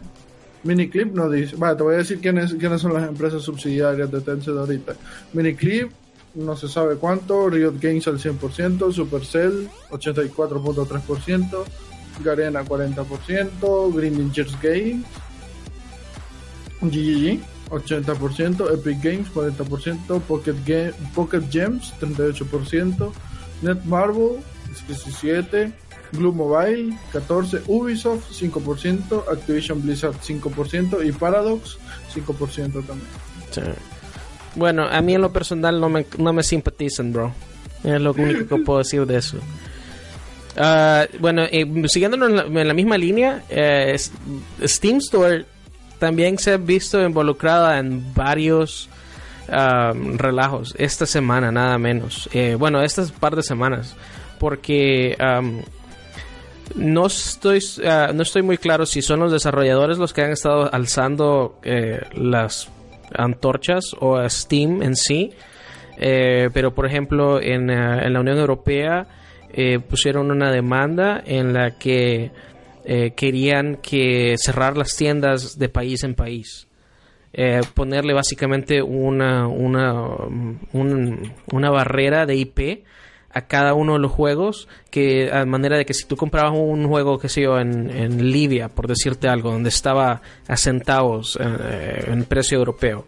Miniclip 0.63 1.13
no 1.13 1.29
dice. 1.29 1.55
Vale, 1.57 1.75
te 1.75 1.83
voy 1.83 1.95
a 1.95 1.97
decir 1.97 2.19
quiénes, 2.19 2.55
son 2.81 2.93
las 2.93 3.07
empresas 3.07 3.41
subsidiarias 3.43 4.09
de 4.11 4.21
Tencent 4.21 4.57
ahorita. 4.57 4.95
Miniclip, 5.33 5.91
no 6.35 6.55
se 6.55 6.67
sabe 6.67 6.95
cuánto. 6.95 7.49
Riot 7.49 7.75
Games 7.79 8.07
al 8.07 8.19
100%. 8.19 8.91
Supercell, 8.91 9.69
84.3%. 9.91 11.63
Garena, 12.23 12.63
40%. 12.63 13.93
Green 13.93 14.17
Ninjas 14.17 14.55
Games, 14.61 15.05
GGG, 16.81 17.39
80%. 17.69 18.73
Epic 18.73 19.01
Games, 19.01 19.27
40%. 19.33 20.21
Pocket, 20.21 20.55
Ga- 20.65 20.93
Pocket 21.13 21.43
Gems, 21.49 21.93
38%. 21.99 23.11
Netmarble, 23.61 24.39
17%. 24.87 25.73
Blue 26.13 26.31
Mobile, 26.31 26.97
14%. 27.11 27.63
Ubisoft, 27.67 28.31
5%. 28.31 29.23
Activision 29.31 29.81
Blizzard, 29.81 30.15
5%. 30.15 31.05
Y 31.05 31.11
Paradox, 31.11 31.77
5% 32.13 32.85
también. 32.85 33.07
Sí. 33.51 33.61
Bueno, 34.55 34.83
a 34.83 35.01
mí 35.01 35.15
en 35.15 35.21
lo 35.21 35.33
personal 35.33 35.79
no 35.79 35.89
me, 35.89 36.05
no 36.17 36.33
me 36.33 36.43
simpatizan, 36.43 37.11
bro. 37.11 37.33
Es 37.83 37.99
lo 37.99 38.13
único 38.13 38.47
que 38.47 38.63
puedo 38.63 38.79
decir 38.79 39.05
de 39.05 39.17
eso. 39.17 39.37
Ah, 40.55 41.07
bueno, 41.19 41.43
eh, 41.51 41.65
siguiendo 41.87 42.25
en 42.25 42.35
la, 42.35 42.43
en 42.61 42.67
la 42.67 42.73
misma 42.73 42.97
línea, 42.97 43.43
eh, 43.49 43.95
Steam 44.63 44.97
Store 44.97 45.45
también 45.97 46.37
se 46.37 46.53
ha 46.53 46.57
visto 46.57 47.01
involucrada 47.03 47.79
en 47.79 48.13
varios 48.13 48.89
ah, 49.49 49.93
relajos 49.95 50.75
esta 50.77 51.05
semana, 51.05 51.51
nada 51.51 51.77
menos. 51.77 52.29
Eh, 52.33 52.55
bueno, 52.57 52.81
estas 52.83 53.11
par 53.11 53.35
de 53.35 53.41
semanas, 53.41 53.95
porque 54.39 55.17
no 56.75 57.05
estoy 57.07 57.59
ah, 57.85 58.11
no 58.13 58.23
estoy 58.23 58.41
muy 58.41 58.57
claro 58.57 58.85
si 58.85 59.01
son 59.01 59.19
los 59.19 59.31
desarrolladores 59.31 59.97
los 59.97 60.13
que 60.13 60.21
han 60.23 60.31
estado 60.31 60.73
alzando 60.73 61.59
eh, 61.63 62.01
las 62.15 62.69
antorchas 63.15 63.95
o 63.99 64.17
a 64.17 64.29
Steam 64.29 64.81
en 64.81 64.95
sí. 64.95 65.31
Eh, 65.97 66.49
pero 66.53 66.73
por 66.73 66.85
ejemplo 66.87 67.39
en, 67.41 67.69
ah, 67.69 68.07
la 68.09 68.19
Unión 68.19 68.37
Europea 68.39 69.07
eh, 69.53 69.79
pusieron 69.79 70.31
una 70.31 70.51
demanda 70.51 71.21
en 71.25 71.53
la 71.53 71.77
que 71.77 72.31
querían 73.15 73.77
que 73.77 74.35
cerrar 74.37 74.75
las 74.75 74.93
tiendas 74.97 75.57
de 75.57 75.69
país 75.69 76.03
en 76.03 76.15
país. 76.15 76.67
Ponerle 77.75 78.13
básicamente 78.13 78.81
una, 78.81 79.47
una, 79.47 79.93
um, 80.03 80.57
un- 80.73 81.31
una 81.53 81.69
barrera 81.69 82.25
de 82.25 82.35
IP 82.35 82.83
a 83.33 83.41
cada 83.41 83.73
uno 83.73 83.93
de 83.93 83.99
los 83.99 84.11
juegos 84.11 84.67
que 84.89 85.31
a 85.31 85.45
manera 85.45 85.77
de 85.77 85.85
que 85.85 85.93
si 85.93 86.05
tú 86.05 86.15
comprabas 86.15 86.53
un 86.55 86.87
juego 86.87 87.17
que 87.17 87.29
sé 87.29 87.41
yo 87.41 87.57
en, 87.57 87.89
en 87.89 88.31
Libia 88.31 88.69
por 88.69 88.87
decirte 88.87 89.27
algo 89.27 89.51
donde 89.51 89.69
estaba 89.69 90.21
a 90.47 90.57
centavos 90.57 91.37
eh, 91.41 92.05
en 92.07 92.25
precio 92.25 92.59
europeo 92.59 93.05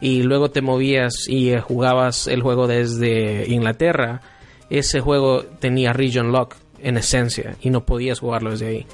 y 0.00 0.22
luego 0.22 0.50
te 0.50 0.62
movías 0.62 1.28
y 1.28 1.50
eh, 1.50 1.60
jugabas 1.60 2.26
el 2.26 2.42
juego 2.42 2.66
desde 2.66 3.48
Inglaterra 3.48 4.22
ese 4.70 5.00
juego 5.00 5.42
tenía 5.42 5.92
region 5.92 6.32
lock 6.32 6.56
en 6.82 6.96
esencia 6.96 7.56
y 7.60 7.70
no 7.70 7.84
podías 7.84 8.20
jugarlo 8.20 8.52
desde 8.52 8.68
ahí. 8.68 8.86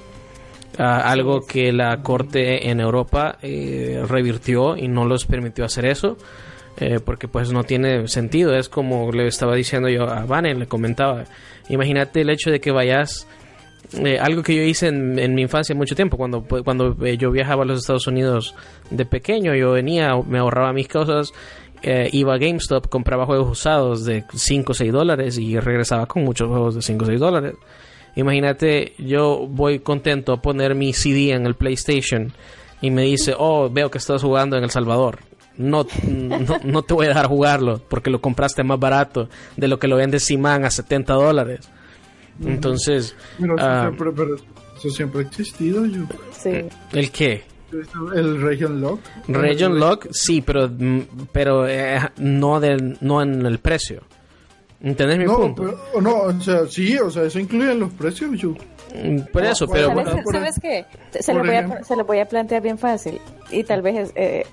Ah, 0.78 1.10
algo 1.10 1.40
que 1.40 1.72
la 1.72 2.02
corte 2.02 2.68
en 2.70 2.80
Europa 2.80 3.38
eh, 3.40 4.02
revirtió 4.06 4.76
y 4.76 4.88
no 4.88 5.06
los 5.06 5.24
permitió 5.24 5.64
hacer 5.64 5.86
eso 5.86 6.18
eh, 6.78 7.00
porque 7.04 7.28
pues 7.28 7.52
no 7.52 7.64
tiene 7.64 8.08
sentido 8.08 8.54
es 8.54 8.68
como 8.68 9.10
le 9.12 9.26
estaba 9.26 9.54
diciendo 9.54 9.88
yo 9.88 10.08
a 10.08 10.24
Vanen 10.26 10.58
le 10.58 10.66
comentaba 10.66 11.24
imagínate 11.68 12.20
el 12.20 12.30
hecho 12.30 12.50
de 12.50 12.60
que 12.60 12.70
vayas 12.70 13.26
eh, 13.94 14.18
algo 14.18 14.42
que 14.42 14.54
yo 14.54 14.62
hice 14.62 14.88
en, 14.88 15.34
mi 15.36 15.42
infancia 15.42 15.72
mucho 15.72 15.94
tiempo, 15.94 16.16
cuando, 16.16 16.42
cuando 16.42 16.96
eh, 17.06 17.16
yo 17.16 17.30
viajaba 17.30 17.62
a 17.62 17.66
los 17.66 17.82
Estados 17.82 18.08
Unidos 18.08 18.52
de 18.90 19.06
pequeño, 19.06 19.54
yo 19.54 19.70
venía, 19.70 20.10
me 20.26 20.38
ahorraba 20.38 20.72
mis 20.72 20.88
cosas, 20.88 21.32
iba 22.10 22.34
a 22.34 22.38
GameStop, 22.38 22.88
compraba 22.88 23.26
juegos 23.26 23.48
usados 23.48 24.04
de 24.04 24.24
5 24.34 24.72
o 24.72 24.74
6 24.74 24.92
dólares 24.92 25.38
y 25.38 25.56
regresaba 25.60 26.06
con 26.06 26.24
muchos 26.24 26.48
juegos 26.48 26.74
de 26.74 26.82
5 26.82 27.04
o 27.04 27.06
6 27.06 27.20
dólares. 27.20 27.54
Imagínate, 28.16 28.94
yo 28.98 29.46
voy 29.46 29.78
contento 29.80 30.32
a 30.32 30.40
poner 30.40 30.74
mi 30.74 30.94
CD 30.94 31.32
en 31.32 31.46
el 31.46 31.54
PlayStation 31.54 32.32
y 32.80 32.90
me 32.90 33.02
dice, 33.02 33.34
oh, 33.38 33.68
veo 33.70 33.90
que 33.90 33.98
estás 33.98 34.22
jugando 34.22 34.56
en 34.56 34.64
El 34.64 34.70
Salvador. 34.70 35.18
No, 35.58 35.86
no, 36.64 36.82
te 36.82 36.94
voy 36.94 37.06
a 37.06 37.08
dejar 37.10 37.26
jugarlo 37.26 37.80
porque 37.88 38.10
lo 38.10 38.20
compraste 38.20 38.62
más 38.62 38.78
barato 38.78 39.28
de 39.56 39.68
lo 39.68 39.78
que 39.78 39.88
lo 39.88 39.96
vende 39.96 40.20
Simán 40.20 40.64
a 40.64 40.70
70 40.70 41.14
dólares. 41.14 41.68
Entonces... 42.44 43.16
Ah, 43.58 43.90
pero, 43.96 44.36
eso 44.76 44.90
siempre 44.90 45.20
ha 45.20 45.22
existido. 45.24 45.86
Yo. 45.86 46.02
¿El 46.92 47.10
qué? 47.10 47.44
El 48.14 48.40
Region 48.40 48.80
Lock. 48.80 49.00
Region 49.28 49.78
Lock, 49.78 50.08
sí, 50.12 50.40
pero, 50.40 50.68
mm, 50.68 51.00
pero 51.32 51.66
eh, 51.66 51.98
no, 52.18 52.60
de, 52.60 52.96
no 53.00 53.22
en 53.22 53.44
el 53.44 53.58
precio. 53.58 54.02
¿Entendés 54.80 55.18
mi 55.18 55.24
no, 55.24 55.36
punto? 55.36 55.74
no, 56.00 56.16
o 56.22 56.40
sea, 56.40 56.66
sí, 56.66 56.96
o 56.98 57.10
sea, 57.10 57.24
eso 57.24 57.38
incluye 57.38 57.74
los 57.74 57.92
precios, 57.92 58.38
yo. 58.38 58.54
Mm, 58.94 59.20
por 59.32 59.44
eso, 59.44 59.66
pero... 59.66 59.88
¿Sabes, 60.30 60.60
qué? 60.60 60.84
Se 61.18 61.32
lo, 61.34 61.40
voy 61.40 61.54
a, 61.54 61.82
se 61.82 61.96
lo 61.96 62.04
voy 62.04 62.18
a 62.18 62.26
plantear 62.26 62.62
bien 62.62 62.78
fácil 62.78 63.18
y 63.50 63.64
tal 63.64 63.82
vez 63.82 64.12
eh, 64.14 64.46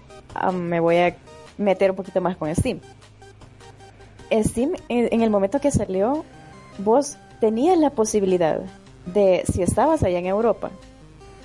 me 0.51 0.79
voy 0.79 0.97
a 0.97 1.15
meter 1.57 1.91
un 1.91 1.97
poquito 1.97 2.21
más 2.21 2.37
con 2.37 2.53
Steam. 2.55 2.79
Steam, 4.31 4.71
en 4.89 5.21
el 5.21 5.29
momento 5.29 5.59
que 5.59 5.69
salió, 5.69 6.25
vos 6.79 7.17
tenías 7.39 7.77
la 7.77 7.91
posibilidad 7.91 8.61
de, 9.05 9.43
si 9.51 9.61
estabas 9.61 10.03
allá 10.03 10.19
en 10.19 10.25
Europa, 10.25 10.71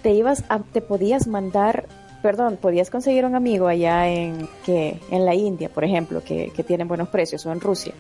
te 0.03 0.13
ibas 0.13 0.45
a, 0.49 0.61
te 0.61 0.81
podías 0.81 1.27
mandar, 1.27 1.87
perdón, 2.23 2.57
podías 2.61 2.91
conseguir 2.91 3.25
un 3.25 3.35
amigo 3.35 3.67
allá 3.67 4.09
en 4.09 4.49
que 4.65 5.01
en 5.11 5.25
la 5.25 5.35
India, 5.35 5.69
por 5.69 5.85
ejemplo, 5.85 6.23
que, 6.23 6.53
que 6.55 6.63
tienen 6.63 6.89
buenos 6.89 7.09
precios, 7.09 7.45
o 7.47 7.53
en 7.53 7.61
Rusia, 7.61 7.93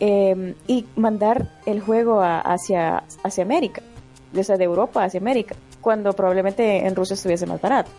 em, 0.00 0.54
y 0.66 0.86
mandar 0.96 1.48
el 1.66 1.80
juego 1.80 2.20
hacia, 2.22 3.04
hacia 3.22 3.44
América, 3.44 3.82
o 4.36 4.42
sea, 4.42 4.56
de 4.56 4.64
Europa 4.64 5.04
hacia 5.04 5.20
América, 5.20 5.56
cuando 5.80 6.12
probablemente 6.12 6.86
en 6.86 6.94
Rusia 6.94 7.14
estuviese 7.14 7.46
más 7.46 7.60
barato. 7.60 7.90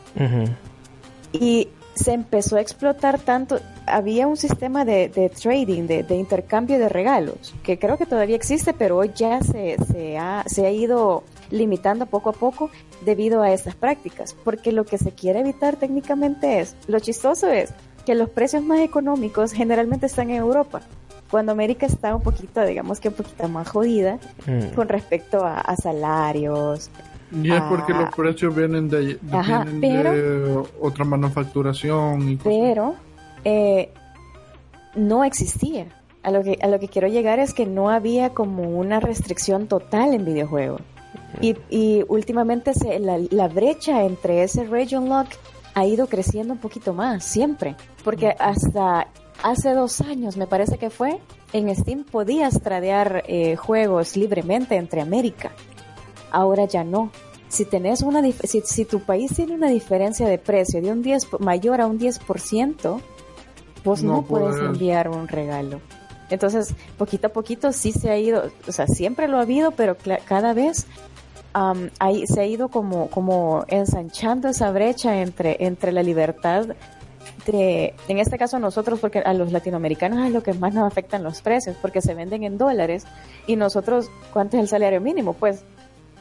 Y 1.39 1.69
se 1.95 2.11
empezó 2.13 2.57
a 2.57 2.61
explotar 2.61 3.19
tanto, 3.19 3.59
había 3.85 4.27
un 4.27 4.37
sistema 4.37 4.85
de, 4.85 5.09
trading, 5.41 5.87
de, 5.87 6.15
intercambio 6.15 6.77
de 6.77 6.89
regalos, 6.89 7.55
que 7.63 7.79
creo 7.79 7.97
que 7.97 8.05
todavía 8.05 8.35
existe, 8.35 8.73
pero 8.73 8.97
hoy 8.97 9.11
ya 9.15 9.41
se, 9.41 9.77
se, 9.91 10.17
ha, 10.17 10.43
se 10.45 10.65
ha 10.65 10.71
ido 10.71 11.23
limitando 11.51 12.05
poco 12.05 12.31
a 12.31 12.33
poco 12.33 12.69
debido 13.05 13.41
a 13.41 13.51
estas 13.51 13.75
prácticas, 13.75 14.35
porque 14.43 14.71
lo 14.71 14.85
que 14.85 14.97
se 14.97 15.11
quiere 15.11 15.39
evitar 15.39 15.77
técnicamente 15.77 16.59
es, 16.59 16.75
lo 16.87 16.99
chistoso 16.99 17.47
es 17.47 17.73
que 18.05 18.13
los 18.13 18.29
precios 18.29 18.61
más 18.61 18.81
económicos 18.81 19.53
generalmente 19.53 20.05
están 20.05 20.29
en 20.29 20.37
Europa, 20.37 20.81
cuando 21.31 21.53
América 21.53 21.85
está 21.85 22.13
un 22.13 22.21
poquito, 22.21 22.63
digamos 22.65 22.99
que 22.99 23.07
un 23.07 23.15
poquito 23.15 23.47
más 23.47 23.69
jodida 23.69 24.19
mm. 24.45 24.75
con 24.75 24.89
respecto 24.89 25.43
a 25.43 25.75
salarios, 25.77 26.91
y 27.31 27.51
es 27.51 27.61
porque 27.63 27.93
los 27.93 28.05
ah. 28.05 28.11
precios 28.15 28.55
vienen 28.55 28.87
de, 28.89 29.17
otra 30.79 31.05
manufacturación. 31.05 32.39
pero 32.43 32.95
eh, 33.43 33.91
no 34.95 35.23
existía. 35.23 35.87
A 36.23 36.31
lo, 36.31 36.43
que, 36.43 36.57
a 36.59 36.67
lo 36.67 36.79
que 36.79 36.87
quiero 36.87 37.07
llegar 37.07 37.37
es 37.37 37.53
que 37.53 37.67
no 37.67 37.91
había 37.91 38.31
como 38.31 38.63
una 38.63 38.99
restricción 38.99 39.67
total 39.67 40.15
en 40.15 40.25
videojuegos. 40.25 40.81
Y, 41.39 41.55
y 41.69 42.03
últimamente 42.07 42.73
se, 42.73 42.99
la, 42.99 43.19
la, 43.29 43.47
brecha 43.47 44.03
entre 44.03 44.41
ese 44.41 44.63
region 44.63 45.07
lock 45.07 45.27
ha 45.75 45.85
ido 45.85 46.07
creciendo 46.07 46.53
un 46.53 46.59
poquito 46.59 46.93
más, 46.93 47.23
siempre. 47.23 47.75
Porque 48.03 48.35
hasta 48.39 49.07
hace 49.43 49.73
dos 49.73 50.01
años, 50.01 50.35
me 50.35 50.47
parece 50.47 50.79
que 50.79 50.89
fue, 50.89 51.19
en 51.53 51.75
Steam 51.75 52.05
podías 52.05 52.59
tradear 52.61 53.23
eh, 53.27 53.55
juegos 53.55 54.17
libremente 54.17 54.77
entre 54.77 55.01
América 55.01 55.51
ahora 56.35 56.65
ya 56.65 56.83
no. 56.83 57.11
Si 57.47 57.65
tenés 57.65 58.01
una 58.01 58.21
si, 58.43 58.61
si 58.61 58.85
tu 58.85 58.99
país 58.99 59.33
tiene 59.33 59.53
una 59.53 59.69
diferencia 59.69 60.27
de 60.27 60.37
precio 60.37 60.81
de 60.81 60.91
un 60.91 61.01
10 61.01 61.39
mayor 61.39 61.79
a 61.79 61.87
un 61.87 61.97
10%, 61.97 63.01
vos 63.83 64.03
no, 64.03 64.23
puedes 64.23 64.57
enviar 64.57 65.09
un 65.09 65.27
regalo. 65.27 65.79
Entonces, 66.29 66.73
poquito 66.97 67.27
a 67.27 67.29
poquito 67.29 67.71
sí 67.71 67.91
se 67.91 68.09
ha 68.09 68.17
ido, 68.17 68.51
o 68.67 68.71
sea, 68.71 68.87
siempre 68.87 69.27
lo 69.27 69.37
ha 69.37 69.41
habido, 69.41 69.71
pero 69.71 69.95
cada 70.25 70.53
vez 70.53 70.87
ahí 71.99 72.27
se 72.27 72.41
ha 72.41 72.45
ido 72.45 72.67
como, 72.67 73.09
como 73.09 73.63
ensanchando 73.69 74.49
esa 74.49 74.71
brecha 74.71 75.21
entre, 75.21 75.55
entre 75.59 75.93
la 75.93 76.03
libertad 76.03 76.65
de, 77.45 77.93
en 78.07 78.17
este 78.17 78.37
caso 78.37 78.59
nosotros, 78.59 78.99
porque 78.99 79.19
a 79.19 79.33
los 79.33 79.51
latinoamericanos 79.51 80.25
es 80.25 80.33
lo 80.33 80.43
que 80.43 80.53
más 80.53 80.73
nos 80.73 80.85
afectan 80.85 81.23
los 81.23 81.41
precios, 81.41 81.77
porque 81.81 82.01
se 82.01 82.13
venden 82.13 82.43
en 82.43 82.57
dólares 82.57 83.05
y 83.47 83.55
nosotros, 83.55 84.09
¿cuánto 84.33 84.57
es 84.57 84.63
el 84.63 84.67
salario 84.67 84.99
mínimo? 84.99 85.33
Pues 85.33 85.63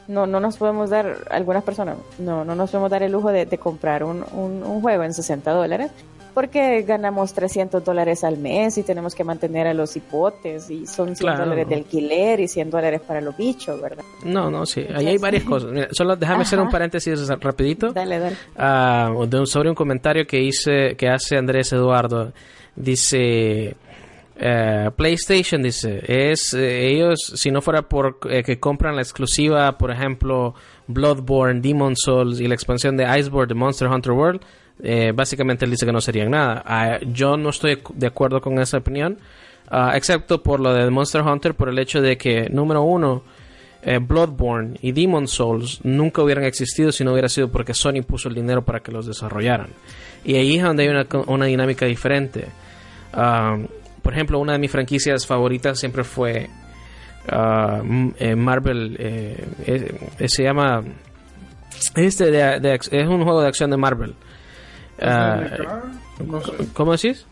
no, 0.07 0.27
no 0.27 0.39
nos 0.39 0.57
podemos 0.57 0.89
dar, 0.89 1.25
algunas 1.29 1.63
personas, 1.63 1.97
no, 2.19 2.45
no 2.45 2.55
nos 2.55 2.71
podemos 2.71 2.91
dar 2.91 3.03
el 3.03 3.11
lujo 3.11 3.31
de, 3.31 3.45
comprar 3.57 4.03
un, 4.03 4.23
un, 4.33 4.81
juego 4.81 5.03
en 5.03 5.13
60 5.13 5.51
dólares 5.51 5.91
porque 6.35 6.81
ganamos 6.81 7.33
300 7.33 7.81
dólares 7.83 8.25
al 8.25 8.37
mes 8.37 8.77
y 8.77 8.83
tenemos 8.83 9.15
que 9.15 9.23
mantener 9.23 9.67
a 9.67 9.73
los 9.73 9.95
hipotes 9.95 10.69
y 10.69 10.85
son 10.85 11.15
100 11.15 11.37
dólares 11.37 11.69
de 11.69 11.75
alquiler 11.75 12.41
y 12.41 12.49
100 12.49 12.69
dólares 12.69 13.01
para 13.07 13.21
los 13.21 13.37
bichos, 13.37 13.81
¿verdad? 13.81 14.03
No, 14.25 14.51
no, 14.51 14.65
sí, 14.65 14.85
ahí 14.93 15.07
hay 15.07 15.17
varias 15.17 15.43
cosas. 15.45 15.87
solo 15.91 16.17
déjame 16.17 16.41
hacer 16.41 16.59
un 16.59 16.69
paréntesis 16.69 17.29
rapidito. 17.39 17.93
Dale, 17.93 18.19
dale. 18.19 19.15
Uh, 19.15 19.45
sobre 19.45 19.69
un 19.69 19.75
comentario 19.75 20.27
que 20.27 20.41
hice, 20.41 20.95
que 20.97 21.07
hace 21.07 21.37
Andrés 21.37 21.71
Eduardo. 21.71 22.33
Dice, 22.75 23.77
eh, 24.37 24.91
PlayStation 24.95 25.61
dice, 25.61 26.03
es 26.05 26.53
eh, 26.53 26.89
ellos, 26.89 27.19
si 27.35 27.51
no 27.51 27.61
fuera 27.61 27.83
por 27.83 28.19
eh, 28.29 28.43
que 28.43 28.59
compran 28.59 28.95
la 28.95 29.01
exclusiva, 29.01 29.77
por 29.77 29.91
ejemplo, 29.91 30.53
Bloodborne, 30.87 31.61
Demon 31.61 31.95
Souls 31.95 32.41
y 32.41 32.47
la 32.47 32.53
expansión 32.53 32.97
de 32.97 33.05
Iceborne 33.17 33.47
de 33.47 33.55
Monster 33.55 33.87
Hunter 33.87 34.11
World, 34.11 34.41
básicamente 35.13 35.63
él 35.63 35.71
dice 35.71 35.85
que 35.85 35.93
no 35.93 36.01
serían 36.01 36.31
nada. 36.31 36.61
Ah, 36.65 36.99
yo 37.01 37.37
no 37.37 37.49
estoy 37.49 37.81
de 37.93 38.07
acuerdo 38.07 38.41
con 38.41 38.59
esa 38.59 38.77
opinión, 38.77 39.17
ah, 39.69 39.93
excepto 39.95 40.43
por 40.43 40.59
lo 40.59 40.73
de 40.73 40.89
Monster 40.89 41.21
Hunter, 41.21 41.53
por 41.53 41.69
el 41.69 41.79
hecho 41.79 42.01
de 42.01 42.17
que, 42.17 42.49
número 42.49 42.81
uno, 42.83 43.23
Bloodborne 44.01 44.79
y 44.81 44.93
Demon 44.93 45.27
Souls 45.27 45.79
nunca 45.83 46.23
hubieran 46.23 46.43
existido 46.43 46.91
si 46.91 47.03
no 47.03 47.11
hubiera 47.11 47.29
sido 47.29 47.51
porque 47.51 47.75
Sony 47.75 48.01
puso 48.01 48.29
el 48.29 48.33
dinero 48.33 48.65
para 48.65 48.79
que 48.79 48.91
los 48.91 49.05
desarrollaran. 49.05 49.67
Y 50.23 50.35
ahí 50.35 50.57
es 50.57 50.63
donde 50.63 50.83
hay 50.83 50.89
una, 50.89 51.05
una 51.27 51.45
dinámica 51.45 51.85
diferente. 51.85 52.47
Ah, 53.13 53.57
por 54.05 54.13
ejemplo, 54.13 54.37
una 54.37 54.53
de 54.53 54.59
mis 54.59 54.69
franquicias 54.69 55.25
favoritas 55.25 55.79
siempre 55.79 56.03
fue 56.03 56.47
uh, 57.27 58.11
eh, 58.19 58.35
Marvel. 58.35 58.95
Eh, 58.99 59.47
eh, 60.19 60.29
se 60.29 60.43
llama. 60.43 60.83
Este 61.95 62.29
es 62.75 63.07
un 63.07 63.23
juego 63.23 63.41
de 63.41 63.47
acción 63.47 63.71
de 63.71 63.77
Marvel. 63.77 64.13
Uh, 65.01 66.67
¿Cómo 66.73 66.91
decís? 66.91 67.25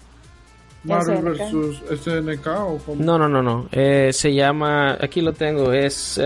Marvel 0.83 1.21
vs. 1.21 2.01
SNK 2.01 2.47
o 2.47 2.79
cómo? 2.83 3.03
No, 3.03 3.19
no, 3.19 3.29
no, 3.29 3.43
no. 3.43 3.69
se 3.71 4.33
llama. 4.33 4.97
Aquí 4.99 5.21
lo 5.21 5.33
tengo. 5.33 5.71
Es. 5.73 6.19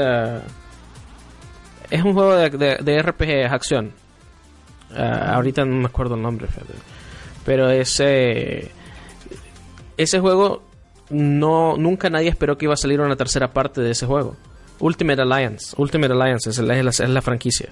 es 1.89 2.03
un 2.05 2.13
juego 2.13 2.37
de, 2.37 2.77
de, 2.81 3.01
RPG, 3.01 3.51
acción. 3.53 3.91
ahorita 4.95 5.65
no 5.65 5.75
me 5.75 5.87
acuerdo 5.87 6.15
el 6.15 6.21
nombre, 6.21 6.47
pero 7.43 7.69
es 7.69 8.01
ese 9.97 10.19
juego 10.19 10.63
no 11.09 11.77
nunca 11.77 12.09
nadie 12.09 12.29
esperó 12.29 12.57
que 12.57 12.65
iba 12.65 12.73
a 12.73 12.77
salir 12.77 12.99
una 12.99 13.15
tercera 13.15 13.51
parte 13.53 13.81
de 13.81 13.91
ese 13.91 14.05
juego. 14.05 14.35
Ultimate 14.79 15.21
Alliance, 15.21 15.73
Ultimate 15.77 16.13
Alliance 16.13 16.49
es 16.49 16.59
la, 16.59 16.79
es 16.79 16.99
la, 16.99 17.21
franquicia. 17.21 17.69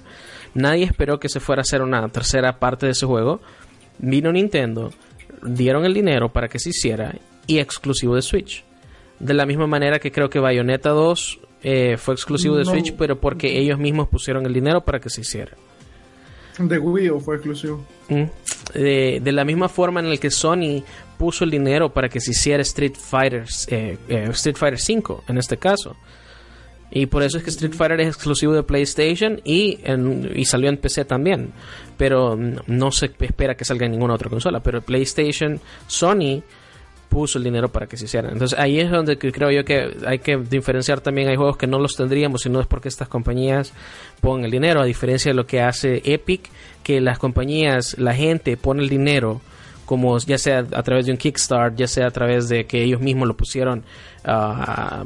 Nadie 0.54 0.84
esperó 0.84 1.20
que 1.20 1.28
se 1.28 1.38
fuera 1.38 1.60
a 1.60 1.62
hacer 1.62 1.82
una 1.82 2.08
tercera 2.08 2.58
parte 2.58 2.86
de 2.86 2.92
ese 2.92 3.06
juego. 3.06 3.40
Vino 3.98 4.32
Nintendo, 4.32 4.90
dieron 5.42 5.84
el 5.84 5.94
dinero 5.94 6.32
para 6.32 6.48
que 6.48 6.58
se 6.58 6.70
hiciera 6.70 7.14
y 7.46 7.58
exclusivo 7.58 8.16
de 8.16 8.22
Switch. 8.22 8.64
De 9.20 9.34
la 9.34 9.46
misma 9.46 9.66
manera 9.66 9.98
que 9.98 10.10
creo 10.10 10.28
que 10.28 10.40
Bayonetta 10.40 10.90
2 10.90 11.40
eh, 11.62 11.96
fue 11.96 12.14
exclusivo 12.14 12.56
de 12.56 12.64
Switch, 12.64 12.94
pero 12.96 13.18
porque 13.20 13.58
ellos 13.58 13.78
mismos 13.78 14.08
pusieron 14.08 14.44
el 14.44 14.52
dinero 14.52 14.84
para 14.84 14.98
que 14.98 15.08
se 15.08 15.20
hiciera. 15.20 15.52
De 16.58 16.78
Wii 16.78 17.10
U 17.10 17.20
fue 17.20 17.36
exclusivo. 17.36 17.84
Mm. 18.08 18.24
De, 18.74 19.20
de, 19.22 19.32
la 19.32 19.44
misma 19.44 19.68
forma 19.68 20.00
en 20.00 20.10
la 20.10 20.16
que 20.16 20.30
Sony 20.30 20.82
puso 21.18 21.44
el 21.44 21.50
dinero 21.50 21.92
para 21.92 22.08
que 22.08 22.20
se 22.20 22.32
hiciera 22.32 22.62
Street 22.62 22.94
Fighter, 22.94 23.44
eh, 23.68 23.98
eh, 24.08 24.28
Street 24.30 24.56
Fighter 24.56 24.78
5 24.78 25.24
en 25.28 25.38
este 25.38 25.56
caso. 25.56 25.96
Y 26.90 27.06
por 27.06 27.22
eso 27.22 27.38
es 27.38 27.44
que 27.44 27.50
Street 27.50 27.72
Fighter 27.72 28.00
es 28.00 28.08
exclusivo 28.08 28.54
de 28.54 28.62
PlayStation 28.62 29.40
y, 29.44 29.80
y 30.34 30.44
salió 30.44 30.68
en 30.68 30.76
PC 30.76 31.04
también. 31.04 31.52
Pero 31.96 32.38
no 32.66 32.92
se 32.92 33.06
espera 33.06 33.56
que 33.56 33.64
salga 33.64 33.86
en 33.86 33.92
ninguna 33.92 34.14
otra 34.14 34.30
consola. 34.30 34.60
Pero 34.60 34.80
PlayStation, 34.82 35.60
Sony 35.88 36.42
puso 37.08 37.38
el 37.38 37.44
dinero 37.44 37.68
para 37.68 37.86
que 37.86 37.96
se 37.96 38.04
hicieran. 38.04 38.32
Entonces 38.32 38.58
ahí 38.58 38.78
es 38.78 38.90
donde 38.90 39.18
creo 39.18 39.50
yo 39.50 39.64
que 39.64 39.96
hay 40.06 40.18
que 40.20 40.36
diferenciar 40.36 41.00
también. 41.00 41.28
Hay 41.28 41.36
juegos 41.36 41.56
que 41.56 41.66
no 41.66 41.78
los 41.78 41.94
tendríamos 41.94 42.42
si 42.42 42.50
no 42.50 42.60
es 42.60 42.66
porque 42.66 42.88
estas 42.88 43.08
compañías 43.08 43.72
ponen 44.20 44.44
el 44.44 44.50
dinero, 44.50 44.80
a 44.80 44.84
diferencia 44.84 45.30
de 45.30 45.34
lo 45.34 45.46
que 45.46 45.60
hace 45.60 46.02
Epic, 46.04 46.50
que 46.82 47.00
las 47.00 47.18
compañías, 47.18 47.96
la 47.98 48.14
gente 48.14 48.56
pone 48.56 48.82
el 48.82 48.88
dinero 48.88 49.40
como 49.86 50.18
ya 50.18 50.36
sea 50.36 50.58
a 50.58 50.82
través 50.82 51.06
de 51.06 51.12
un 51.12 51.18
Kickstart, 51.18 51.76
ya 51.76 51.86
sea 51.86 52.08
a 52.08 52.10
través 52.10 52.48
de 52.48 52.66
que 52.66 52.82
ellos 52.82 53.00
mismos 53.00 53.28
lo 53.28 53.36
pusieron 53.36 53.84
ah, 54.24 55.04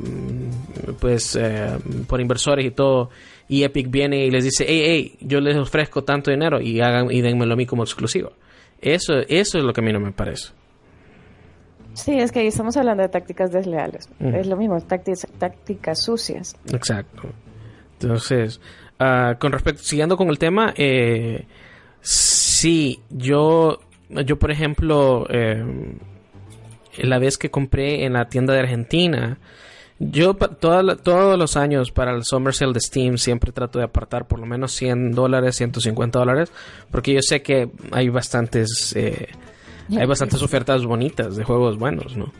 pues 0.98 1.36
eh, 1.36 1.78
por 2.08 2.20
inversores 2.20 2.66
y 2.66 2.70
todo 2.70 3.10
y 3.48 3.62
Epic 3.62 3.90
viene 3.90 4.24
y 4.26 4.30
les 4.30 4.44
dice 4.44 4.64
hey 4.66 4.82
hey 4.84 5.16
yo 5.20 5.40
les 5.40 5.56
ofrezco 5.56 6.02
tanto 6.02 6.30
dinero 6.30 6.60
y 6.60 6.80
hagan 6.80 7.10
y 7.10 7.20
denmelo 7.20 7.54
a 7.54 7.56
mí 7.56 7.66
como 7.66 7.84
exclusivo 7.84 8.32
eso 8.80 9.14
eso 9.28 9.58
es 9.58 9.64
lo 9.64 9.72
que 9.72 9.80
a 9.80 9.84
mí 9.84 9.92
no 9.92 10.00
me 10.00 10.12
parece 10.12 10.52
Sí, 11.94 12.18
es 12.18 12.32
que 12.32 12.40
ahí 12.40 12.46
estamos 12.46 12.76
hablando 12.76 13.02
de 13.02 13.08
tácticas 13.08 13.50
desleales. 13.50 14.08
Es 14.20 14.46
lo 14.46 14.56
mismo, 14.56 14.80
tácticas, 14.80 15.26
tácticas 15.38 16.02
sucias. 16.02 16.56
Exacto. 16.72 17.22
Entonces, 18.00 18.60
uh, 19.00 19.36
con 19.38 19.52
respecto, 19.52 19.82
siguiendo 19.82 20.16
con 20.16 20.28
el 20.28 20.38
tema, 20.38 20.72
eh, 20.76 21.46
sí, 22.00 23.00
yo 23.10 23.80
yo 24.24 24.38
por 24.38 24.50
ejemplo, 24.50 25.26
eh, 25.30 25.64
la 26.98 27.18
vez 27.18 27.38
que 27.38 27.50
compré 27.50 28.04
en 28.04 28.14
la 28.14 28.28
tienda 28.28 28.54
de 28.54 28.60
Argentina, 28.60 29.38
yo 29.98 30.34
todos 30.34 31.38
los 31.38 31.56
años 31.56 31.90
para 31.90 32.12
el 32.12 32.24
Summer 32.24 32.54
Sale 32.54 32.72
de 32.72 32.80
Steam 32.80 33.18
siempre 33.18 33.52
trato 33.52 33.78
de 33.78 33.84
apartar 33.84 34.26
por 34.26 34.38
lo 34.38 34.46
menos 34.46 34.72
100 34.72 35.12
dólares, 35.12 35.56
150 35.56 36.18
dólares, 36.18 36.50
porque 36.90 37.12
yo 37.12 37.20
sé 37.22 37.42
que 37.42 37.70
hay 37.92 38.08
bastantes, 38.08 38.94
eh, 38.96 39.28
hay 39.94 40.06
bastantes 40.06 40.42
ofertas 40.42 40.84
bonitas 40.86 41.36
de 41.36 41.44
juegos 41.44 41.78
buenos, 41.78 42.16
¿no? 42.16 42.32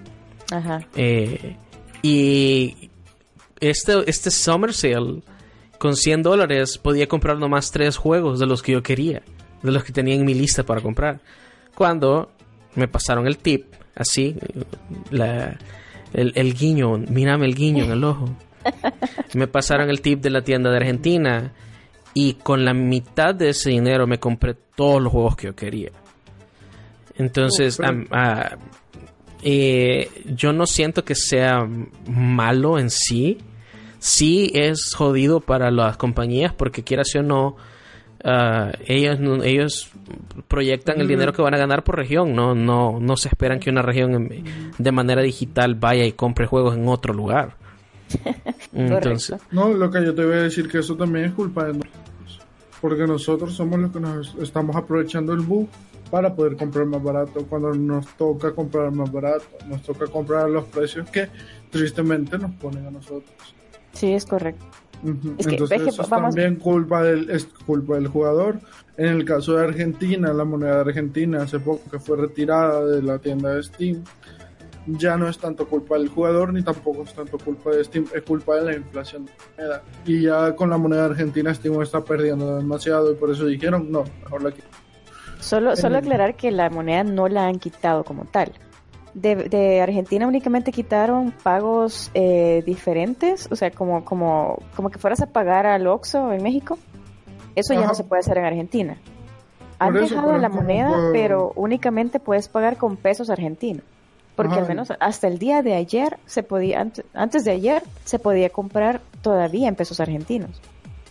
Ajá. 0.51 0.87
Eh, 0.97 1.57
y 2.03 2.91
este, 3.61 4.09
este 4.09 4.31
Summer 4.31 4.73
Sale, 4.73 5.23
con 5.79 5.97
100 5.97 6.23
dólares, 6.23 6.79
podía 6.79 7.09
comprar 7.09 7.39
nomás 7.39 7.71
tres 7.71 7.99
juegos 7.99 8.41
de 8.41 8.47
los 8.47 8.63
que 8.63 8.73
yo 8.73 8.83
quería, 8.83 9.23
de 9.63 9.71
los 9.71 9.85
que 9.85 9.93
tenía 9.93 10.15
en 10.15 10.25
mi 10.25 10.33
lista 10.33 10.63
para 10.63 10.81
comprar 10.81 11.21
cuando 11.75 12.31
me 12.75 12.89
pasaron 12.89 13.27
el 13.27 13.39
tip, 13.39 13.67
así, 13.95 14.37
el, 16.13 16.55
guiño, 16.55 16.99
mírame 16.99 17.47
el 17.47 17.55
guiño 17.55 17.85
en 17.85 17.91
el 17.93 18.05
ojo. 18.05 18.29
Me 19.35 19.47
pasaron 19.47 19.89
el 19.89 20.03
tip 20.03 20.21
de 20.21 20.29
la 20.29 20.43
tienda 20.43 20.71
de 20.71 20.77
Argentina 20.77 21.53
y 22.13 22.35
con 22.35 22.65
la 22.65 22.75
mitad 22.75 23.35
de 23.35 23.51
ese 23.51 23.71
dinero 23.71 24.07
me 24.07 24.19
compré 24.19 24.55
todos 24.75 25.01
los 25.01 25.13
juegos 25.13 25.37
que 25.37 25.47
yo 25.47 25.57
quería. 25.57 25.91
Entonces, 27.17 27.81
ah, 28.11 28.57
eh, 29.43 30.11
yo 30.27 30.53
no 30.53 30.67
siento 30.67 31.05
que 31.05 31.15
sea 31.15 31.67
malo 32.07 32.79
en 32.79 32.91
sí. 32.91 33.39
Sí 33.99 34.51
es 34.55 34.95
jodido 34.95 35.41
para 35.41 35.71
las 35.71 35.97
compañías 35.97 36.55
porque 36.55 36.83
quieras 36.83 37.15
o 37.15 37.23
no, 37.23 37.57
uh, 38.25 38.73
ellos, 38.87 39.19
ellos 39.45 39.91
proyectan 40.49 41.01
el 41.01 41.09
dinero 41.09 41.33
que 41.33 41.43
van 41.43 41.55
a 41.55 41.59
ganar 41.59 41.85
por 41.85 41.97
región, 41.97 42.35
no, 42.35 42.55
no, 42.55 42.99
no 43.01 43.17
se 43.17 43.29
esperan 43.29 43.61
que 43.61 43.71
una 43.71 43.83
región 43.83 44.29
de 44.79 44.93
manera 44.93 45.23
digital 45.23 45.75
vaya 45.75 46.05
y 46.05 46.13
compre 46.13 46.47
juegos 46.47 46.77
en 46.77 46.89
otro 46.89 47.15
lugar. 47.15 47.57
Entonces, 48.73 49.41
no, 49.51 49.73
lo 49.73 49.91
que 49.91 50.05
yo 50.05 50.15
te 50.15 50.25
voy 50.25 50.35
a 50.35 50.43
decir 50.43 50.69
que 50.69 50.79
eso 50.79 50.97
también 50.97 51.27
es 51.27 51.33
culpa 51.33 51.65
de 51.65 51.75
nosotros, 51.75 52.41
porque 52.81 53.07
nosotros 53.07 53.55
somos 53.55 53.79
los 53.79 53.93
que 53.93 54.01
nos 54.01 54.35
estamos 54.37 54.75
aprovechando 54.77 55.33
el 55.33 55.41
bug 55.41 55.69
para 56.11 56.35
poder 56.35 56.57
comprar 56.57 56.87
más 56.87 57.03
barato. 57.03 57.47
Cuando 57.49 57.73
nos 57.73 58.07
toca 58.17 58.53
comprar 58.53 58.91
más 58.91 59.11
barato, 59.11 59.45
nos 59.69 59.83
toca 59.83 60.07
comprar 60.07 60.51
los 60.51 60.65
precios 60.65 61.09
que 61.11 61.29
tristemente 61.71 62.37
nos 62.37 62.51
ponen 62.53 62.87
a 62.87 62.91
nosotros. 62.91 63.55
Sí, 63.93 64.13
es 64.13 64.25
correcto. 64.25 64.65
Entonces 65.05 65.83
eso 65.87 66.03
es 66.03 66.09
también 66.09 66.57
culpa 66.57 67.03
del, 67.03 67.31
es 67.31 67.47
culpa 67.67 67.95
del 67.95 68.09
jugador. 68.09 68.61
En 68.97 69.07
el 69.07 69.25
caso 69.25 69.57
de 69.57 69.65
Argentina, 69.65 70.33
la 70.33 70.45
moneda 70.45 70.77
de 70.77 70.91
Argentina 70.91 71.43
hace 71.43 71.59
poco 71.59 71.83
que 71.91 71.99
fue 71.99 72.19
retirada 72.19 72.85
de 72.85 73.03
la 73.03 73.19
tienda 73.19 73.55
de 73.55 73.63
Steam, 73.63 74.05
ya 74.87 75.17
no 75.17 75.29
es 75.29 75.39
tanto 75.39 75.67
culpa 75.67 75.97
del 75.97 76.09
jugador 76.09 76.53
ni 76.53 76.63
tampoco 76.63 77.03
es 77.03 77.15
tanto 77.15 77.39
culpa 77.39 77.71
de 77.71 77.85
Steam, 77.85 78.07
es 78.15 78.23
culpa 78.23 78.57
de 78.57 78.65
la 78.65 78.77
inflación 78.77 79.27
de 79.27 79.33
la 79.33 79.47
moneda. 79.57 79.83
Y 80.05 80.23
ya 80.23 80.55
con 80.55 80.71
la 80.71 80.79
moneda 80.79 81.05
argentina 81.07 81.55
Steam 81.55 81.81
está 81.83 82.03
perdiendo 82.03 82.57
demasiado 82.57 83.13
y 83.13 83.15
por 83.15 83.31
eso 83.31 83.47
dijeron 83.47 83.91
no, 83.91 84.05
mejor 84.23 84.43
la 84.43 84.53
Solo, 85.41 85.75
solo 85.75 85.97
aclarar 85.97 86.37
que 86.37 86.51
la 86.51 86.69
moneda 86.69 87.03
no 87.03 87.27
la 87.29 87.47
han 87.47 87.59
quitado 87.59 88.05
como 88.05 88.27
tal 88.27 88.53
de, 89.15 89.81
Argentina 89.81 90.27
únicamente 90.27 90.73
quitaron 90.73 91.33
pagos 91.43 92.11
eh, 92.15 92.63
diferentes, 92.65 93.49
o 93.51 93.57
sea, 93.57 93.71
como, 93.71 94.05
como, 94.05 94.59
como 94.77 94.91
que 94.91 94.99
fueras 94.99 95.21
a 95.23 95.27
pagar 95.27 95.67
al 95.67 95.87
Oxxo 95.87 96.33
en 96.33 96.43
México. 96.43 96.79
Eso 97.55 97.75
ya 97.75 97.87
no 97.87 97.95
se 97.95 98.05
puede 98.05 98.21
hacer 98.21 98.39
en 98.39 98.45
Argentina. 98.45 98.97
Han 99.79 99.95
dejado 99.95 100.37
la 100.39 100.49
moneda, 100.49 101.11
pero 101.13 101.53
únicamente 101.57 102.21
puedes 102.21 102.49
pagar 102.49 102.77
con 102.77 102.97
pesos 102.97 103.31
argentinos. 103.31 103.83
Porque 104.37 104.55
al 104.55 104.69
menos 104.69 104.93
hasta 105.01 105.27
el 105.27 105.39
día 105.39 105.63
de 105.63 105.75
ayer 105.75 106.19
se 106.25 106.43
podía, 106.43 106.87
antes 107.13 107.45
de 107.45 107.51
ayer 107.51 107.83
se 108.05 108.19
podía 108.19 108.49
comprar 108.51 109.01
todavía 109.21 109.69
en 109.69 109.75
pesos 109.75 110.01
argentinos. 110.01 110.61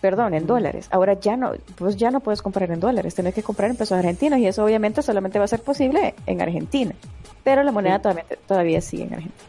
Perdón, 0.00 0.32
en 0.34 0.46
dólares. 0.46 0.88
Ahora 0.90 1.14
ya 1.20 1.36
no, 1.36 1.52
pues 1.76 1.96
ya 1.96 2.10
no 2.10 2.20
puedes 2.20 2.40
comprar 2.40 2.70
en 2.70 2.80
dólares, 2.80 3.14
tienes 3.14 3.34
que 3.34 3.42
comprar 3.42 3.70
en 3.70 3.76
pesos 3.76 3.98
argentinos 3.98 4.38
y 4.38 4.46
eso 4.46 4.64
obviamente 4.64 5.02
solamente 5.02 5.38
va 5.38 5.44
a 5.44 5.48
ser 5.48 5.60
posible 5.60 6.14
en 6.26 6.40
Argentina. 6.40 6.94
Pero 7.44 7.62
la 7.62 7.72
moneda 7.72 7.98
todavía, 7.98 8.24
todavía 8.46 8.80
sigue 8.80 9.04
en 9.04 9.14
Argentina. 9.14 9.44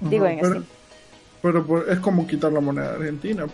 Digo 0.00 0.26
en 0.26 0.64
pero, 1.40 1.64
pero, 1.66 1.86
es 1.88 1.98
como 2.00 2.26
quitar 2.26 2.52
la 2.52 2.60
moneda 2.60 2.90
de 2.90 2.96
Argentina. 2.96 3.46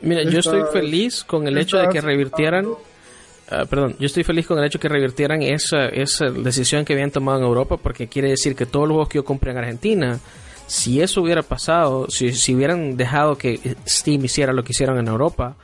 Mira, 0.00 0.22
yo 0.22 0.40
estoy 0.40 0.62
feliz 0.72 1.24
con 1.24 1.46
el 1.46 1.58
hecho 1.58 1.78
de 1.78 1.88
que 1.88 2.00
revirtieran. 2.00 2.68
Ah, 3.50 3.64
perdón, 3.68 3.96
yo 3.98 4.06
estoy 4.06 4.24
feliz 4.24 4.46
con 4.46 4.58
el 4.58 4.64
hecho 4.64 4.78
de 4.78 4.82
que 4.82 4.88
revirtieran 4.88 5.42
esa, 5.42 5.86
esa 5.86 6.30
decisión 6.30 6.84
que 6.84 6.92
habían 6.92 7.10
tomado 7.10 7.38
en 7.38 7.44
Europa, 7.44 7.76
porque 7.76 8.08
quiere 8.08 8.30
decir 8.30 8.54
que 8.56 8.66
todos 8.66 8.88
los 8.88 8.94
juegos 8.94 9.08
que 9.08 9.16
yo 9.16 9.24
compré 9.24 9.52
en 9.52 9.58
Argentina, 9.58 10.18
si 10.66 11.00
eso 11.00 11.22
hubiera 11.22 11.42
pasado, 11.42 12.06
si, 12.10 12.32
si 12.32 12.54
hubieran 12.54 12.96
dejado 12.96 13.36
que 13.36 13.76
Steam 13.86 14.24
hiciera 14.24 14.52
lo 14.52 14.64
que 14.64 14.72
hicieron 14.72 14.98
en 14.98 15.08
Europa, 15.08 15.56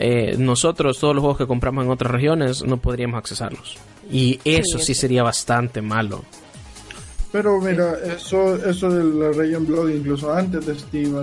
eh, 0.00 0.36
nosotros, 0.38 0.98
todos 1.00 1.14
los 1.14 1.22
juegos 1.22 1.38
que 1.38 1.46
compramos 1.46 1.84
en 1.84 1.90
otras 1.90 2.12
regiones, 2.12 2.62
no 2.62 2.76
podríamos 2.76 3.18
accesarlos. 3.18 3.76
Y 4.10 4.38
eso 4.44 4.78
sí, 4.78 4.94
sería 4.94 5.24
bastante 5.24 5.82
malo. 5.82 6.24
Pero 7.32 7.60
mira, 7.60 7.98
eso, 8.04 8.54
eso 8.64 8.90
de 8.90 9.04
la 9.04 9.32
Region 9.32 9.66
Blog, 9.66 9.90
incluso 9.90 10.32
antes 10.32 10.64
de 10.64 10.78
Steam, 10.78 11.16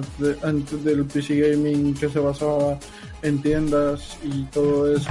antes, 0.43 0.83
del 0.83 1.05
PC 1.05 1.39
Gaming 1.39 1.95
que 1.95 2.09
se 2.09 2.19
basaba 2.19 2.77
en 3.23 3.41
tiendas 3.41 4.17
y 4.23 4.43
todo 4.43 4.93
eso, 4.93 5.09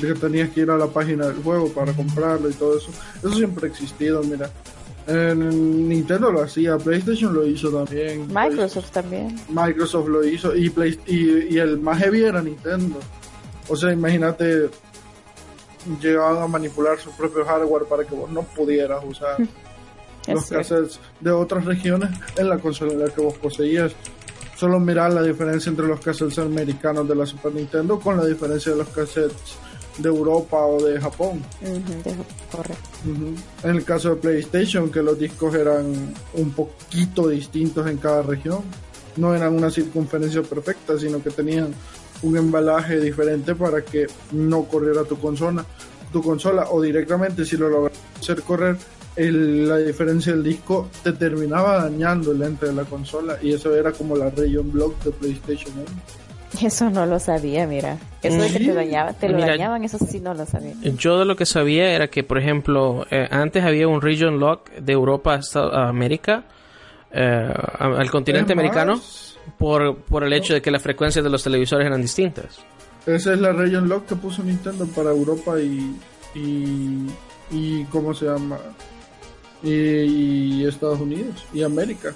que 0.00 0.14
tenías 0.14 0.50
que 0.50 0.60
ir 0.60 0.70
a 0.70 0.76
la 0.76 0.88
página 0.88 1.28
del 1.28 1.42
juego 1.42 1.68
para 1.68 1.94
comprarlo 1.94 2.50
y 2.50 2.52
todo 2.52 2.76
eso, 2.76 2.90
eso 3.20 3.34
siempre 3.34 3.68
ha 3.68 3.70
existido, 3.70 4.22
mira. 4.24 4.50
En 5.06 5.88
Nintendo 5.88 6.30
lo 6.30 6.42
hacía, 6.42 6.78
PlayStation 6.78 7.34
lo 7.34 7.46
hizo 7.46 7.70
también. 7.70 8.28
Microsoft 8.32 8.90
también. 8.92 9.38
Microsoft 9.48 10.08
lo 10.08 10.24
hizo 10.24 10.54
y, 10.54 10.70
Play, 10.70 10.98
y, 11.06 11.54
y 11.54 11.58
el 11.58 11.78
más 11.80 11.98
heavy 11.98 12.24
era 12.24 12.40
Nintendo. 12.40 12.98
O 13.68 13.76
sea, 13.76 13.92
imagínate 13.92 14.70
llegaban 16.00 16.42
a 16.42 16.46
manipular 16.46 16.98
su 16.98 17.10
propio 17.12 17.44
hardware 17.44 17.84
para 17.84 18.04
que 18.04 18.14
vos 18.14 18.30
no 18.30 18.42
pudieras 18.42 19.02
usar 19.04 19.36
los 20.28 20.46
cassettes 20.48 21.00
de 21.20 21.30
otras 21.30 21.64
regiones 21.64 22.10
en 22.36 22.48
la 22.48 22.58
consola 22.58 22.92
en 22.92 23.00
la 23.00 23.10
que 23.10 23.20
vos 23.20 23.34
poseías. 23.34 23.92
Solo 24.56 24.78
mirar 24.78 25.12
la 25.12 25.22
diferencia 25.22 25.70
entre 25.70 25.86
los 25.86 26.00
cassettes 26.00 26.38
americanos 26.38 27.08
de 27.08 27.16
la 27.16 27.26
Super 27.26 27.52
Nintendo 27.52 27.98
con 27.98 28.16
la 28.16 28.24
diferencia 28.24 28.72
de 28.72 28.78
los 28.78 28.88
cassettes 28.88 29.56
de 29.98 30.08
Europa 30.08 30.58
o 30.58 30.82
de 30.82 31.00
Japón. 31.00 31.42
correcto. 32.50 32.88
En 33.62 33.76
el 33.76 33.84
caso 33.84 34.10
de 34.10 34.16
PlayStation, 34.16 34.90
que 34.90 35.02
los 35.02 35.18
discos 35.18 35.54
eran 35.54 36.14
un 36.34 36.50
poquito 36.52 37.28
distintos 37.28 37.86
en 37.88 37.98
cada 37.98 38.22
región, 38.22 38.60
no 39.16 39.34
eran 39.34 39.54
una 39.54 39.70
circunferencia 39.70 40.42
perfecta, 40.42 40.98
sino 40.98 41.22
que 41.22 41.30
tenían 41.30 41.74
un 42.22 42.36
embalaje 42.36 43.00
diferente 43.00 43.54
para 43.54 43.82
que 43.82 44.06
no 44.30 44.64
corriera 44.64 45.04
tu 45.04 45.18
consola, 45.18 45.64
tu 46.12 46.22
consola 46.22 46.68
o 46.70 46.80
directamente 46.80 47.44
si 47.44 47.56
lo 47.56 47.68
logras 47.68 47.98
hacer 48.20 48.42
correr 48.42 48.76
la 49.16 49.78
diferencia 49.78 50.32
del 50.32 50.42
disco 50.42 50.88
te 51.02 51.12
terminaba 51.12 51.82
dañando 51.82 52.32
el 52.32 52.38
lente 52.38 52.66
de 52.66 52.72
la 52.72 52.84
consola 52.84 53.38
y 53.42 53.52
eso 53.52 53.74
era 53.74 53.92
como 53.92 54.16
la 54.16 54.30
region 54.30 54.72
block 54.72 55.02
de 55.04 55.10
PlayStation 55.10 55.72
1. 55.74 55.84
Eso 56.62 56.90
no 56.90 57.06
lo 57.06 57.18
sabía, 57.18 57.66
mira. 57.66 57.98
Eso 58.22 58.40
de 58.40 58.50
que 58.50 58.58
te, 58.58 58.74
dañaba, 58.74 59.12
te 59.12 59.28
lo 59.28 59.38
dañaban, 59.38 59.84
eso 59.84 59.98
sí 59.98 60.20
no 60.20 60.34
lo 60.34 60.46
sabía. 60.46 60.74
Yo 60.82 61.18
de 61.18 61.24
lo 61.24 61.34
que 61.34 61.46
sabía 61.46 61.92
era 61.92 62.08
que, 62.08 62.22
por 62.22 62.38
ejemplo, 62.38 63.06
eh, 63.10 63.26
antes 63.30 63.64
había 63.64 63.88
un 63.88 64.00
region 64.00 64.38
lock 64.38 64.70
de 64.70 64.92
Europa 64.92 65.40
a 65.54 65.88
América, 65.88 66.44
eh, 67.10 67.52
al 67.78 68.10
continente 68.10 68.52
americano 68.52 69.00
por, 69.58 69.96
por 69.96 70.24
el 70.24 70.32
hecho 70.32 70.54
de 70.54 70.62
que 70.62 70.70
las 70.70 70.82
frecuencias 70.82 71.24
de 71.24 71.30
los 71.30 71.42
televisores 71.42 71.86
eran 71.86 72.00
distintas. 72.00 72.60
Esa 73.06 73.32
es 73.32 73.40
la 73.40 73.52
region 73.52 73.88
lock 73.88 74.06
que 74.06 74.14
puso 74.14 74.44
Nintendo 74.44 74.86
para 74.86 75.10
Europa 75.10 75.58
y, 75.58 75.96
y, 76.34 77.06
y 77.50 77.84
¿cómo 77.86 78.14
se 78.14 78.26
llama? 78.26 78.58
y, 79.62 80.66
Estados 80.66 81.00
Unidos 81.00 81.44
y 81.52 81.62
América. 81.62 82.14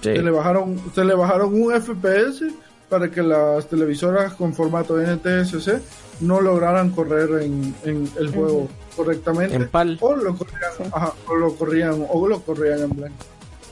Se 0.00 0.22
le 0.22 0.30
bajaron, 0.30 0.80
se 0.94 1.04
le 1.04 1.14
bajaron 1.14 1.60
un 1.60 1.72
FPS 1.72 2.44
para 2.88 3.10
que 3.10 3.22
las 3.22 3.66
televisoras 3.68 4.34
con 4.34 4.54
formato 4.54 4.96
NTSC 4.96 5.80
no 6.20 6.40
lograran 6.40 6.90
correr 6.90 7.42
en, 7.42 7.74
el 7.84 8.28
juego 8.28 8.68
correctamente. 8.96 9.68
O 10.00 10.16
lo 10.16 10.36
corrían, 10.36 10.72
o 11.26 11.34
lo 11.36 11.54
corrían, 11.54 12.06
o 12.08 12.28
lo 12.28 12.40
corrían 12.40 12.80
en 12.80 12.90
blanco. 12.90 13.24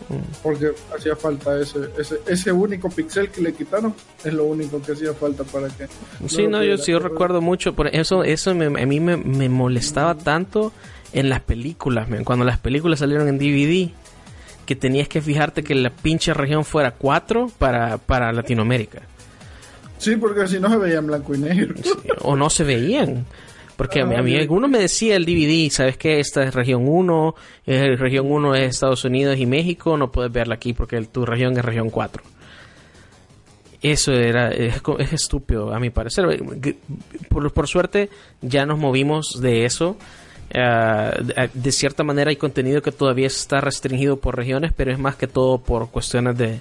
Mm. 0.09 0.43
Porque 0.43 0.73
hacía 0.97 1.17
falta 1.17 1.59
ese, 1.59 1.79
ese, 1.99 2.21
ese 2.27 2.53
único 2.53 2.89
pixel 2.91 3.31
que 3.31 3.41
le 3.41 3.55
quitaron, 3.55 3.95
es 4.23 4.33
lo 4.33 4.45
único 4.45 4.81
que 4.81 4.93
hacía 4.93 5.13
falta 5.15 5.43
para 5.43 5.69
que... 5.69 5.89
Sí, 6.29 6.47
no, 6.47 6.63
yo 6.63 6.79
sí 6.79 6.93
yo 6.93 6.99
recuerdo 7.01 7.41
mucho, 7.41 7.75
por 7.75 7.89
eso, 7.89 8.23
eso 8.23 8.51
a 8.51 8.55
mí 8.55 9.01
me, 9.01 9.17
me 9.17 9.49
molestaba 9.49 10.15
tanto 10.15 10.73
en 11.13 11.29
las 11.29 11.41
películas, 11.41 12.09
cuando 12.25 12.45
las 12.45 12.59
películas 12.59 12.99
salieron 12.99 13.27
en 13.27 13.39
DVD, 13.39 13.91
que 14.67 14.77
tenías 14.77 15.09
que 15.09 15.23
fijarte 15.23 15.65
que 15.65 15.75
la 15.75 15.91
pinche 15.91 16.35
región 16.35 16.65
fuera 16.65 16.91
4 16.91 17.51
para, 17.59 17.97
para 17.99 18.33
Latinoamérica. 18.33 19.03
Sí, 19.99 20.17
porque 20.17 20.47
si 20.47 20.61
no 20.61 20.69
se 20.69 20.77
veían 20.77 21.07
blanco 21.07 21.35
y 21.35 21.39
negro. 21.39 21.75
o 22.21 22.37
no 22.37 22.51
se 22.51 22.65
veían. 22.65 23.25
Porque 23.77 24.01
a, 24.01 24.07
mí, 24.07 24.35
alguno 24.37 24.69
me 24.69 24.79
decía 24.79 25.17
el 25.17 25.27
DVD, 25.27 25.71
¿sabes 25.71 25.99
qué? 25.99 26.19
Esta 26.19 26.43
es 26.43 26.55
región 26.55 26.89
1, 26.89 27.35
es, 27.67 28.01
región 28.01 28.31
1 28.31 28.55
es 28.55 28.71
Estados 28.71 29.05
Unidos 29.05 29.39
y 29.39 29.45
México, 29.45 29.99
no 29.99 30.11
puedes 30.11 30.33
verla 30.33 30.55
aquí 30.55 30.73
porque 30.73 31.01
tu 31.03 31.27
región 31.27 31.57
es 31.59 31.65
región 31.65 31.91
4. 31.91 32.23
Eso 33.83 34.13
era, 34.13 34.49
es, 34.49 34.81
estúpido 35.13 35.75
a 35.75 35.79
mi 35.79 35.91
parecer. 35.91 36.25
Por, 37.29 37.53
por 37.53 37.69
suerte 37.69 38.09
ya 38.41 38.65
nos 38.65 38.79
movimos 38.79 39.41
de 39.43 39.67
eso. 39.67 39.99
Ah, 40.57 41.13
de 41.53 41.73
cierta 41.73 42.03
manera 42.03 42.31
hay 42.31 42.37
contenido 42.37 42.81
que 42.81 42.93
todavía 42.93 43.27
está 43.27 43.61
restringido 43.61 44.17
por 44.17 44.37
regiones, 44.37 44.73
pero 44.75 44.91
es 44.91 44.99
más 44.99 45.17
que 45.17 45.27
todo 45.27 45.59
por 45.59 45.91
cuestiones 45.91 46.37
de, 46.39 46.61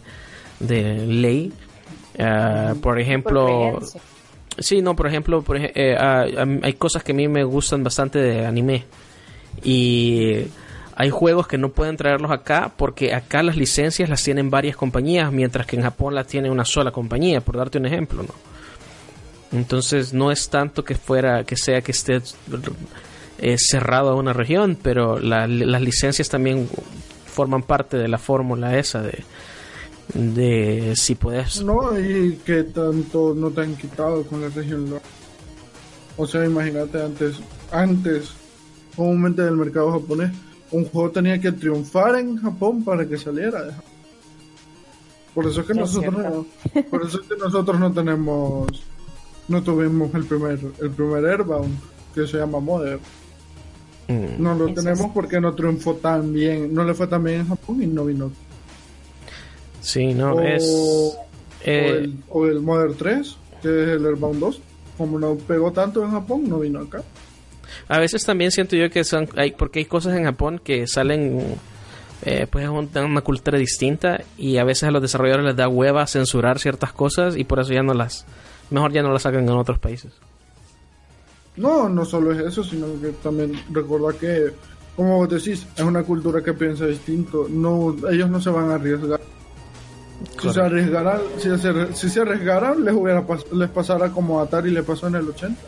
de 0.60 1.08
ley. 1.08 1.54
Ah, 2.20 2.74
por 2.82 3.00
ejemplo, 3.00 3.80
Sí, 4.58 4.82
no, 4.82 4.96
por 4.96 5.08
ejemplo, 5.08 5.42
por 5.42 5.58
eh, 5.58 5.98
ah, 6.00 6.26
hay 6.62 6.74
cosas 6.74 7.04
que 7.04 7.12
a 7.12 7.16
mí 7.16 7.28
me 7.28 7.44
gustan 7.44 7.84
bastante 7.84 8.20
de 8.20 8.46
anime. 8.46 8.86
Y 9.64 10.46
hay 10.96 11.10
juegos 11.10 11.48
que 11.48 11.58
no 11.58 11.70
pueden 11.70 11.98
traerlos 11.98 12.32
acá 12.32 12.72
porque 12.76 13.14
acá 13.14 13.44
las 13.44 13.58
licencias 13.58 14.10
las 14.10 14.24
tienen 14.24 14.50
varias 14.50 14.78
compañías, 14.78 15.32
mientras 15.32 15.68
que 15.68 15.76
en 15.76 15.84
Japón 15.84 16.16
las 16.16 16.28
tiene 16.28 16.50
una 16.50 16.64
sola 16.64 16.92
compañía, 16.92 17.42
por 17.42 17.58
darte 17.58 17.78
un 17.78 17.86
ejemplo, 17.86 18.24
¿no? 18.24 18.34
Entonces 19.52 20.14
no 20.14 20.32
es 20.32 20.50
tanto 20.50 20.84
que 20.84 20.96
fuera, 20.96 21.44
que 21.44 21.58
sea 21.58 21.82
que 21.82 21.92
esté 21.92 22.22
eh, 23.38 23.58
cerrado 23.58 24.12
a 24.12 24.16
una 24.16 24.34
región, 24.34 24.78
pero 24.82 25.20
las 25.20 25.50
licencias 25.82 26.30
también 26.30 26.70
forman 27.26 27.64
parte 27.64 27.98
de 27.98 28.08
la 28.08 28.18
fórmula 28.18 28.78
esa 28.78 29.02
de, 29.02 29.24
de 30.14 30.94
si 30.96 31.16
puedes. 31.16 31.62
No, 31.62 31.98
y 32.00 32.38
que 32.46 32.64
tanto 32.64 33.34
no 33.36 33.52
te 33.52 33.62
han 33.62 33.76
quitado 33.76 34.24
con 34.24 34.42
la 34.42 34.50
región 34.50 35.00
O 36.18 36.26
sea, 36.26 36.46
imagínate 36.46 37.02
antes, 37.02 37.40
antes, 37.72 38.32
comúnmente 38.96 39.42
del 39.42 39.58
mercado 39.58 39.92
japonés, 39.92 40.32
un 40.72 40.86
juego 40.86 41.12
tenía 41.12 41.40
que 41.40 41.52
triunfar 41.52 42.16
en 42.16 42.38
Japón 42.38 42.84
para 42.84 43.06
que 43.06 43.18
saliera 43.18 43.82
Por 45.34 45.46
eso 45.46 45.62
es 45.62 45.68
que 45.68 45.74
nosotros 45.74 46.14
no, 46.14 46.46
por 46.90 47.06
eso 47.06 47.22
es 47.22 47.28
que 47.28 47.36
nosotros 47.36 47.80
no 47.80 47.92
tenemos 47.92 48.68
no 49.48 49.62
tuvimos 49.62 50.14
el 50.16 50.26
primer 50.26 50.60
el 50.82 50.90
primer 50.92 51.26
Airbound 51.26 51.78
que 52.16 52.26
se 52.26 52.38
llama 52.38 52.60
Modern. 52.60 53.02
Mm. 54.08 54.42
No 54.42 54.54
lo 54.54 54.74
tenemos 54.74 55.12
porque 55.14 55.40
no 55.40 55.54
triunfó 55.54 55.96
tan 55.96 56.34
bien, 56.34 56.74
no 56.74 56.84
le 56.84 56.94
fue 56.94 57.08
tan 57.08 57.24
bien 57.24 57.42
en 57.42 57.48
Japón 57.48 57.82
y 57.82 57.88
no 57.88 58.06
vino 58.06 58.32
Sí, 59.86 60.14
no, 60.14 60.42
es... 60.42 60.64
Eh, 61.64 62.10
o, 62.30 62.48
el, 62.48 62.60
Modern 62.62 62.96
3, 62.96 63.38
que 63.62 63.84
es 63.84 63.90
el 63.90 64.06
Airbound 64.06 64.40
2. 64.40 64.62
Como 64.98 65.20
no 65.20 65.36
pegó 65.36 65.72
tanto 65.72 66.04
en 66.04 66.10
Japón, 66.10 66.46
no 66.48 66.60
vino 66.60 66.80
acá. 66.80 67.04
A 67.88 68.00
veces 68.00 68.26
también 68.26 68.52
siento 68.52 68.76
yo 68.76 68.90
que 68.90 69.04
son... 69.04 69.30
Hay, 69.36 69.52
porque 69.52 69.80
hay 69.80 69.86
cosas 69.86 70.18
en 70.18 70.24
Japón 70.24 70.60
que 70.64 70.88
salen... 70.88 71.56
Eh, 72.24 72.48
pues 72.50 72.64
es 72.66 72.72
una 72.72 73.22
cultura 73.22 73.60
distinta 73.60 74.22
y 74.38 74.58
a 74.58 74.64
veces 74.64 74.86
a 74.86 74.92
los 74.92 75.02
desarrolladores 75.02 75.46
les 75.46 75.56
da 75.56 75.68
hueva 75.68 76.08
censurar 76.08 76.58
ciertas 76.58 76.92
cosas 76.92 77.38
y 77.38 77.44
por 77.44 77.60
eso 77.60 77.72
ya 77.72 77.84
no 77.84 77.94
las... 77.94 78.26
Mejor 78.72 78.92
ya 78.92 79.04
no 79.04 79.14
las 79.14 79.22
sacan 79.22 79.44
en 79.44 79.50
otros 79.50 79.78
países. 79.78 80.14
No, 81.58 81.90
no 81.90 82.06
solo 82.06 82.32
es 82.34 82.40
eso, 82.40 82.64
sino 82.64 82.88
que 83.02 83.10
también 83.24 83.54
recuerda 83.72 84.18
que, 84.18 84.52
como 84.96 85.18
vos 85.18 85.30
decís, 85.30 85.66
es 85.76 85.84
una 85.84 86.04
cultura 86.04 86.44
que 86.44 86.54
piensa 86.54 86.86
distinto. 86.86 87.48
No, 87.50 87.96
ellos 88.10 88.30
no 88.30 88.42
se 88.42 88.50
van 88.50 88.72
a 88.72 88.76
arriesgar 88.76 89.20
si 90.42 90.54
se 90.54 90.62
arriesgaran, 90.62 91.22
si 91.38 91.58
se, 91.58 91.94
si 91.94 92.10
se 92.10 92.22
arriesgaran, 92.22 92.84
les 92.84 92.94
hubiera 92.94 93.24
les 93.54 93.70
pasara 93.70 94.10
como 94.10 94.40
a 94.40 94.44
Atari 94.44 94.72
le 94.72 94.84
pasó 94.84 95.08
en 95.08 95.16
el 95.16 95.28
80. 95.30 95.60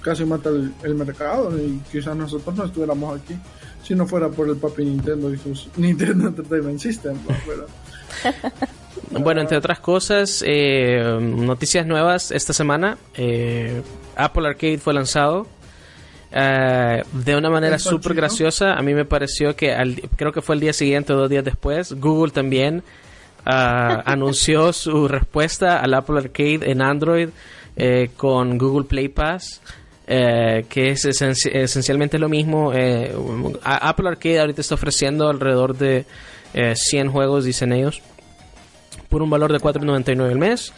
Casi 0.00 0.24
mata 0.24 0.50
el, 0.50 0.94
mercado 0.94 1.58
y 1.58 1.80
quizás 1.90 2.14
nosotros 2.14 2.54
no 2.54 2.64
estuviéramos 2.66 3.20
aquí 3.20 3.34
si 3.82 3.94
no 3.94 4.06
fuera 4.06 4.28
por 4.28 4.48
el 4.48 4.56
papi 4.56 4.84
Nintendo 4.84 5.32
y 5.32 5.38
sus 5.38 5.68
Nintendo 5.76 6.28
Entertainment 6.28 6.78
System. 6.78 7.16
bueno, 9.10 9.40
entre 9.40 9.56
otras 9.56 9.80
cosas, 9.80 10.44
eh, 10.46 11.18
noticias 11.20 11.86
nuevas 11.86 12.30
esta 12.32 12.52
semana. 12.52 12.98
Eh, 13.14 13.82
Apple 14.16 14.46
Arcade 14.46 14.78
fue 14.78 14.94
lanzado. 14.94 15.46
Eh, 16.36 17.04
de 17.12 17.36
una 17.36 17.48
manera 17.48 17.78
súper 17.78 18.14
graciosa, 18.14 18.74
a 18.74 18.82
mí 18.82 18.92
me 18.92 19.04
pareció 19.04 19.54
que 19.54 19.72
creo 20.16 20.32
que 20.32 20.42
fue 20.42 20.56
el 20.56 20.60
día 20.60 20.72
siguiente 20.72 21.12
o 21.12 21.16
dos 21.16 21.30
días 21.30 21.44
después, 21.44 21.92
Google 21.92 22.32
también 22.32 22.82
Ah, 23.44 24.02
anunció 24.06 24.72
su 24.72 25.06
respuesta 25.08 25.80
al 25.80 25.94
Apple 25.94 26.18
Arcade 26.18 26.70
en 26.70 26.80
Android 26.80 27.28
eh, 27.76 28.10
con 28.16 28.58
Google 28.58 28.86
Play 28.86 29.08
Pass. 29.08 29.60
Eh, 30.06 30.66
que 30.68 30.90
es 30.90 31.06
esencialmente 31.06 32.18
lo 32.18 32.28
mismo. 32.28 32.72
Eh, 32.74 33.14
Apple 33.62 34.08
Arcade 34.08 34.40
ahorita 34.40 34.60
está 34.60 34.74
ofreciendo 34.74 35.30
alrededor 35.30 35.76
de 35.78 36.04
100 36.52 37.10
juegos, 37.10 37.46
dicen 37.46 37.72
ellos, 37.72 38.02
por 39.14 39.22
un 39.22 39.30
valor 39.30 39.52
de 39.52 39.60
4.99 39.60 40.28
al 40.28 40.38
mes. 40.38 40.72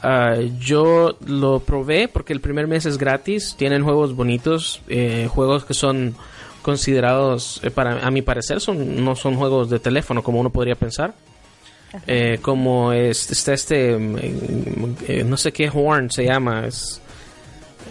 Ah, 0.00 0.36
yo 0.60 1.16
lo 1.26 1.58
probé 1.58 2.06
porque 2.06 2.32
el 2.32 2.40
primer 2.40 2.68
mes 2.68 2.86
es 2.86 2.98
gratis. 2.98 3.56
Tienen 3.58 3.82
juegos 3.82 4.14
bonitos, 4.14 4.80
juegos 5.28 5.64
que 5.64 5.74
son 5.74 6.14
considerados, 6.62 7.60
para 7.74 8.06
a 8.06 8.10
mi 8.12 8.22
parecer, 8.22 8.60
son 8.60 9.04
no 9.04 9.16
son 9.16 9.34
juegos 9.34 9.70
de 9.70 9.80
teléfono 9.80 10.22
como 10.22 10.38
uno 10.38 10.50
podría 10.50 10.76
pensar. 10.76 11.14
Eh, 12.06 12.38
como 12.40 12.92
es, 12.92 13.28
está 13.32 13.52
este, 13.52 13.96
mm, 13.98 14.96
eh, 15.08 15.24
no 15.26 15.36
sé 15.36 15.52
qué 15.52 15.68
horn 15.68 16.08
se 16.10 16.24
llama, 16.24 16.66
es 16.68 17.00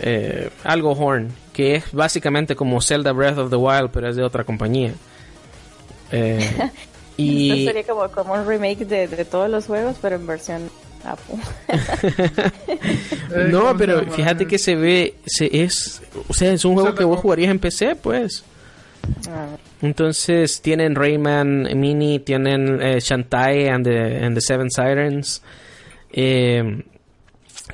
eh, 0.02 0.50
algo 0.64 0.94
horn, 0.94 1.34
que 1.52 1.76
es 1.76 1.92
básicamente 1.92 2.56
como 2.56 2.82
Zelda 2.82 3.12
Breath 3.12 3.38
of 3.38 3.50
the 3.50 3.58
Wild, 3.58 3.90
pero 3.92 4.08
es 4.08 4.16
de 4.16 4.24
otra 4.24 4.46
compañía. 4.46 4.94
y 7.20 7.66
sería 7.66 7.84
como, 7.84 8.10
como 8.10 8.34
un 8.34 8.48
remake 8.48 8.86
de, 8.86 9.26
todos 9.26 9.50
los 9.50 9.66
juegos, 9.66 9.98
pero 10.02 10.16
en 10.16 10.28
versión 10.28 10.70
Apple. 11.04 11.36
no, 13.52 13.76
pero 13.78 14.04
fíjate 14.12 14.46
que 14.46 14.58
se 14.58 14.76
ve, 14.76 15.16
se 15.26 15.64
es, 15.64 16.02
o 16.28 16.34
sea, 16.34 16.54
es 16.54 16.66
un 16.66 16.74
juego 16.76 16.96
que 16.96 17.04
vos 17.04 17.20
jugarías 17.20 17.52
en 17.52 17.60
PC, 17.60 17.96
pues. 17.96 18.44
Ah. 19.30 19.48
Entonces 19.82 20.62
tienen 20.62 20.96
Rayman 20.96 21.68
Mini, 21.80 22.20
tienen 22.20 22.82
eh, 22.82 23.00
Shantae 23.00 23.70
and 23.70 23.86
the, 23.86 24.42
Seven 24.42 24.70
Sirens. 24.70 25.42
Eh, 26.12 26.84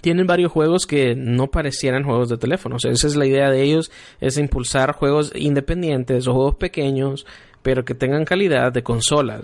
tienen 0.02 0.28
varios 0.28 0.52
juegos 0.52 0.86
que 0.86 1.16
no 1.16 1.48
parecieran 1.48 2.04
juegos 2.04 2.30
de 2.30 2.38
teléfono. 2.38 2.76
O 2.76 2.80
sea, 2.80 2.92
esa 2.92 3.08
es 3.08 3.16
la 3.16 3.26
idea 3.26 3.50
de 3.50 3.64
ellos, 3.64 3.92
es 4.20 4.38
impulsar 4.38 4.92
juegos 4.92 5.32
independientes 5.36 6.28
o 6.28 6.34
juegos 6.34 6.56
pequeños, 6.56 7.26
pero 7.66 7.84
que 7.84 7.96
tengan 7.96 8.26
calidad 8.26 8.72
de 8.72 8.84
consolas. 8.84 9.42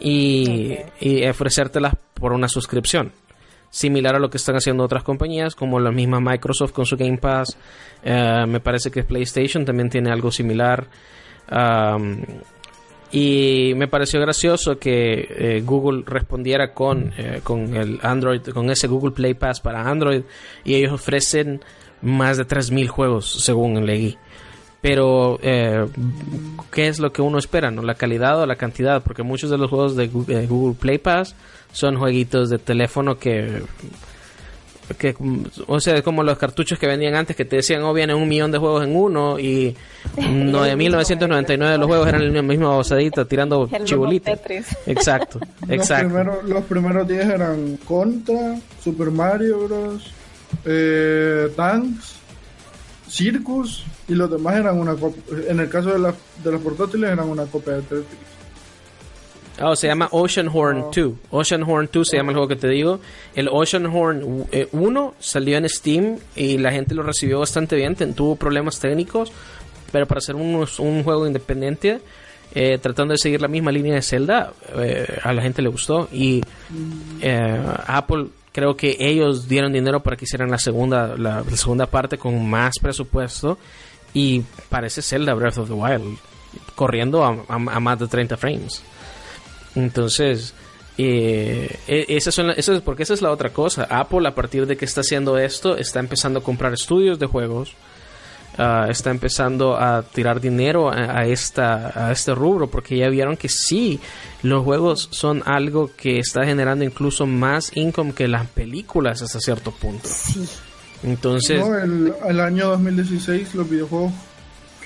Y, 0.00 0.76
ofrecértelas 1.28 1.94
por 2.12 2.32
una 2.32 2.48
suscripción. 2.48 3.12
Similar 3.70 4.16
a 4.16 4.18
lo 4.18 4.28
que 4.30 4.38
están 4.38 4.56
haciendo 4.56 4.82
otras 4.82 5.04
compañías, 5.04 5.54
como 5.54 5.78
la 5.78 5.92
misma 5.92 6.18
Microsoft 6.18 6.72
con 6.72 6.86
su 6.86 6.96
Game 6.96 7.18
Pass. 7.18 7.56
Eh, 8.02 8.46
me 8.48 8.58
parece 8.58 8.90
que 8.90 9.04
PlayStation 9.04 9.64
también 9.64 9.88
tiene 9.88 10.10
algo 10.10 10.32
similar 10.32 10.88
y 13.12 13.74
me 13.76 13.86
pareció 13.86 14.20
gracioso 14.20 14.78
que 14.78 15.26
eh, 15.30 15.62
Google 15.64 16.02
respondiera 16.04 16.72
con, 16.72 17.12
eh, 17.16 17.42
con 17.44 17.76
el 17.76 18.00
Android, 18.02 18.40
con 18.52 18.70
ese 18.70 18.88
Google 18.88 19.12
Play 19.12 19.34
Pass 19.34 19.60
para 19.60 19.88
Android, 19.88 20.22
y 20.64 20.74
ellos 20.74 20.92
ofrecen 20.92 21.60
más 22.02 22.38
de 22.38 22.46
3.000 22.46 22.88
juegos, 22.88 23.44
según 23.44 23.86
leí. 23.86 24.16
Pero, 24.82 25.38
eh, 25.42 25.86
¿qué 26.70 26.88
es 26.88 27.00
lo 27.00 27.12
que 27.12 27.20
uno 27.20 27.38
espera? 27.38 27.70
¿no? 27.70 27.82
¿La 27.82 27.94
calidad 27.94 28.40
o 28.40 28.46
la 28.46 28.56
cantidad? 28.56 29.02
Porque 29.02 29.22
muchos 29.22 29.50
de 29.50 29.58
los 29.58 29.68
juegos 29.68 29.94
de 29.94 30.06
Google 30.08 30.76
Play 30.78 30.98
Pass 30.98 31.34
son 31.72 31.98
jueguitos 31.98 32.50
de 32.50 32.58
teléfono 32.58 33.18
que 33.18 33.62
que 34.98 35.14
o 35.66 35.80
sea 35.80 36.02
como 36.02 36.22
los 36.22 36.38
cartuchos 36.38 36.78
que 36.78 36.86
vendían 36.86 37.14
antes 37.14 37.36
que 37.36 37.44
te 37.44 37.56
decían 37.56 37.82
oh 37.82 37.92
vienen 37.92 38.16
un 38.16 38.28
millón 38.28 38.50
de 38.50 38.58
juegos 38.58 38.84
en 38.84 38.96
uno 38.96 39.38
y 39.38 39.76
9.999 40.16 41.70
de 41.70 41.78
los 41.78 41.86
juegos 41.86 42.08
eran 42.08 42.22
el 42.22 42.42
mismo 42.42 42.76
osadito 42.76 43.26
tirando 43.26 43.68
chibolitas 43.84 44.40
exacto 44.86 45.40
exacto 45.68 46.42
los 46.44 46.64
primeros 46.64 47.06
10 47.06 47.24
eran 47.24 47.76
Contra 47.78 48.56
Super 48.82 49.10
Mario 49.10 49.68
Bros 49.68 50.12
eh, 50.64 51.48
Tanks 51.54 52.16
Circus 53.08 53.84
y 54.10 54.14
los 54.14 54.30
demás 54.30 54.56
eran 54.56 54.78
una 54.78 54.96
en 55.48 55.60
el 55.60 55.68
caso 55.68 55.90
de, 55.90 55.98
la, 55.98 56.14
de 56.42 56.52
los 56.52 56.60
portátiles 56.60 57.10
eran 57.10 57.28
una 57.28 57.46
copia 57.46 57.74
de 57.74 57.82
Tetris 57.82 58.18
Oh, 59.62 59.76
se 59.76 59.88
llama 59.88 60.08
Ocean 60.10 60.48
Horn 60.52 60.86
2. 60.94 61.12
Ocean 61.30 61.62
Horn 61.62 61.90
2 61.92 62.08
se 62.08 62.16
llama 62.16 62.30
el 62.30 62.36
juego 62.36 62.48
que 62.48 62.56
te 62.56 62.68
digo. 62.68 62.98
El 63.34 63.48
Ocean 63.50 63.84
Horn 63.86 64.22
1 64.24 64.46
eh, 64.50 65.14
salió 65.18 65.58
en 65.58 65.68
Steam 65.68 66.18
y 66.34 66.56
la 66.56 66.72
gente 66.72 66.94
lo 66.94 67.02
recibió 67.02 67.40
bastante 67.40 67.76
bien. 67.76 67.94
Tuvo 68.14 68.36
problemas 68.36 68.80
técnicos, 68.80 69.30
pero 69.92 70.06
para 70.06 70.22
ser 70.22 70.36
un, 70.36 70.66
un 70.78 71.04
juego 71.04 71.26
independiente, 71.26 72.00
eh, 72.54 72.78
tratando 72.78 73.12
de 73.12 73.18
seguir 73.18 73.42
la 73.42 73.48
misma 73.48 73.70
línea 73.70 73.94
de 73.96 74.02
Zelda, 74.02 74.54
eh, 74.76 75.18
a 75.22 75.32
la 75.34 75.42
gente 75.42 75.60
le 75.60 75.68
gustó. 75.68 76.08
Y 76.10 76.42
Apple, 77.86 78.28
creo 78.52 78.76
que 78.76 78.96
ellos 78.98 79.46
dieron 79.46 79.74
dinero 79.74 80.02
para 80.02 80.16
que 80.16 80.24
hicieran 80.24 80.50
la 80.50 80.58
segunda, 80.58 81.18
la, 81.18 81.44
segunda 81.54 81.84
parte 81.86 82.16
con 82.16 82.48
más 82.48 82.78
presupuesto. 82.80 83.58
Y 84.12 84.42
parece 84.68 85.02
Zelda 85.02 85.34
Breath 85.34 85.58
of 85.58 85.68
the 85.68 85.74
Wild, 85.74 86.18
corriendo 86.74 87.24
a 87.24 87.58
más 87.58 87.98
de 87.98 88.08
30 88.08 88.36
frames. 88.36 88.82
Entonces, 89.74 90.54
eh, 91.02 91.78
e, 91.86 92.04
esa 92.08 92.30
son, 92.30 92.50
eso 92.50 92.74
es 92.74 92.82
porque 92.82 93.04
esa 93.04 93.14
es 93.14 93.22
la 93.22 93.30
otra 93.30 93.50
cosa. 93.50 93.86
Apple, 93.88 94.28
a 94.28 94.34
partir 94.34 94.66
de 94.66 94.76
que 94.76 94.84
está 94.84 95.00
haciendo 95.00 95.38
esto, 95.38 95.76
está 95.76 95.98
empezando 96.00 96.40
a 96.40 96.42
comprar 96.42 96.74
estudios 96.74 97.18
de 97.18 97.26
juegos. 97.26 97.74
Ah, 98.58 98.88
está 98.90 99.10
empezando 99.10 99.76
a 99.76 100.02
tirar 100.02 100.40
dinero 100.40 100.90
a, 100.90 101.24
esta, 101.24 102.08
a 102.08 102.12
este 102.12 102.34
rubro 102.34 102.68
porque 102.68 102.98
ya 102.98 103.08
vieron 103.08 103.36
que 103.36 103.48
sí, 103.48 104.00
los 104.42 104.64
juegos 104.64 105.08
son 105.12 105.42
algo 105.46 105.90
que 105.96 106.18
está 106.18 106.44
generando 106.44 106.84
incluso 106.84 107.26
más 107.26 107.74
income 107.74 108.12
que 108.12 108.28
las 108.28 108.48
películas 108.48 109.22
hasta 109.22 109.38
cierto 109.40 109.70
punto. 109.70 110.08
Entonces... 111.02 111.62
el, 111.82 112.12
el 112.28 112.40
año 112.40 112.68
2016 112.68 113.54
los 113.54 113.68
videojuegos 113.68 114.12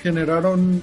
generaron 0.01 0.81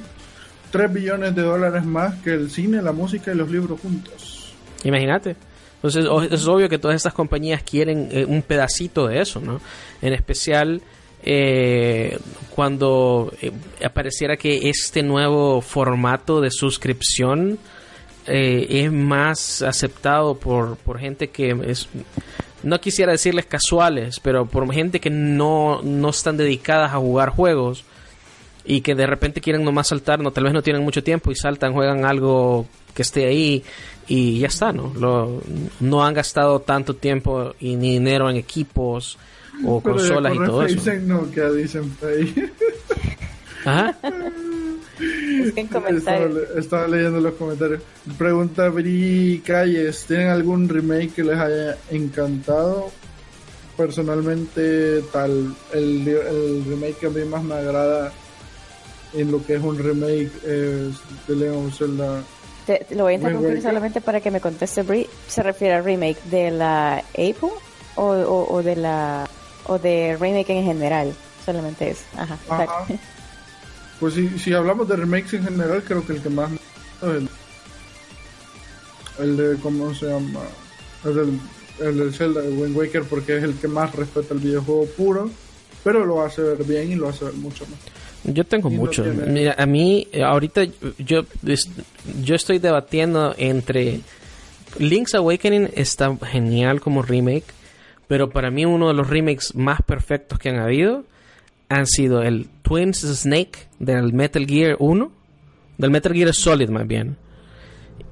3 0.72 0.92
billones 0.92 1.34
de 1.34 1.42
dólares 1.42 1.84
más 1.84 2.16
que 2.22 2.34
el 2.34 2.50
cine, 2.50 2.82
la 2.82 2.92
música 2.92 3.32
y 3.32 3.36
los 3.36 3.50
libros 3.50 3.80
juntos. 3.80 4.54
Imagínate. 4.84 5.36
Entonces 5.76 6.04
es 6.30 6.46
obvio 6.46 6.68
que 6.68 6.78
todas 6.78 6.96
estas 6.96 7.12
compañías 7.12 7.62
quieren 7.62 8.08
eh, 8.12 8.24
un 8.24 8.42
pedacito 8.42 9.08
de 9.08 9.20
eso, 9.20 9.40
¿no? 9.40 9.60
En 10.00 10.12
especial 10.12 10.80
eh, 11.24 12.18
cuando 12.54 13.32
eh, 13.42 13.50
apareciera 13.84 14.36
que 14.36 14.68
este 14.70 15.02
nuevo 15.02 15.60
formato 15.60 16.40
de 16.40 16.50
suscripción 16.50 17.58
es 18.24 18.92
más 18.92 19.62
aceptado 19.62 20.36
por, 20.36 20.76
por 20.76 21.00
gente 21.00 21.30
que 21.30 21.56
es 21.66 21.88
no 22.62 22.80
quisiera 22.80 23.12
decirles 23.12 23.46
casuales, 23.46 24.20
pero 24.20 24.46
por 24.46 24.70
gente 24.72 25.00
que 25.00 25.10
no, 25.10 25.80
no 25.82 26.10
están 26.10 26.36
dedicadas 26.36 26.92
a 26.92 26.98
jugar 26.98 27.30
juegos 27.30 27.84
y 28.64 28.80
que 28.80 28.94
de 28.94 29.06
repente 29.06 29.40
quieren 29.40 29.64
nomás 29.64 29.88
saltar, 29.88 30.20
no, 30.20 30.30
tal 30.30 30.44
vez 30.44 30.52
no 30.52 30.62
tienen 30.62 30.82
mucho 30.82 31.02
tiempo 31.02 31.30
y 31.30 31.34
saltan, 31.34 31.72
juegan 31.72 32.04
algo 32.04 32.66
que 32.94 33.02
esté 33.02 33.26
ahí 33.26 33.64
y 34.06 34.38
ya 34.40 34.48
está, 34.48 34.72
¿no? 34.72 34.92
Lo, 34.94 35.42
no 35.80 36.04
han 36.04 36.14
gastado 36.14 36.60
tanto 36.60 36.94
tiempo 36.94 37.54
y 37.60 37.76
ni 37.76 37.92
dinero 37.92 38.28
en 38.30 38.36
equipos 38.36 39.18
o 39.64 39.80
consolas 39.80 40.34
y 40.34 40.38
todo 40.38 40.64
eso. 40.64 40.92
No, 41.02 41.30
que 41.30 41.42
dicen 41.50 41.96
Ajá. 43.64 43.96
Estaba, 45.56 45.88
estaba, 46.56 46.88
leyendo 46.88 47.20
los 47.20 47.34
comentarios. 47.34 47.82
Pregunta 48.16 48.68
Bri 48.68 49.42
Calles, 49.44 50.04
¿tienen 50.06 50.28
algún 50.28 50.68
remake 50.68 51.14
que 51.14 51.24
les 51.24 51.38
haya 51.38 51.76
encantado? 51.90 52.90
Personalmente, 53.76 55.00
tal, 55.12 55.54
el, 55.72 56.08
el 56.08 56.64
remake 56.68 56.98
que 56.98 57.06
a 57.06 57.10
mí 57.10 57.24
más 57.24 57.42
me 57.42 57.54
agrada 57.54 58.12
en 59.14 59.30
lo 59.30 59.44
que 59.44 59.54
es 59.54 59.62
un 59.62 59.78
remake 59.78 60.30
eh, 60.44 60.90
de 61.28 61.36
Leon 61.36 61.72
Zelda. 61.72 62.22
Te, 62.66 62.86
lo 62.90 63.04
voy 63.04 63.14
a 63.14 63.16
interrumpir 63.16 63.60
solamente 63.60 64.00
para 64.00 64.20
que 64.20 64.30
me 64.30 64.40
conteste 64.40 64.82
Brie. 64.82 65.08
¿Se 65.26 65.42
refiere 65.42 65.74
al 65.74 65.84
remake 65.84 66.22
de 66.24 66.50
la 66.50 66.98
Apple 66.98 67.50
o, 67.96 68.06
o, 68.06 68.62
de 68.62 68.76
la 68.76 69.28
o 69.66 69.78
de 69.78 70.16
remake 70.18 70.50
en 70.50 70.64
general? 70.64 71.14
Solamente 71.44 71.90
es. 71.90 72.04
Ajá. 72.16 72.38
Pues 74.02 74.14
si, 74.14 74.28
si 74.36 74.52
hablamos 74.52 74.88
de 74.88 74.96
remakes 74.96 75.32
en 75.34 75.44
general, 75.44 75.80
creo 75.86 76.04
que 76.04 76.14
el 76.14 76.20
que 76.20 76.28
más 76.28 76.50
el, 77.02 77.28
el 79.20 79.36
de 79.36 79.56
cómo 79.62 79.94
se 79.94 80.06
llama 80.06 80.40
el 81.04 81.14
del, 81.14 81.40
el 81.78 81.98
del 81.98 82.12
Zelda 82.12 82.40
de 82.40 82.48
Wind 82.48 82.76
Waker 82.76 83.04
porque 83.04 83.36
es 83.36 83.44
el 83.44 83.54
que 83.54 83.68
más 83.68 83.94
respeta 83.94 84.34
el 84.34 84.40
videojuego 84.40 84.86
puro, 84.96 85.30
pero 85.84 86.04
lo 86.04 86.20
hace 86.20 86.42
ver 86.42 86.64
bien 86.64 86.90
y 86.90 86.94
lo 86.96 87.10
hace 87.10 87.26
ver 87.26 87.34
mucho 87.34 87.64
más. 87.66 87.78
Yo 88.24 88.42
tengo 88.42 88.70
mucho. 88.70 89.04
Mira, 89.04 89.54
a 89.56 89.66
mí 89.66 90.08
eh, 90.10 90.24
ahorita 90.24 90.64
yo 90.98 91.24
yo 92.24 92.34
estoy 92.34 92.58
debatiendo 92.58 93.36
entre 93.38 94.00
Link's 94.80 95.14
Awakening 95.14 95.70
está 95.76 96.16
genial 96.26 96.80
como 96.80 97.02
remake, 97.02 97.46
pero 98.08 98.30
para 98.30 98.50
mí 98.50 98.64
uno 98.64 98.88
de 98.88 98.94
los 98.94 99.08
remakes 99.08 99.54
más 99.54 99.80
perfectos 99.80 100.40
que 100.40 100.48
han 100.48 100.58
habido 100.58 101.04
han 101.68 101.86
sido 101.86 102.22
el 102.22 102.48
Twins 102.72 103.00
Snake 103.00 103.68
del 103.78 104.14
Metal 104.14 104.46
Gear 104.46 104.76
1, 104.78 105.12
del 105.76 105.90
Metal 105.90 106.14
Gear 106.14 106.32
Solid 106.32 106.70
más 106.70 106.86
bien. 106.86 107.18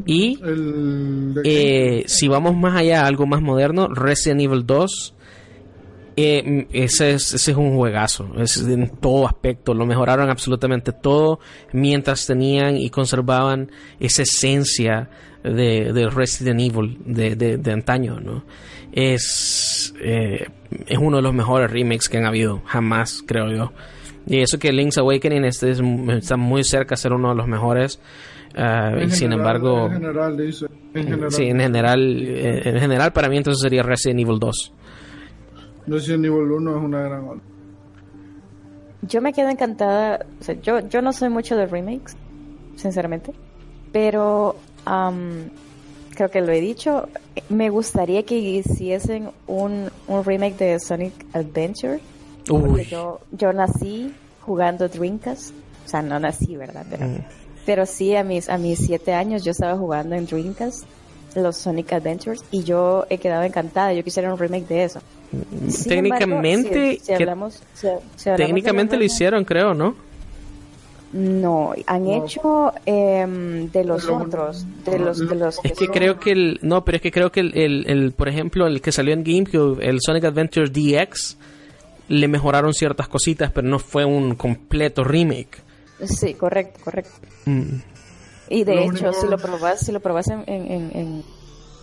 Y 0.05 0.39
eh, 1.45 2.05
si 2.07 2.29
vamos 2.29 2.55
más 2.57 2.77
allá, 2.77 3.07
algo 3.07 3.27
más 3.27 3.41
moderno, 3.41 3.89
Resident 3.89 4.43
Evil 4.43 4.67
2 4.67 5.15
eh, 6.17 6.67
ese, 6.73 7.13
es, 7.13 7.33
ese 7.33 7.53
es 7.53 7.57
un 7.57 7.75
juegazo, 7.75 8.35
es 8.37 8.59
en 8.59 8.91
todo 9.01 9.27
aspecto, 9.27 9.73
lo 9.73 9.87
mejoraron 9.87 10.29
absolutamente 10.29 10.93
todo 10.93 11.41
mientras 11.73 12.27
tenían 12.27 12.77
y 12.77 12.91
conservaban 12.91 13.71
esa 13.99 14.23
esencia 14.25 15.09
de, 15.43 16.11
Resident 16.15 16.61
Evil 16.61 16.99
de, 17.07 17.35
de, 17.35 17.73
antaño, 17.73 18.21
¿no? 18.21 18.45
Es, 18.93 19.95
eh, 20.03 20.49
es 20.87 20.99
uno 20.99 21.17
de 21.17 21.23
los 21.23 21.33
mejores 21.33 21.71
remakes 21.71 22.11
que 22.11 22.19
han 22.19 22.27
habido, 22.27 22.61
jamás, 22.67 23.25
creo 23.27 23.51
yo. 23.51 23.73
Y 24.27 24.41
eso 24.41 24.59
que 24.59 24.73
Link's 24.73 24.99
Awakening 24.99 25.45
este 25.45 25.71
está 25.71 26.37
muy 26.37 26.65
cerca 26.65 26.95
de 26.95 26.97
ser 26.99 27.13
uno 27.13 27.31
de 27.31 27.35
los 27.35 27.47
mejores. 27.47 28.01
Ah, 28.55 28.93
y 29.01 29.11
sin 29.11 29.33
embargo, 29.33 29.87
en 29.87 29.93
general, 29.93 30.37
dice, 30.37 30.67
en 30.95 31.05
general. 31.05 31.33
Sí, 31.33 31.45
en 31.45 31.61
general, 31.61 32.23
eh, 32.23 32.63
en 32.65 32.81
general 32.81 33.13
para 33.13 33.29
mí 33.29 33.37
entonces 33.37 33.63
sería 33.63 33.83
Resident 33.83 34.21
Evil 34.21 34.39
2. 34.39 34.73
Resident 35.87 36.25
Evil 36.25 36.51
1 36.51 36.77
es 36.77 36.83
una 36.83 37.03
gran 37.03 37.43
Yo 39.03 39.21
me 39.21 39.33
quedo 39.33 39.49
encantada, 39.49 40.27
o 40.41 40.43
sea, 40.43 40.61
yo, 40.61 40.81
yo 40.89 41.01
no 41.01 41.13
soy 41.13 41.29
mucho 41.29 41.57
de 41.57 41.67
remakes, 41.67 42.17
sinceramente, 42.77 43.33
pero 43.93 44.57
creo 46.15 46.31
que 46.31 46.41
lo 46.41 46.53
he 46.53 46.61
dicho, 46.61 47.09
me 47.49 47.71
gustaría 47.71 48.25
que 48.25 48.37
hiciesen 48.37 49.31
un, 49.47 49.91
un 50.09 50.25
remake 50.25 50.57
de 50.57 50.81
Sonic 50.81 51.13
Adventure. 51.33 52.01
Porque 52.47 52.85
yo, 52.85 53.21
yo 53.33 53.53
nací 53.53 54.13
jugando 54.41 54.89
Dreamcast, 54.89 55.53
o 55.87 55.89
sea, 55.89 56.03
no 56.03 56.19
nací, 56.19 56.57
¿verdad? 56.57 56.87
Pero, 56.89 57.07
mm. 57.07 57.25
pero 57.67 57.87
sí, 57.87 58.17
a 58.17 58.25
mis, 58.25 58.49
a 58.49 58.59
mis 58.59 58.79
siete 58.79 59.13
años 59.13 59.45
yo 59.45 59.53
estaba 59.53 59.77
jugando 59.77 60.15
en 60.17 60.27
Dreamcast 60.27 60.85
los 61.37 61.57
Sonic 61.57 61.93
Adventures 61.93 62.43
y 62.51 62.65
yo 62.65 63.07
he 63.09 63.19
quedado 63.19 63.45
encantada, 63.45 63.93
yo 63.93 64.03
quisiera 64.03 64.33
un 64.33 64.39
remake 64.39 64.67
de 64.67 64.85
eso 64.85 65.01
técnicamente, 65.89 67.01
técnicamente 68.37 68.97
lo 68.97 69.05
hicieron, 69.05 69.45
creo, 69.45 69.75
¿no? 69.75 69.95
No, 71.13 71.75
han 71.87 72.07
hecho 72.07 72.73
em, 72.87 73.69
de 73.71 73.85
los 73.85 74.09
otros, 74.09 74.65
de 74.85 74.99
los, 74.99 75.19
de 75.19 75.35
los 75.35 75.59
Es 75.65 75.73
que, 75.73 75.89
creo 75.89 76.21
que 76.21 76.31
el, 76.31 76.61
no, 76.63 76.85
pero 76.85 76.97
es 76.97 77.03
que 77.03 77.11
creo 77.11 77.33
que 77.33 77.41
el, 77.41 77.85
el, 77.89 78.13
por 78.13 78.29
ejemplo, 78.29 78.67
el 78.69 78.81
que 78.81 78.93
salió 78.93 79.13
en 79.13 79.25
GameCube, 79.25 79.85
el 79.85 79.99
Sonic 80.01 80.25
Adventure 80.25 80.69
DX, 80.69 81.37
le 82.11 82.27
mejoraron 82.27 82.75
ciertas 82.75 83.07
cositas, 83.07 83.53
pero 83.53 83.69
no 83.69 83.79
fue 83.79 84.05
un 84.05 84.35
completo 84.35 85.05
remake. 85.05 85.63
Sí, 86.05 86.35
correcto, 86.35 86.81
correcto. 86.83 87.13
Mm. 87.47 87.77
Y 88.49 88.65
de 88.65 88.85
hecho, 88.85 89.13
si 89.13 89.29
lo 89.29 89.39
probas, 89.39 89.79
si 89.79 89.93
lo 89.93 90.01
probas 90.01 90.27
en, 90.29 90.43
en, 90.49 90.91
en, 90.93 91.25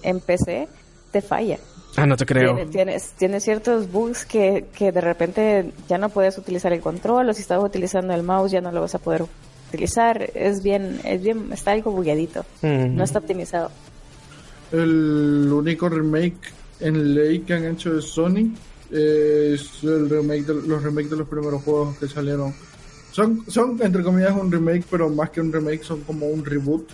en 0.03 0.19
PC, 0.19 0.67
te 1.11 1.21
falla. 1.21 1.59
Ah, 1.95 2.05
no 2.05 2.17
te 2.17 2.25
creo. 2.25 2.57
Tiene, 2.67 2.97
tiene, 3.17 3.39
ciertos 3.39 3.89
bugs 3.89 4.25
que, 4.25 4.65
que, 4.78 4.91
de 4.91 4.99
repente 4.99 5.71
ya 5.88 5.97
no 5.97 6.09
puedes 6.09 6.38
utilizar 6.38 6.73
el 6.73 6.82
control 6.82 7.30
o 7.30 7.34
si 7.34 7.41
estabas 7.41 7.63
utilizando 7.63 8.13
el 8.13 8.23
mouse 8.23 8.51
ya 8.51 8.59
no 8.59 8.73
lo 8.73 8.82
vas 8.82 8.95
a 8.95 8.99
poder 8.99 9.23
utilizar. 9.69 10.30
Es 10.36 10.61
bien, 10.61 10.99
es 11.05 11.23
bien, 11.23 11.53
está 11.53 11.71
algo 11.71 11.91
bugueadito. 11.91 12.45
No 12.61 13.01
está 13.05 13.19
optimizado. 13.19 13.71
El 14.73 15.49
único 15.53 15.88
remake 15.88 16.51
en 16.82 17.15
ley 17.15 17.39
que 17.39 17.53
han 17.53 17.63
hecho 17.63 17.93
de 17.93 18.01
Sony 18.01 18.51
Eh, 18.51 18.76
es 18.91 19.83
el 19.83 20.09
remake 20.09 20.45
de, 20.45 20.53
los 20.67 20.83
remakes 20.83 21.09
de 21.11 21.17
los 21.17 21.27
primeros 21.27 21.61
juegos 21.63 21.97
que 21.97 22.07
salieron. 22.07 22.53
Son, 23.11 23.43
son, 23.47 23.81
entre 23.81 24.03
comillas, 24.03 24.33
un 24.39 24.51
remake, 24.51 24.85
pero 24.89 25.09
más 25.09 25.29
que 25.31 25.41
un 25.41 25.51
remake, 25.51 25.83
son 25.83 26.01
como 26.01 26.27
un 26.27 26.43
reboot. 26.45 26.88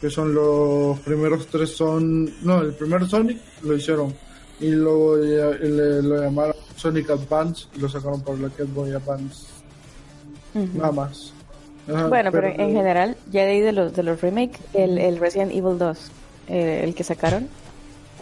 Que 0.00 0.10
son 0.10 0.34
los 0.34 0.98
primeros 1.00 1.46
tres 1.46 1.70
son... 1.70 2.30
No, 2.44 2.60
el 2.60 2.74
primer 2.74 3.06
Sonic 3.08 3.38
lo 3.62 3.74
hicieron. 3.74 4.14
Y 4.60 4.70
luego 4.70 5.16
ya- 5.24 5.50
le- 5.58 6.02
lo 6.02 6.20
llamaron 6.22 6.54
Sonic 6.76 7.08
Advance 7.10 7.66
y 7.74 7.80
lo 7.80 7.88
sacaron 7.88 8.20
para 8.22 8.36
la 8.38 8.48
Game 8.56 8.70
Boy 8.74 8.92
Advance. 8.92 9.46
Nada 10.74 10.92
más. 10.92 11.32
Ajá, 11.88 12.08
Bueno, 12.08 12.30
pero 12.32 12.48
en 12.48 12.72
general, 12.72 13.16
ya 13.30 13.44
de 13.44 13.52
ahí 13.52 13.60
de 13.60 13.72
los, 13.72 13.94
de 13.94 14.02
los 14.02 14.20
remake, 14.20 14.58
el, 14.74 14.98
el 14.98 15.18
Resident 15.18 15.52
Evil 15.52 15.78
2, 15.78 15.98
eh, 16.48 16.80
el 16.84 16.94
que 16.94 17.04
sacaron, 17.04 17.48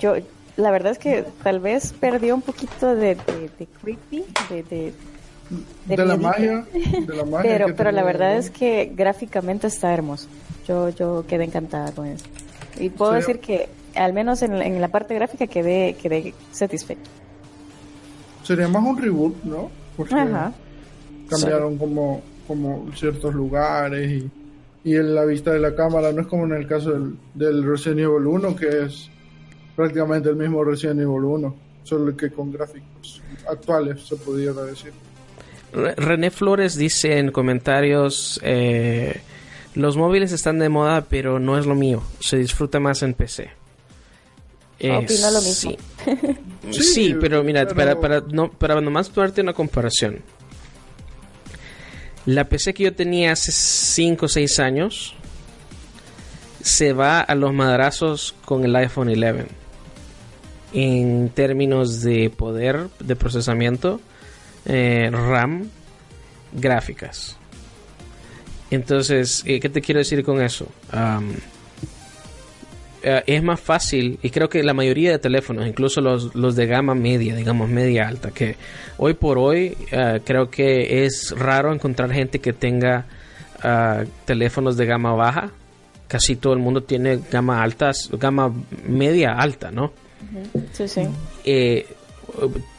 yo, 0.01 0.15
la 0.57 0.71
verdad 0.71 0.93
es 0.93 0.99
que 0.99 1.25
tal 1.43 1.61
vez 1.61 1.93
perdió 1.93 2.35
un 2.35 2.43
poquito 2.43 2.95
de, 2.95 3.15
de, 3.15 3.51
de 3.59 3.67
creepy, 3.81 4.25
de, 4.49 4.63
de, 4.63 4.93
de, 5.87 5.97
la 6.07 6.17
magia, 6.17 6.65
de 6.73 7.15
la 7.17 7.25
magia 7.25 7.43
pero, 7.43 7.75
pero 7.77 7.91
la 7.93 8.03
verdad 8.03 8.37
es 8.37 8.51
que 8.51 8.93
gráficamente 8.95 9.67
está 9.67 9.93
hermoso. 9.93 10.29
Yo, 10.67 10.89
yo 10.91 11.25
quedé 11.29 11.45
encantada 11.45 11.93
con 11.93 12.07
eso. 12.07 12.25
Y 12.81 12.89
puedo 12.89 13.13
Sí. 13.13 13.19
decir 13.19 13.41
que, 13.41 13.69
al 13.95 14.13
menos 14.13 14.43
en, 14.43 14.59
la- 14.59 14.65
en 14.67 14.81
la 14.81 14.89
parte 14.89 15.15
gráfica, 15.15 15.47
quedé, 15.47 15.95
quedé 16.01 16.33
satisfecha. 16.53 17.11
Sería 18.43 18.69
más 18.69 18.83
un 18.85 18.97
reboot, 19.01 19.43
¿no? 19.45 19.71
Porque 19.97 20.15
Ajá. 20.15 20.53
cambiaron 21.29 21.77
como, 21.79 22.23
como 22.47 22.87
ciertos 22.95 23.35
lugares 23.35 24.11
y, 24.11 24.31
y 24.91 24.97
en 24.97 25.15
la 25.15 25.25
vista 25.25 25.51
de 25.53 25.61
la 25.61 25.75
cámara 25.75 26.13
no 26.13 26.23
es 26.23 26.27
como 26.27 26.45
en 26.45 26.53
el 26.53 26.67
caso 26.67 26.91
del, 26.93 27.17
del 27.35 27.65
Resident 27.65 28.01
Evil 28.01 28.27
1 28.27 28.57
que 28.57 28.83
es 28.85 29.09
prácticamente 29.77 30.29
el 30.29 30.37
mismo 30.37 30.63
Resident 30.65 31.01
Evil 31.01 31.25
1 31.25 31.57
solo 31.85 32.17
que 32.17 32.31
con 32.31 32.51
gráficos 32.53 33.21
actuales 33.49 34.01
se 34.07 34.17
pudiera 34.17 34.63
decir 34.63 34.93
Re- 35.73 35.95
René 35.97 36.31
Flores 36.31 36.77
dice 36.77 37.19
en 37.19 37.31
comentarios, 37.33 38.39
eh, 38.45 39.21
los 39.75 39.97
móviles 39.97 40.31
están 40.33 40.59
de 40.61 40.69
moda, 40.69 41.05
pero 41.11 41.41
no 41.41 41.59
es 41.59 41.67
lo 41.67 41.75
mío. 41.75 42.01
Se 42.21 42.37
disfruta 42.39 42.79
más 42.79 43.03
en 43.03 43.13
PC. 43.15 43.51
Eh, 44.79 44.93
Opino 44.93 45.31
lo 45.33 45.43
mismo. 45.43 45.73
Sí, 45.73 45.79
Sí, 46.71 46.83
Sí, 46.83 47.15
pero 47.21 47.43
mira, 47.43 47.67
pero- 47.67 47.75
para, 47.75 48.01
para, 48.01 48.21
no, 48.33 48.51
para 48.53 48.81
nomás 48.81 49.13
darte 49.13 49.41
una 49.41 49.53
comparación. 49.53 50.21
La 52.27 52.49
PC 52.49 52.73
que 52.73 52.85
yo 52.85 52.95
tenía 52.95 53.33
hace 53.33 53.51
5 53.53 54.27
o 54.27 54.29
6 54.29 54.61
años 54.61 55.15
se 56.63 56.93
va 56.93 57.21
a 57.21 57.35
los 57.35 57.53
madrazos 57.53 58.35
con 58.45 58.65
el 58.65 58.75
iPhone 58.77 59.09
11 59.09 59.47
en 60.75 61.31
términos 61.31 62.03
de 62.03 62.29
poder 62.31 62.89
de 62.99 63.17
procesamiento, 63.17 64.01
eh, 64.67 65.09
RAM, 65.11 65.71
gráficas. 66.53 67.39
Entonces, 68.71 69.43
eh, 69.47 69.61
¿qué 69.61 69.69
te 69.69 69.81
quiero 69.81 70.01
decir 70.01 70.25
con 70.25 70.43
eso? 70.43 70.67
Eh, 73.07 73.23
es 73.27 73.43
más 73.43 73.61
fácil, 73.61 74.19
y 74.23 74.31
creo 74.31 74.49
que 74.49 74.63
la 74.63 74.73
mayoría 74.73 75.11
de 75.11 75.19
teléfonos, 75.19 75.67
incluso 75.67 76.01
los, 76.01 76.35
los 76.35 76.57
de 76.57 76.67
gama 76.67 76.95
media, 76.95 77.37
digamos 77.37 77.69
media 77.69 78.09
alta, 78.09 78.31
que 78.31 78.57
hoy 78.97 79.13
por 79.13 79.39
hoy 79.39 79.77
eh, 79.93 80.21
creo 80.25 80.51
que 80.51 81.05
es 81.05 81.35
raro 81.37 81.73
encontrar 81.73 82.11
gente 82.11 82.39
que 82.39 82.55
tenga 82.55 83.05
ah, 83.63 84.05
teléfonos 84.25 84.77
de 84.77 84.87
gama 84.87 85.13
baja. 85.13 85.51
Casi 86.09 86.37
todo 86.37 86.55
el 86.55 86.61
mundo 86.61 86.83
tiene 86.83 87.21
gama 87.31 87.63
alta, 87.63 87.93
gama 88.13 88.53
media 88.87 89.33
alta, 89.33 89.71
¿no? 89.71 89.93
Sí, 90.73 90.89
sí. 90.89 91.03
eh, 91.45 91.87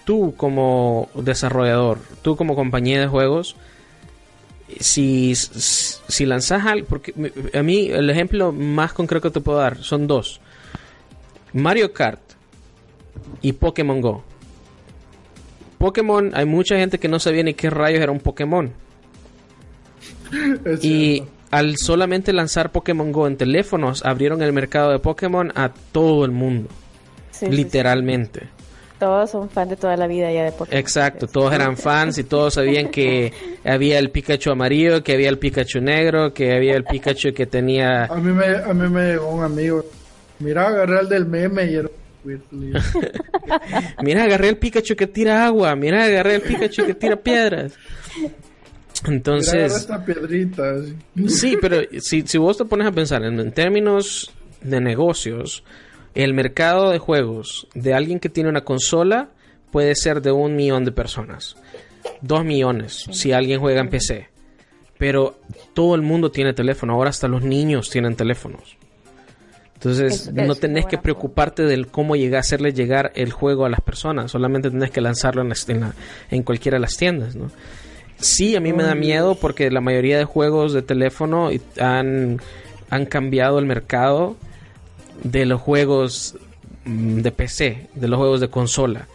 tú 0.04 0.34
como 0.36 1.10
desarrollador, 1.16 2.00
tú 2.22 2.36
como 2.36 2.56
compañía 2.56 3.00
de 3.00 3.08
juegos, 3.08 3.56
si, 4.80 5.36
si 5.36 6.26
lanzas 6.26 6.66
algo, 6.66 6.88
porque 6.88 7.14
a 7.54 7.62
mí 7.64 7.88
el 7.91 8.10
ejemplo 8.10 8.52
más 8.52 8.93
concreto 8.93 9.30
que 9.30 9.34
te 9.34 9.41
puedo 9.41 9.60
dar 9.60 9.78
son 9.78 10.08
dos. 10.08 10.41
Mario 11.54 11.93
Kart 11.93 12.20
y 13.41 13.54
Pokémon 13.54 14.02
Go. 14.02 14.24
Pokémon, 15.78 16.32
hay 16.34 16.46
mucha 16.46 16.78
gente 16.78 17.00
que 17.00 17.08
no 17.08 17.20
sabía 17.20 17.43
ni 17.43 17.54
qué 17.54 17.70
rayos 17.70 18.02
era 18.02 18.12
un 18.12 18.20
Pokémon. 18.20 18.74
Es 20.66 20.84
Y 20.84 21.16
cierto. 21.18 21.32
al 21.52 21.78
solamente 21.78 22.34
lanzar 22.34 22.72
Pokémon 22.72 23.12
Go 23.12 23.28
en 23.28 23.38
teléfonos, 23.38 24.04
abrieron 24.04 24.41
el 24.41 24.52
mercado 24.54 24.91
de 24.91 25.00
Pokémon 25.00 25.52
a 25.56 25.72
todo 25.91 26.26
el 26.26 26.32
mundo, 26.32 26.70
Sí, 27.39 27.47
literalmente. 27.47 28.41
sí. 28.41 28.47
Todos 28.99 29.29
son 29.29 29.49
fan 29.49 29.67
de 29.67 29.75
toda 29.75 29.97
la 29.97 30.07
vida 30.07 30.31
ya 30.31 30.45
de 30.45 30.51
Pokémon. 30.53 30.79
Exacto, 30.79 31.27
todos 31.27 31.53
eran 31.53 31.75
fans 31.75 32.17
y 32.17 32.23
todos 32.23 32.53
sabían 32.53 32.89
que 32.89 33.33
había 33.65 33.99
el 33.99 34.09
Pikachu 34.09 34.51
amarillo, 34.51 35.03
que 35.03 35.13
había 35.13 35.29
el 35.29 35.38
Pikachu 35.38 35.81
negro, 35.81 36.33
que 36.33 36.55
había 36.55 36.75
el 36.75 36.86
Pikachu 36.86 37.33
que 37.33 37.45
tenía... 37.45 38.05
a 38.05 38.15
mí 38.15 38.31
me 38.31 38.45
a 38.45 38.73
mí 38.73 38.88
me 38.88 39.11
llegó 39.11 39.29
un 39.29 39.43
amigo 39.43 39.83
mira 40.39 40.67
agarré 40.67 41.01
el 41.01 41.09
del 41.09 41.25
meme 41.25 41.65
y 41.65 41.75
era. 41.75 41.89
Mira, 44.01 44.23
agarré 44.23 44.49
el 44.49 44.57
Pikachu 44.57 44.95
que 44.95 45.05
tira 45.05 45.45
agua, 45.45 45.75
mira, 45.75 46.05
agarré 46.05 46.36
el 46.36 46.41
Pikachu 46.41 46.83
que 46.88 46.95
tira 46.95 47.17
piedras. 47.17 47.73
mira 48.17 48.31
agarré 48.31 49.15
Entonces, 49.15 49.75
esta 49.75 50.03
piedrita 50.03 50.73
sí, 51.27 51.55
pero 51.61 51.81
si, 51.99 52.23
si 52.23 52.38
vos 52.39 52.57
te 52.57 52.65
pones 52.65 52.88
a 52.88 52.91
pensar 52.91 53.23
en, 53.23 53.39
en 53.39 53.51
términos 53.51 54.31
de 54.63 54.81
negocios, 54.81 55.63
el 56.16 56.34
mercado 56.34 56.89
de 56.91 56.99
juegos 56.99 57.68
de 57.76 57.93
alguien 57.93 58.20
que 58.20 58.30
tiene 58.30 58.49
una 58.49 58.61
consola 58.63 59.30
puede 59.72 59.95
ser 59.95 60.22
de 60.22 60.32
un 60.32 60.55
millón 60.55 60.86
de 60.86 60.91
personas. 60.91 61.55
Dos 62.22 62.43
millones 62.45 63.05
si 63.11 63.32
alguien 63.34 63.59
juega 63.59 63.82
en 63.82 63.89
PC. 63.89 64.30
Pero 64.97 65.38
todo 65.74 65.93
el 65.95 66.01
mundo 66.01 66.32
tiene 66.32 66.53
teléfono. 66.53 66.93
Ahora 66.93 67.09
hasta 67.09 67.28
los 67.28 67.43
niños 67.43 67.89
tienen 67.89 68.16
teléfonos. 68.16 68.78
Entonces 69.74 70.28
Es- 70.28 70.34
no 70.34 70.55
tenés 70.55 70.86
que 70.86 70.97
preocuparte 70.97 71.63
del 71.63 71.88
cómo 71.88 72.16
llegar, 72.16 72.39
hacerle 72.39 72.72
llegar 72.72 73.11
el 73.16 73.32
juego 73.32 73.66
a 73.66 73.70
las 73.70 73.82
personas. 73.82 74.32
Solamente 74.32 74.72
tenés 74.72 74.91
que 74.91 75.01
lanzarlo 75.01 75.41
en, 75.41 75.49
las- 75.49 75.68
en, 75.68 75.82
la- 75.82 75.93
en 76.32 76.43
cualquiera 76.43 76.78
de 76.78 76.82
las 76.82 76.95
tiendas. 76.95 77.36
¿no? 77.36 77.51
Sí, 78.18 78.55
a 78.55 78.61
mí 78.61 78.72
me 78.72 78.84
da 78.84 78.95
miedo 78.95 79.36
porque 79.36 79.70
la 79.70 79.82
mayoría 79.82 80.18
de 80.18 80.24
juegos 80.24 80.72
de 80.72 80.82
teléfono 80.82 81.49
han, 81.80 82.39
han 82.89 83.05
cambiado 83.05 83.59
el 83.59 83.66
mercado 83.66 84.38
de 85.24 85.45
los 85.45 85.61
juegos 85.61 86.36
mm, 86.86 87.22
de 87.22 87.32
PC, 87.32 87.88
de 87.93 88.07
los 88.07 88.18
juegos 88.18 88.41
de 88.41 88.49
consola. 88.49 89.07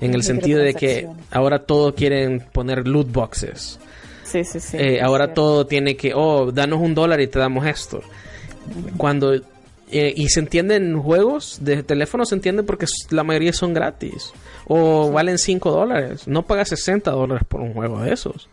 En 0.00 0.14
el 0.14 0.24
sentido 0.24 0.60
de 0.60 0.74
que 0.74 1.06
ahora 1.30 1.60
todo 1.60 1.94
quieren 1.94 2.44
poner 2.52 2.88
loot 2.88 3.12
boxes. 3.12 3.78
Sí, 4.24 4.42
sí, 4.42 4.58
sí. 4.58 4.76
Eh, 4.76 5.00
ahora 5.00 5.32
todo 5.32 5.66
tiene 5.66 5.96
que, 5.96 6.12
oh, 6.12 6.50
danos 6.50 6.80
un 6.80 6.94
dólar 6.94 7.20
y 7.20 7.28
te 7.28 7.38
damos 7.38 7.66
esto. 7.66 8.02
Cuando, 8.96 9.34
eh, 9.34 10.12
y 10.16 10.28
se 10.28 10.40
entienden 10.40 11.00
juegos 11.00 11.58
de 11.60 11.84
teléfono, 11.84 12.24
se 12.24 12.34
entiende 12.34 12.64
porque 12.64 12.86
la 13.10 13.22
mayoría 13.22 13.52
son 13.52 13.74
gratis. 13.74 14.32
O 14.66 15.12
valen 15.12 15.38
5 15.38 15.70
dólares. 15.70 16.26
No 16.26 16.46
pagas 16.46 16.70
60 16.70 17.10
dólares 17.10 17.44
por 17.46 17.60
un 17.60 17.72
juego 17.72 18.00
de 18.02 18.12
esos. 18.12 18.48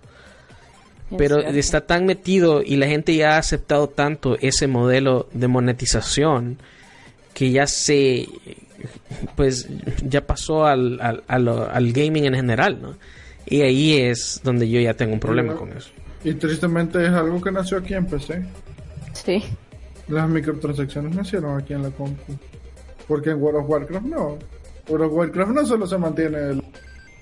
Es 1.09 1.17
Pero 1.17 1.39
cierto. 1.39 1.57
está 1.57 1.81
tan 1.81 2.05
metido 2.05 2.61
y 2.61 2.75
la 2.75 2.87
gente 2.87 3.15
ya 3.15 3.35
ha 3.35 3.37
aceptado 3.37 3.89
tanto 3.89 4.37
ese 4.39 4.67
modelo 4.67 5.27
de 5.33 5.47
monetización 5.47 6.59
que 7.33 7.51
ya 7.51 7.67
se 7.67 8.27
pues 9.35 9.67
ya 10.03 10.25
pasó 10.25 10.65
al, 10.65 10.99
al, 11.01 11.23
al 11.27 11.91
gaming 11.93 12.25
en 12.25 12.33
general, 12.35 12.81
¿no? 12.81 12.95
Y 13.45 13.61
ahí 13.61 13.97
es 13.97 14.41
donde 14.43 14.69
yo 14.69 14.79
ya 14.79 14.93
tengo 14.93 15.13
un 15.13 15.19
problema 15.19 15.55
con 15.55 15.71
eso. 15.71 15.89
y 16.23 16.33
tristemente 16.33 17.03
es 17.05 17.11
algo 17.11 17.41
que 17.41 17.51
nació 17.51 17.77
aquí 17.77 17.93
en 17.93 18.05
PC 18.05 18.43
Sí. 19.13 19.43
Las 20.07 20.29
microtransacciones 20.29 21.15
nacieron 21.15 21.59
aquí 21.59 21.73
en 21.73 21.83
la 21.83 21.89
compu. 21.91 22.33
Porque 23.07 23.31
en 23.31 23.41
World 23.41 23.61
of 23.61 23.69
Warcraft 23.69 24.05
no. 24.05 24.37
World 24.87 25.05
of 25.07 25.13
Warcraft 25.13 25.51
no 25.51 25.65
solo 25.65 25.87
se 25.87 25.97
mantiene 25.97 26.37
de, 26.37 26.63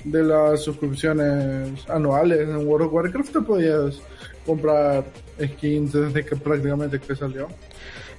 de 0.03 0.23
las 0.23 0.61
suscripciones 0.63 1.89
anuales. 1.89 2.41
En 2.41 2.67
World 2.67 2.87
of 2.87 2.93
Warcraft 2.93 3.33
te 3.33 3.41
podías 3.41 3.99
comprar 4.45 5.05
skins 5.41 5.93
desde 5.93 6.25
que 6.25 6.35
prácticamente 6.35 6.99
que 6.99 7.15
salió. 7.15 7.47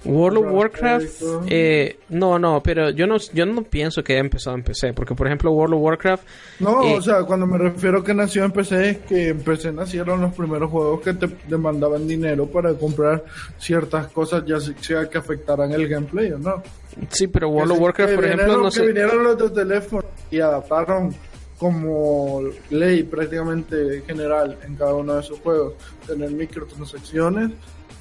World 0.04 0.38
of 0.38 0.52
Warcraft, 0.52 1.22
eh, 1.48 1.98
no, 2.10 2.38
no, 2.38 2.62
pero 2.62 2.90
yo 2.90 3.06
no, 3.06 3.16
yo 3.32 3.44
no 3.46 3.62
pienso 3.62 4.02
que 4.04 4.12
haya 4.12 4.20
empezado 4.20 4.56
en 4.56 4.62
PC, 4.62 4.92
porque 4.92 5.14
por 5.14 5.26
ejemplo 5.26 5.50
World 5.50 5.74
of 5.74 5.80
Warcraft, 5.82 6.24
No, 6.60 6.82
Eh, 6.84 6.94
o 6.96 7.02
sea, 7.02 7.24
cuando 7.24 7.46
me 7.46 7.58
refiero 7.58 8.02
que 8.04 8.14
nació 8.14 8.44
en 8.44 8.52
PC 8.52 8.90
es 8.90 8.98
que 8.98 9.28
en 9.30 9.40
PC 9.40 9.72
nacieron 9.72 10.20
los 10.20 10.34
primeros 10.34 10.70
juegos 10.70 11.00
que 11.00 11.14
te 11.14 11.28
demandaban 11.48 12.06
dinero 12.06 12.46
para 12.46 12.72
comprar 12.74 13.24
ciertas 13.58 14.06
cosas, 14.08 14.44
ya 14.46 14.58
sea 14.60 15.08
que 15.10 15.18
afectaran 15.18 15.72
el 15.72 15.88
gameplay 15.88 16.30
o 16.32 16.38
no. 16.38 16.62
sí, 17.10 17.26
pero 17.26 17.48
World 17.48 17.72
of 17.72 17.78
Que 17.78 17.82
Warcraft, 17.84 18.14
por 18.14 18.24
que 18.24 18.30
ejemplo, 18.32 18.56
no 18.58 18.64
que 18.64 18.70
sé, 18.70 18.86
vinieron 18.86 19.24
los 19.24 19.38
de 19.38 19.50
teléfono 19.50 20.04
y 20.30 20.40
adaptaron 20.40 21.14
como 21.58 22.42
ley 22.70 23.02
prácticamente 23.02 24.02
general 24.06 24.56
en 24.64 24.76
cada 24.76 24.94
uno 24.94 25.16
de 25.16 25.22
sus 25.24 25.40
juegos 25.40 25.74
tener 26.06 26.30
microtransacciones 26.30 27.50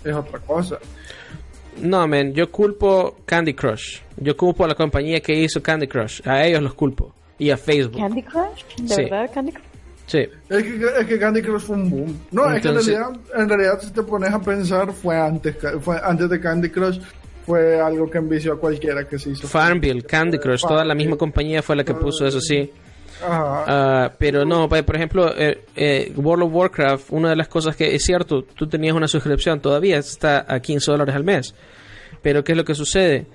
es 0.03 0.13
otra 0.13 0.39
cosa. 0.39 0.77
No, 1.81 2.07
man, 2.07 2.33
yo 2.33 2.51
culpo 2.51 3.17
Candy 3.25 3.53
Crush, 3.53 3.99
yo 4.17 4.35
culpo 4.35 4.65
a 4.65 4.67
la 4.69 4.75
compañía 4.75 5.19
que 5.19 5.33
hizo 5.33 5.61
Candy 5.61 5.87
Crush, 5.87 6.21
a 6.27 6.45
ellos 6.45 6.61
los 6.61 6.73
culpo, 6.73 7.13
y 7.37 7.49
a 7.49 7.57
Facebook. 7.57 7.97
¿Candy 7.99 8.23
Crush? 8.23 8.63
¿De 8.81 8.87
Sí. 8.87 9.01
verdad 9.03 9.31
Candy 9.33 9.51
Crush? 9.51 9.63
Sí. 10.07 10.19
Es 10.49 10.63
que, 10.63 10.85
es 11.01 11.05
que 11.05 11.19
Candy 11.19 11.41
Crush 11.41 11.61
fue 11.61 11.75
un 11.75 11.89
boom. 11.89 12.19
No, 12.31 12.49
es 12.53 12.61
que 12.61 12.69
en 12.69 12.75
realidad, 12.75 13.09
en 13.35 13.49
realidad 13.49 13.79
si 13.81 13.91
te 13.91 14.01
pones 14.03 14.31
a 14.33 14.39
pensar, 14.39 14.91
fue 14.93 15.17
antes, 15.17 15.55
fue 15.81 15.97
antes 16.01 16.29
de 16.29 16.39
Candy 16.39 16.69
Crush, 16.69 16.99
fue 17.45 17.79
algo 17.79 18.09
que 18.09 18.17
envició 18.17 18.53
a 18.53 18.59
cualquiera 18.59 19.07
que 19.07 19.19
se 19.19 19.31
hizo. 19.31 19.47
Farmville, 19.47 20.03
Candy 20.03 20.37
Crush, 20.37 20.61
toda 20.61 20.83
la 20.85 20.95
misma 20.95 21.15
compañía 21.17 21.61
fue 21.61 21.75
la 21.75 21.83
que 21.83 21.93
puso 21.93 22.25
eso, 22.25 22.39
sí. 22.41 22.71
Ah, 23.25 24.11
pero 24.17 24.45
no, 24.45 24.67
pa- 24.69 24.83
por 24.83 24.95
ejemplo, 24.95 25.33
eh, 25.37 25.63
eh, 25.75 26.11
World 26.15 26.43
of 26.45 26.53
Warcraft, 26.53 27.05
una 27.11 27.29
de 27.29 27.35
las 27.35 27.47
cosas 27.47 27.75
que 27.75 27.95
es 27.95 28.03
cierto, 28.03 28.43
tú 28.43 28.67
tenías 28.67 28.95
una 28.95 29.07
suscripción, 29.07 29.59
todavía 29.59 29.97
está 29.97 30.45
a 30.47 30.59
15 30.59 30.91
dólares 30.91 31.15
al 31.15 31.23
mes. 31.23 31.55
Pero 32.21 32.43
¿qué 32.43 32.51
es 32.53 32.57
lo 32.57 32.65
que 32.65 32.75
sucede? 32.75 33.25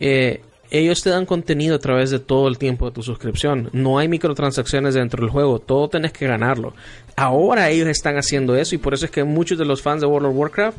Eh, 0.00 0.40
ellos 0.70 1.02
te 1.02 1.10
dan 1.10 1.26
contenido 1.26 1.76
a 1.76 1.78
través 1.78 2.10
de 2.10 2.18
todo 2.18 2.48
el 2.48 2.58
tiempo 2.58 2.86
de 2.86 2.92
tu 2.92 3.02
suscripción. 3.02 3.70
No 3.72 3.98
hay 3.98 4.08
microtransacciones 4.08 4.94
dentro 4.94 5.20
del 5.20 5.30
juego, 5.30 5.58
todo 5.58 5.88
tenés 5.88 6.12
que 6.12 6.26
ganarlo. 6.26 6.74
Ahora 7.16 7.70
ellos 7.70 7.88
están 7.88 8.16
haciendo 8.16 8.56
eso 8.56 8.74
y 8.74 8.78
por 8.78 8.94
eso 8.94 9.04
es 9.04 9.10
que 9.10 9.24
muchos 9.24 9.58
de 9.58 9.64
los 9.64 9.82
fans 9.82 10.00
de 10.00 10.06
World 10.06 10.28
of 10.28 10.36
Warcraft 10.36 10.78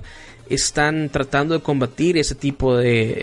están 0.50 1.10
tratando 1.10 1.56
de 1.56 1.62
combatir 1.62 2.18
ese 2.18 2.36
tipo 2.36 2.78
de, 2.78 3.20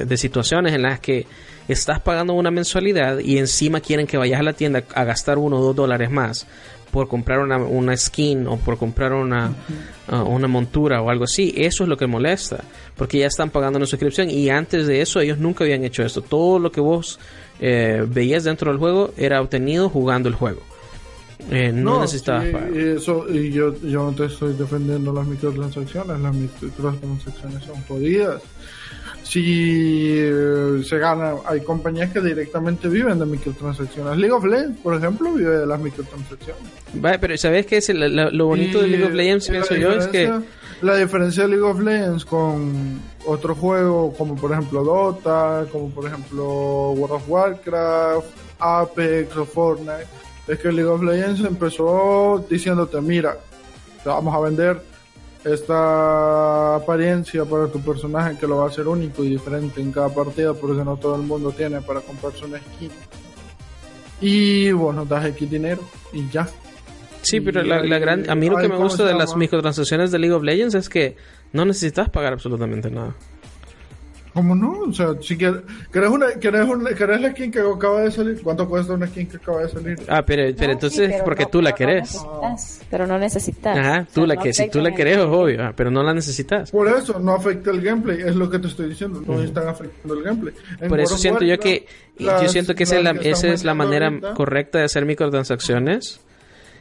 eh, 0.00 0.04
de 0.04 0.16
situaciones 0.16 0.74
en 0.74 0.82
las 0.82 0.98
que 1.00 1.26
estás 1.68 2.00
pagando 2.00 2.34
una 2.34 2.50
mensualidad 2.50 3.18
y 3.18 3.38
encima 3.38 3.80
quieren 3.80 4.06
que 4.06 4.16
vayas 4.16 4.40
a 4.40 4.42
la 4.42 4.52
tienda 4.52 4.84
a 4.94 5.04
gastar 5.04 5.38
uno 5.38 5.58
o 5.58 5.62
dos 5.62 5.76
dólares 5.76 6.10
más 6.10 6.46
por 6.94 7.08
comprar 7.08 7.40
una, 7.40 7.56
una 7.56 7.96
skin 7.96 8.46
o 8.46 8.56
por 8.56 8.78
comprar 8.78 9.12
una, 9.12 9.52
uh, 10.12 10.16
una 10.18 10.46
montura 10.46 11.02
o 11.02 11.10
algo 11.10 11.24
así. 11.24 11.52
Eso 11.56 11.82
es 11.82 11.88
lo 11.88 11.96
que 11.96 12.06
molesta, 12.06 12.62
porque 12.96 13.18
ya 13.18 13.26
están 13.26 13.50
pagando 13.50 13.78
una 13.78 13.86
suscripción 13.86 14.30
y 14.30 14.48
antes 14.48 14.86
de 14.86 15.00
eso 15.00 15.18
ellos 15.18 15.38
nunca 15.38 15.64
habían 15.64 15.82
hecho 15.82 16.04
esto. 16.04 16.22
Todo 16.22 16.60
lo 16.60 16.70
que 16.70 16.80
vos 16.80 17.18
eh, 17.58 18.06
veías 18.08 18.44
dentro 18.44 18.70
del 18.70 18.78
juego 18.78 19.10
era 19.16 19.40
obtenido 19.40 19.88
jugando 19.88 20.28
el 20.28 20.36
juego. 20.36 20.60
Eh, 21.50 21.72
no, 21.72 22.00
necesitabas 22.00 22.44
sí, 22.44 22.52
pagar. 22.52 22.76
eso, 22.76 23.26
y 23.28 23.50
yo, 23.50 23.74
yo 23.82 24.04
no 24.04 24.12
te 24.12 24.26
estoy 24.26 24.54
defendiendo 24.54 25.12
las 25.12 25.26
microtransacciones, 25.26 26.20
las 26.20 26.32
microtransacciones 26.32 27.64
son 27.64 27.82
jodidas. 27.88 28.40
Si 29.24 30.12
eh, 30.16 30.82
se 30.84 30.98
gana, 30.98 31.32
hay 31.46 31.60
compañías 31.62 32.12
que 32.12 32.20
directamente 32.20 32.88
viven 32.88 33.18
de 33.18 33.26
microtransacciones. 33.26 34.16
League 34.18 34.32
of 34.32 34.44
Legends, 34.44 34.78
por 34.80 34.94
ejemplo, 34.94 35.32
vive 35.32 35.58
de 35.58 35.66
las 35.66 35.80
microtransacciones. 35.80 36.62
Vale, 36.94 37.18
pero 37.18 37.36
¿sabes 37.36 37.66
qué 37.66 37.78
es 37.78 37.88
el- 37.88 38.14
lo, 38.14 38.30
lo 38.30 38.46
bonito 38.46 38.80
de 38.80 38.88
League 38.88 39.04
of 39.06 39.12
Legends? 39.12 39.48
Pienso 39.48 39.74
yo 39.74 39.92
es 39.92 40.06
que... 40.08 40.30
La 40.82 40.96
diferencia 40.96 41.44
de 41.44 41.50
League 41.50 41.64
of 41.64 41.80
Legends 41.80 42.24
con 42.26 43.00
otro 43.24 43.54
juego 43.54 44.12
como 44.12 44.34
por 44.36 44.52
ejemplo 44.52 44.84
Dota, 44.84 45.64
como 45.72 45.88
por 45.88 46.06
ejemplo 46.06 46.90
World 46.90 47.14
of 47.16 47.22
Warcraft, 47.28 48.26
Apex 48.58 49.36
o 49.36 49.44
Fortnite, 49.46 50.06
es 50.46 50.58
que 50.58 50.70
League 50.70 50.90
of 50.90 51.02
Legends 51.02 51.40
empezó 51.40 52.44
diciéndote, 52.50 53.00
mira, 53.00 53.38
te 54.02 54.08
vamos 54.10 54.34
a 54.34 54.40
vender 54.40 54.82
esta 55.44 56.76
apariencia 56.76 57.44
para 57.44 57.68
tu 57.68 57.80
personaje 57.80 58.38
que 58.38 58.46
lo 58.46 58.58
va 58.58 58.64
a 58.64 58.68
hacer 58.68 58.88
único 58.88 59.22
y 59.22 59.30
diferente 59.30 59.80
en 59.80 59.92
cada 59.92 60.08
partida 60.08 60.54
porque 60.54 60.82
no 60.84 60.96
todo 60.96 61.16
el 61.16 61.22
mundo 61.22 61.52
tiene 61.52 61.80
para 61.82 62.00
comprarse 62.00 62.44
una 62.44 62.58
skin. 62.58 62.90
Y 64.20 64.72
bueno, 64.72 65.04
das 65.04 65.26
X 65.26 65.50
dinero 65.50 65.82
y 66.12 66.28
ya. 66.30 66.48
Sí, 67.22 67.40
pero 67.40 67.62
la, 67.62 67.80
gran, 67.98 68.28
a 68.28 68.34
mí 68.34 68.48
lo 68.48 68.56
que 68.56 68.68
me 68.68 68.74
¿cómo 68.74 68.84
gusta 68.84 69.04
de 69.04 69.14
las 69.14 69.34
microtransacciones 69.34 70.10
de 70.10 70.18
League 70.18 70.34
of 70.34 70.42
Legends 70.42 70.74
es 70.74 70.88
que 70.88 71.16
no 71.52 71.64
necesitas 71.64 72.10
pagar 72.10 72.34
absolutamente 72.34 72.90
nada. 72.90 73.14
¿Cómo 74.34 74.54
no? 74.56 74.80
O 74.80 74.92
sea, 74.92 75.10
si 75.20 75.36
quieres, 75.38 75.60
¿querés, 75.92 76.10
una, 76.10 76.26
querés, 76.40 76.66
una- 76.68 76.90
querés 76.90 77.20
la 77.20 77.30
skin 77.30 77.52
que 77.52 77.60
acaba 77.60 78.00
de 78.02 78.10
salir? 78.10 78.42
¿Cuánto 78.42 78.68
cuesta 78.68 78.92
una 78.94 79.06
skin 79.06 79.28
que 79.28 79.36
acaba 79.36 79.62
de 79.62 79.68
salir? 79.68 79.96
Ah, 80.08 80.24
pero, 80.26 80.42
pero 80.56 80.66
No, 80.66 80.72
entonces 80.72 81.06
sí, 81.06 81.12
pero 81.12 81.24
porque 81.24 81.44
no- 81.44 81.48
tú 81.50 81.62
la 81.62 81.70
no 81.70 81.76
querés. 81.76 82.18
pero 82.90 83.06
no 83.06 83.16
necesitas. 83.18 83.78
Ajá, 83.78 84.00
O 84.00 84.04
tú 84.06 84.20
sea, 84.22 84.26
la 84.26 84.34
no 84.34 84.42
que 84.42 84.52
si 84.52 84.68
tú 84.68 84.80
la 84.80 84.92
querés 84.92 85.18
es 85.18 85.24
obvio, 85.24 85.62
ah, 85.62 85.72
pero 85.76 85.90
no 85.92 86.02
la 86.02 86.12
necesitas. 86.12 86.70
Por 86.72 86.88
eso 86.88 87.18
no 87.20 87.32
afecta 87.34 87.70
el 87.70 87.80
gameplay, 87.80 88.22
es 88.22 88.34
lo 88.34 88.50
que 88.50 88.58
te 88.58 88.66
estoy 88.66 88.88
diciendo, 88.88 89.22
no 89.24 89.40
están 89.40 89.68
afectando 89.68 90.14
el 90.14 90.22
gameplay. 90.24 90.54
En 90.80 90.88
Por 90.88 90.98
eso 90.98 91.16
siento 91.16 91.44
yo 91.44 91.56
que 91.58 91.86
Warcraft, 91.86 92.18
yo 92.18 92.26
las- 92.42 92.52
siento 92.52 92.74
que 92.74 92.82
esa 92.82 92.96
es 92.98 93.04
la, 93.04 93.12
las 93.12 93.22
que 93.22 93.30
esa 93.30 93.46
es 93.48 93.64
la 93.64 93.74
manera 93.74 94.08
ahorita- 94.08 94.34
correcta 94.34 94.78
de 94.80 94.84
hacer 94.86 95.04
microtransacciones 95.06 96.20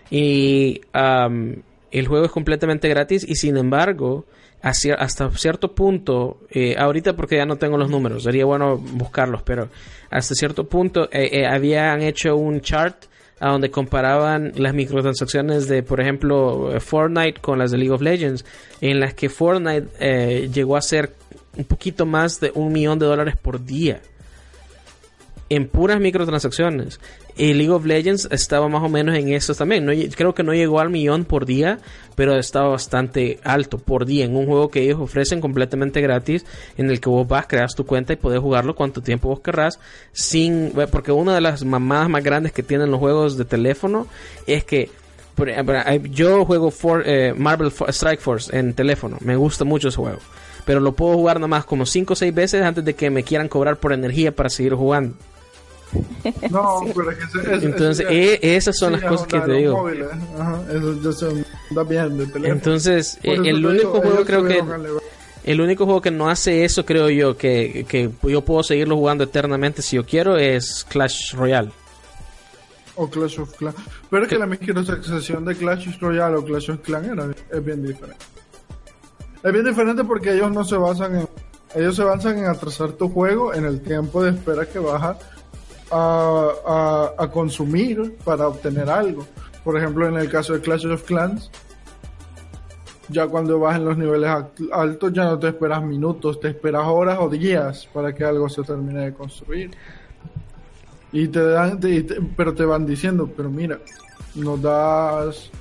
y 0.10 0.82
am, 0.93 1.62
el 1.91 2.08
juego 2.08 2.26
es 2.26 2.32
completamente 2.32 2.89
gratis 2.89 3.24
y 3.28 3.36
sin 3.36 3.58
embargo 3.58 4.26
hasta 4.64 5.30
cierto 5.32 5.76
punto 5.76 6.39
eh, 6.49 6.76
ahorita 6.78 7.16
porque 7.16 7.36
ya 7.38 7.45
no 7.45 7.57
tengo 7.57 7.78
los 7.78 7.89
números 7.89 8.24
sería 8.24 8.45
bueno 8.45 8.78
buscarlos 8.78 9.43
pero 9.43 9.70
hasta 10.09 10.34
cierto 10.36 10.64
punto 10.68 11.09
eh, 11.11 11.30
eh, 11.34 11.45
habían 11.45 12.01
hecho 12.01 12.36
un 12.36 12.61
chart 12.61 13.05
a 13.43 13.49
donde 13.49 13.70
comparaban 13.70 14.53
las 14.55 14.74
microtransacciones 14.74 15.68
de, 15.68 15.84
por 15.84 15.99
ejemplo, 15.99 16.74
eh, 16.74 16.80
Fortnite 16.80 17.41
con 17.41 17.59
las 17.59 17.72
de 17.72 17.78
League 17.78 17.93
of 17.93 18.01
Legends, 18.01 18.45
en 18.80 19.01
las 19.01 19.14
que 19.16 19.28
Fortnite 19.28 19.88
eh, 19.99 20.49
llegó 20.53 20.78
a 20.78 20.82
ser 20.82 21.14
un 21.57 21.66
poquito 21.66 22.05
más 22.05 22.39
de 22.39 22.53
un 22.55 22.72
millón 22.72 22.99
de 22.99 23.05
dólares 23.05 23.36
por 23.36 23.64
día 23.64 24.01
en 25.56 25.68
puras 25.68 25.99
microtransacciones. 25.99 26.99
Y 27.36 27.54
League 27.54 27.72
of 27.72 27.86
Legends 27.86 28.28
estaba 28.32 28.68
más 28.70 28.84
o 28.84 28.89
menos 28.89 29.16
en 29.18 29.34
eso 29.34 29.56
también. 29.56 29.86
No 29.86 29.91
creo 30.16 30.34
que 30.36 30.43
no 30.43 30.54
llegó 30.54 30.80
al 30.80 30.89
millón 30.89 31.26
por 31.26 31.45
día, 31.45 31.80
pero 32.16 32.38
estaba 32.38 32.70
bastante 32.70 33.39
alto 33.43 33.78
por 33.80 34.06
día 34.06 34.26
en 34.26 34.36
un 34.36 34.45
juego 34.45 34.70
que 34.70 34.82
ellos 34.84 34.99
ofrecen 34.99 35.41
completamente 35.41 35.99
gratis, 36.01 36.45
en 36.78 36.89
el 36.91 36.99
que 36.99 37.10
vos 37.10 37.28
vas, 37.28 37.47
creas 37.47 37.74
tu 37.76 37.86
cuenta 37.86 38.14
y 38.14 38.18
podés 38.18 38.39
jugarlo 38.39 38.76
cuanto 38.76 39.01
tiempo 39.01 39.30
vos 39.30 39.39
querrás, 39.39 39.80
sin, 40.12 40.72
porque 40.91 41.12
una 41.12 41.34
de 41.34 41.41
las 41.41 41.64
mamadas 41.66 42.08
más 42.10 42.24
grandes 42.24 42.51
que 42.51 42.62
tienen 42.64 42.91
los 42.91 42.99
juegos 42.99 43.38
de 43.38 43.45
teléfono 43.45 44.08
es 44.45 44.64
que 44.64 44.89
yo 46.12 46.45
juego 46.45 46.70
For- 46.70 47.04
eh, 47.08 47.34
Marvel 47.36 47.72
Strike 47.88 48.20
Force 48.22 48.56
en 48.56 48.74
teléfono, 48.76 49.18
me 49.22 49.36
gusta 49.36 49.66
mucho 49.66 49.88
ese 49.88 49.97
juego, 49.97 50.20
pero 50.66 50.80
lo 50.80 50.93
puedo 50.93 51.16
jugar 51.16 51.39
nomás 51.39 51.66
como 51.66 51.88
5 51.88 52.14
o 52.14 52.16
6 52.16 52.34
veces 52.36 52.62
antes 52.62 52.86
de 52.86 52.93
que 52.93 53.10
me 53.10 53.24
quieran 53.24 53.47
cobrar 53.47 53.78
por 53.78 53.93
energía 53.93 54.32
para 54.36 54.49
seguir 54.49 54.76
jugando. 54.76 55.16
No, 56.50 56.80
pero 56.96 57.12
es 57.12 57.18
que 57.18 57.39
ese- 57.39 57.66
Entonces, 57.66 58.06
eh, 58.10 58.39
esas 58.41 58.78
son 58.78 58.89
sí, 58.89 58.94
las 58.96 59.04
es 59.04 59.10
cosas 59.10 59.28
que 59.28 59.39
te 59.41 59.52
digo. 59.54 59.78
móviles, 59.78 60.08
ajá, 60.39 60.62
eso 60.72 61.02
ya 61.02 61.12
se 61.12 61.46
da 61.72 61.84
bien 61.84 62.18
de 62.18 62.26
teléfono. 62.28 62.54
Entonces, 62.54 63.18
eh, 63.24 63.34
el 63.46 63.66
único 63.66 63.74
digo, 63.94 64.02
juego 64.02 64.26
creo 64.26 64.44
que 64.46 64.64
el 65.46 65.60
único 65.62 65.86
juego 65.86 66.02
que 66.02 66.12
no 66.12 66.30
hace 66.30 66.64
eso, 66.64 66.86
creo 66.86 67.10
yo, 67.10 67.36
que, 67.36 67.86
que 67.88 68.10
yo 68.24 68.41
puedo 68.41 68.64
seguirlo 68.64 68.96
jugando 68.96 69.26
eternamente 69.26 69.82
si 69.82 69.98
yo 69.98 70.06
quiero 70.06 70.38
es 70.38 70.86
Clash 70.89 71.34
Royale. 71.34 71.70
O 72.96 73.10
Clash 73.10 73.39
of 73.39 73.52
Clans. 73.58 73.76
Pero 74.10 74.24
es 74.24 74.30
que 74.30 74.38
la 74.38 74.46
microtransacción 74.46 75.44
de 75.46 75.56
Clash 75.56 76.00
Royale 76.00 76.38
o 76.38 76.46
Clash 76.46 76.70
of 76.72 76.80
Clans 76.82 77.08
era, 77.08 77.28
es 77.52 77.66
bien 77.66 77.84
diferente. 77.86 78.24
Es 79.44 79.52
bien 79.52 79.66
diferente 79.66 80.04
porque 80.06 80.32
ellos 80.34 80.52
no 80.52 80.64
se 80.64 80.78
basan 80.78 81.16
en. 81.18 81.28
Ellos 81.76 81.96
se 81.96 82.04
basan 82.04 82.38
en 82.38 82.46
atrasar 82.46 82.91
tu 82.94 83.10
juego 83.10 83.52
en 83.54 83.66
el 83.66 83.82
tiempo 83.82 84.24
de 84.24 84.30
espera 84.30 84.66
que 84.68 84.78
vas 84.78 85.18
a, 85.94 87.14
a, 87.18 87.32
consumir 87.32 88.16
para 88.24 88.48
obtener 88.48 88.89
algo. 88.89 89.26
Por 89.64 89.78
ejemplo, 89.78 90.08
en 90.08 90.16
el 90.16 90.30
caso 90.30 90.54
de 90.54 90.62
Clash 90.62 90.86
of 90.88 91.04
Clans, 91.04 91.50
ya 93.10 93.28
cuando 93.28 93.60
vas 93.60 93.78
en 93.78 93.86
los 93.86 93.98
niveles 93.98 94.30
altos 94.72 95.14
ya 95.14 95.26
no 95.26 95.39
te 95.39 95.50
esperas 95.50 95.84
minutos, 95.84 96.39
te 96.39 96.50
esperas 96.50 96.84
horas 96.86 97.18
o 97.22 97.30
días 97.30 97.88
para 97.94 98.14
que 98.14 98.24
algo 98.24 98.50
se 98.50 98.64
termine 98.64 99.06
de 99.06 99.14
construir. 99.14 99.72
Y 101.12 101.28
te 101.28 101.44
dan, 101.44 101.80
pero 102.36 102.54
te 102.54 102.66
van 102.66 102.86
diciendo, 102.86 103.30
pero 103.36 103.50
mira, 103.50 103.80
nos 104.36 104.62
das 104.62 105.52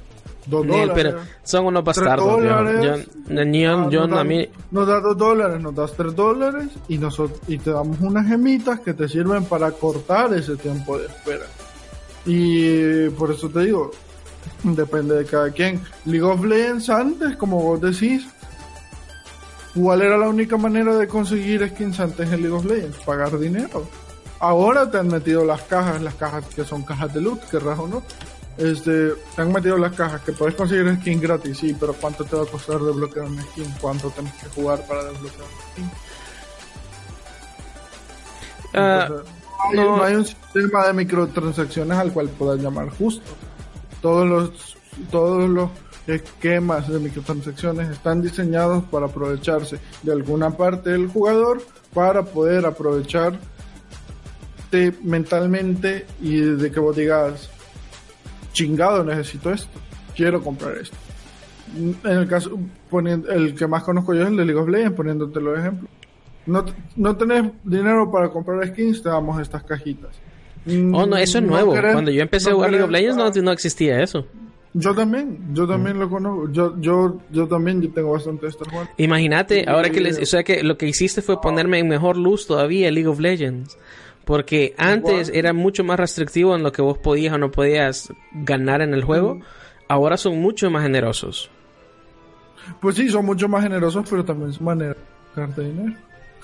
dos 0.47 0.67
dólares. 0.67 0.93
pero 0.95 1.19
son 1.43 1.67
unos 1.67 1.85
bastardos. 1.85 2.27
dólares, 2.27 3.09
ah, 4.13 4.21
a 4.21 4.25
mí, 4.25 4.49
nos 4.71 4.87
das 4.87 5.03
dos 5.03 5.17
dólares, 5.17 5.61
nos 5.61 5.75
das 5.75 5.93
tres 5.93 6.15
dólares 6.15 6.69
y, 6.89 6.99
nosotros, 6.99 7.41
y 7.47 7.59
te 7.59 7.71
damos 7.71 8.01
unas 8.01 8.27
gemitas 8.27 8.81
que 8.81 8.95
te 8.95 9.09
sirven 9.09 9.45
para 9.45 9.71
cortar 9.73 10.33
ese 10.35 10.57
tiempo 10.57 10.99
de 10.99 11.07
espera. 11.07 11.47
Y 12.25 13.09
por 13.11 13.31
eso 13.33 13.49
te 13.49 13.61
digo, 13.61 13.91
depende 14.63 15.17
de 15.17 15.25
cada 15.25 15.51
quien. 15.51 15.81
League 16.05 16.23
of 16.23 16.45
Legends 16.45 16.89
antes, 16.89 17.37
como 17.37 17.63
vos 17.63 17.81
decís, 17.81 18.27
¿cuál 19.75 20.03
era 20.03 20.17
la 20.17 20.29
única 20.29 20.57
manera 20.57 20.97
de 20.97 21.09
conseguir 21.09 21.69
skins 21.69 22.01
antes 22.01 22.31
en 22.31 22.43
League 22.43 22.57
of 22.57 22.65
Legends? 22.65 22.99
Pagar 22.99 23.39
dinero. 23.39 23.87
Ahora 24.39 24.91
te 24.91 24.99
han 24.99 25.09
metido 25.09 25.45
las 25.45 25.63
cajas, 25.63 26.03
las 26.03 26.15
cajas 26.15 26.45
que 26.47 26.65
son 26.65 26.83
cajas 26.83 27.15
de 27.15 27.21
loot, 27.21 27.41
querrás 27.49 27.79
o 27.79 27.87
no. 27.87 28.03
Este, 28.57 29.11
te 29.35 29.43
han 29.43 29.53
metido 29.53 29.79
las 29.79 29.95
cajas 29.95 30.21
que 30.23 30.33
puedes 30.33 30.55
conseguir 30.55 30.95
skin 30.97 31.21
gratis, 31.21 31.59
sí, 31.59 31.75
pero 31.79 31.95
¿cuánto 31.95 32.25
te 32.25 32.37
va 32.37 32.43
a 32.43 32.47
costar 32.47 32.79
desbloquear 32.81 33.27
una 33.27 33.43
skin? 33.43 33.73
¿Cuánto 33.81 34.11
tienes 34.11 34.33
que 34.35 34.47
jugar 34.49 34.87
para 34.87 35.05
desbloquear 35.05 35.43
una 35.43 35.73
skin? 35.73 35.91
ah, 38.75 39.07
Entonces, 39.09 39.33
no. 39.75 39.97
no 39.97 40.05
hay 40.05 40.15
un 40.17 40.25
sistema 40.27 40.87
de 40.87 40.93
microtransacciones 40.93 41.99
al 41.99 42.13
cual 42.13 42.29
puedas 42.29 42.61
llamar 42.61 42.91
justo. 42.91 43.31
Todos 44.01 44.29
los, 44.29 44.77
todos 45.11 45.49
los 45.49 45.71
esquemas 46.07 46.89
de 46.89 46.99
microtransacciones 46.99 47.89
están 47.89 48.21
diseñados 48.21 48.85
para 48.85 49.07
aprovecharse 49.07 49.79
de 50.03 50.13
alguna 50.13 50.51
parte 50.51 50.91
del 50.91 51.07
jugador 51.09 51.63
para 51.95 52.23
poder 52.23 52.67
aprovechar 52.67 53.39
afecte 54.73 54.99
mentalmente 55.03 56.07
y 56.21 56.41
de 56.41 56.71
que 56.71 56.81
vos 56.81 56.97
digas, 56.97 57.51
chingado, 58.53 59.05
necesito 59.05 59.51
esto, 59.53 59.69
quiero 60.15 60.43
comprar 60.43 60.77
esto. 60.79 60.97
En 61.77 61.97
el 62.19 62.29
caso, 62.29 62.59
poniendo, 62.91 63.31
el 63.31 63.55
que 63.55 63.67
más 63.67 63.83
conozco 63.83 64.13
yo 64.15 64.23
es 64.23 64.29
el 64.29 64.37
de 64.37 64.45
League 64.45 64.61
of 64.61 64.69
Legends, 64.69 64.95
poniéndote 64.97 65.41
los 65.41 65.59
ejemplos. 65.59 65.91
No, 66.45 66.65
no 66.97 67.17
tenés 67.17 67.45
dinero 67.65 68.11
para 68.11 68.29
comprar 68.29 68.67
skins, 68.69 69.03
te 69.03 69.09
damos 69.09 69.41
estas 69.41 69.63
cajitas. 69.63 70.11
Oh, 70.67 71.07
no, 71.07 71.17
eso 71.17 71.39
es 71.39 71.45
No 71.45 71.51
nuevo. 71.51 71.73
querés- 71.75 71.93
Cuando 71.93 72.11
yo 72.11 72.23
empecé 72.23 72.49
a 72.49 72.51
no 72.51 72.57
jugar 72.57 72.71
League 72.71 72.85
of 72.85 72.91
Legends 72.91 73.17
no, 73.37 73.43
no 73.43 73.53
existía 73.53 74.03
eso. 74.03 74.27
Yo 74.75 74.95
también, 74.95 75.39
yo 75.53 75.67
también 75.67 75.97
Mm. 75.97 76.01
lo 76.01 76.09
conozco. 76.11 76.51
Yo, 76.53 76.81
yo, 76.81 77.19
yo 77.31 77.47
también 77.47 77.83
yo 77.83 77.91
tengo 77.91 78.13
bastante 78.13 78.47
de 78.47 78.51
estar 78.51 78.69
jugando. 78.69 78.91
Imagínate, 78.97 79.65
ahora 79.69 79.91
que 79.91 80.01
les, 80.01 80.19
o 80.19 80.25
sea 80.27 80.43
que 80.45 80.63
lo 80.63 80.79
que 80.79 80.89
hiciste 80.89 81.21
fue 81.23 81.41
ponerme 81.41 81.79
en 81.79 81.89
mejor 81.89 82.17
luz 82.17 82.47
todavía 82.47 82.91
League 82.91 83.09
of 83.09 83.19
Legends. 83.21 83.77
Porque 84.25 84.75
antes 84.79 85.29
Igual. 85.29 85.37
era 85.37 85.53
mucho 85.53 85.85
más 85.85 85.99
restrictivo 85.99 86.55
en 86.55 86.63
lo 86.63 86.73
que 86.73 86.83
vos 86.83 86.99
podías 86.99 87.35
o 87.35 87.39
no 87.39 87.51
podías 87.51 88.13
ganar 88.33 88.81
en 88.81 88.95
el 88.95 89.03
juego. 89.03 89.41
Ahora 89.89 90.17
son 90.17 90.41
mucho 90.41 90.71
más 90.71 90.85
generosos. 90.85 91.51
Pues 92.81 92.97
sí, 92.97 93.09
son 93.09 93.27
mucho 93.27 93.49
más 93.49 93.63
generosos, 93.63 94.07
pero 94.09 94.25
también 94.25 94.53
son 94.53 94.65
maneras 94.65 94.97
de 94.97 95.41
gastarte 95.41 95.63
dinero. 95.63 95.99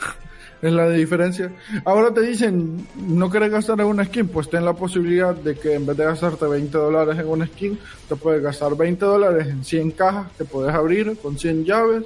es 0.62 0.72
la 0.72 0.90
diferencia. 0.90 1.52
Ahora 1.84 2.12
te 2.12 2.22
dicen, 2.22 2.86
no 2.96 3.30
querés 3.30 3.50
gastar 3.50 3.80
en 3.80 3.86
una 3.86 4.04
skin, 4.04 4.28
pues 4.28 4.50
ten 4.50 4.64
la 4.64 4.72
posibilidad 4.72 5.34
de 5.34 5.56
que 5.56 5.74
en 5.74 5.86
vez 5.86 5.96
de 5.96 6.04
gastarte 6.04 6.46
20 6.46 6.76
dólares 6.76 7.18
en 7.18 7.28
una 7.28 7.46
skin, 7.46 7.78
te 8.08 8.16
puedes 8.16 8.42
gastar 8.42 8.76
20 8.76 9.04
dólares 9.04 9.46
en 9.46 9.64
100 9.64 9.92
cajas 9.92 10.32
que 10.36 10.44
puedes 10.44 10.74
abrir 10.74 11.16
con 11.18 11.38
100 11.38 11.64
llaves 11.64 12.04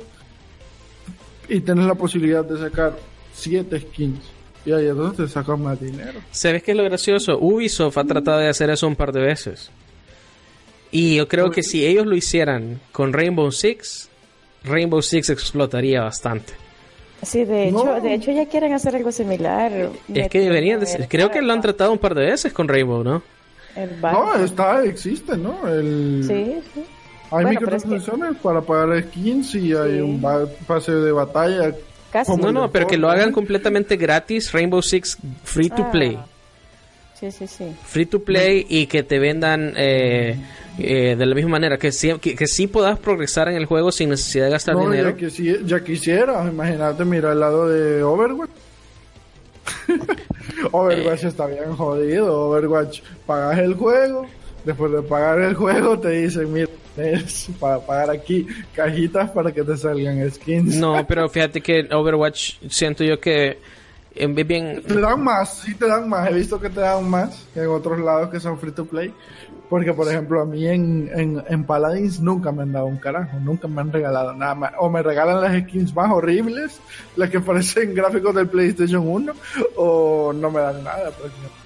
y 1.49 1.61
tienes 1.61 1.87
la 1.87 1.95
posibilidad 1.95 2.45
de 2.45 2.59
sacar 2.59 2.97
7 3.33 3.81
skins. 3.81 4.42
Y 4.65 4.73
ahí 4.73 4.87
entonces 4.87 5.27
te 5.27 5.33
sacas 5.33 5.59
más 5.59 5.81
dinero. 5.81 6.21
¿Sabes 6.31 6.63
qué 6.63 6.71
es 6.73 6.77
lo 6.77 6.85
gracioso? 6.85 7.39
Ubisoft 7.41 7.99
ha 7.99 8.05
tratado 8.05 8.39
de 8.39 8.49
hacer 8.49 8.71
eso 8.71 8.87
un 8.87 8.97
par 8.97 9.13
de 9.13 9.21
veces. 9.21 9.71
Y 10.91 11.17
yo 11.17 11.27
creo 11.29 11.51
que 11.51 11.63
si 11.63 11.85
ellos 11.87 12.07
lo 12.07 12.15
hicieran 12.15 12.81
con 12.93 13.13
Rainbow 13.13 13.51
Six, 13.51 14.09
Rainbow 14.65 15.03
Six 15.03 15.31
explotaría 15.31 16.03
bastante. 16.03 16.53
Sí, 17.23 17.45
de 17.45 17.69
hecho, 17.69 17.85
No. 17.85 18.01
de 18.01 18.15
hecho 18.15 18.31
ya 18.33 18.47
quieren 18.47 18.73
hacer 18.73 18.97
algo 18.97 19.11
similar. 19.13 19.91
Es 20.13 20.29
que 20.29 20.41
deberían 20.41 20.81
de 20.81 20.87
ser- 20.87 21.09
Creo 21.09 21.31
que 21.31 21.41
lo 21.41 21.53
han 21.53 21.61
tratado 21.61 21.93
un 21.93 21.99
par 21.99 22.15
de 22.15 22.27
veces 22.27 22.53
con 22.53 22.69
Rainbow, 22.69 23.03
¿no? 23.05 23.23
El 23.75 24.01
No, 24.01 24.35
está, 24.45 24.85
existe, 24.85 25.37
¿no? 25.37 25.67
El, 25.67 26.25
Sí, 26.27 26.61
sí. 26.75 26.85
Hay 27.31 27.45
Bueno, 27.45 27.61
es 27.75 27.83
que- 27.85 28.35
para 28.43 28.61
pagar 28.61 29.03
skins 29.05 29.55
y 29.55 29.73
hay 29.73 29.93
Sí. 29.95 30.01
un 30.01 30.21
pase 30.67 30.93
de 30.93 31.13
batalla. 31.13 31.75
Casi. 32.13 32.31
Como 32.31 32.45
No, 32.45 32.53
no, 32.53 32.71
pero 32.71 32.87
que 32.87 32.99
lo 32.99 33.11
hagan 33.11 33.33
completamente 33.33 33.97
gratis, 33.97 34.53
Rainbow 34.53 34.83
Six 34.83 35.17
free 35.45 35.71
to 35.71 35.83
Ah. 35.85 35.91
play. 35.91 36.19
Sí, 37.19 37.31
sí, 37.31 37.47
sí. 37.47 37.73
Free 37.87 38.07
to 38.07 38.21
play 38.23 38.67
y 38.69 38.87
que 38.87 39.03
te 39.05 39.19
vendan 39.21 39.73
eh, 39.77 40.37
eh, 40.79 41.15
de 41.17 41.25
la 41.27 41.35
misma 41.37 41.53
manera, 41.53 41.79
que 41.79 41.93
sí, 41.93 42.13
que, 42.21 42.35
que 42.35 42.47
sí 42.49 42.67
puedas 42.67 42.99
progresar 42.99 43.49
en 43.49 43.55
el 43.57 43.65
juego 43.67 43.93
sin 43.93 44.11
necesidad 44.11 44.47
de 44.47 44.51
gastar 44.51 44.75
No, 44.75 44.91
dinero. 44.91 45.11
ya, 45.11 45.17
que 45.17 45.31
si- 45.31 45.57
ya 45.65 45.83
quisiera, 45.85 46.45
imagínate, 46.51 47.05
mira 47.05 47.33
el 47.33 47.39
lado 47.41 47.69
de 47.69 48.03
Overwatch. 48.03 48.51
Overwatch 50.73 51.25
está 51.25 51.47
bien 51.47 51.75
jodido. 51.77 52.49
Overwatch, 52.51 53.01
pagas 53.27 53.59
el 53.59 53.75
juego, 53.75 54.27
después 54.65 54.93
de 54.93 55.03
pagar 55.03 55.41
el 55.41 55.55
juego 55.55 55.99
te 55.99 56.11
dicen, 56.11 56.53
mira, 56.53 56.69
es 56.97 57.49
para 57.61 57.79
pagar 57.81 58.11
aquí 58.11 58.47
cajitas 58.75 59.31
para 59.31 59.53
que 59.53 59.63
te 59.63 59.77
salgan 59.77 60.31
skins. 60.31 60.77
No, 60.77 61.05
pero 61.09 61.29
fíjate 61.29 61.61
que 61.61 61.89
Overwatch 61.91 62.59
siento 62.69 63.05
yo 63.05 63.21
que 63.21 63.59
eh, 64.15 64.35
es 64.37 64.47
bien... 64.47 64.83
Te 64.83 65.01
dan 65.01 65.23
más, 65.23 65.59
sí 65.59 65.75
te 65.75 65.87
dan 65.87 66.09
más. 66.09 66.31
He 66.31 66.35
visto 66.35 66.61
que 66.61 66.71
te 66.71 66.81
dan 66.81 67.09
más 67.09 67.47
que 67.55 67.61
en 67.61 67.69
otros 67.69 67.99
lados 68.01 68.31
que 68.31 68.41
son 68.41 68.59
free 68.59 68.73
to 68.73 68.85
play. 68.85 69.13
Porque, 69.69 69.95
por 69.95 70.07
ejemplo, 70.07 70.43
a 70.43 70.45
mí 70.45 70.67
en, 70.67 71.11
en, 71.15 71.43
en 71.49 71.65
Paladins 71.65 72.21
nunca 72.21 72.53
me 72.53 72.63
han 72.63 72.73
dado 72.73 72.85
un 72.85 72.99
carajo, 72.99 73.39
nunca 73.41 73.69
me 73.69 73.81
han 73.81 73.91
regalado 73.91 74.35
nada 74.35 74.55
más. 74.55 74.73
O 74.79 74.91
me 74.91 75.03
regalan 75.03 75.41
las 75.41 75.63
skins 75.63 75.95
más 75.95 76.11
horribles, 76.11 76.79
las 77.17 77.31
que 77.31 77.41
parecen 77.41 77.95
gráficos 77.95 78.35
del 78.35 78.49
PlayStation 78.49 79.09
1, 79.09 79.33
o 79.77 80.33
no 80.35 80.51
me 80.51 80.61
dan 80.61 80.85
nada. 80.85 81.11
pues, 81.19 81.33
prácticamente. 81.33 81.62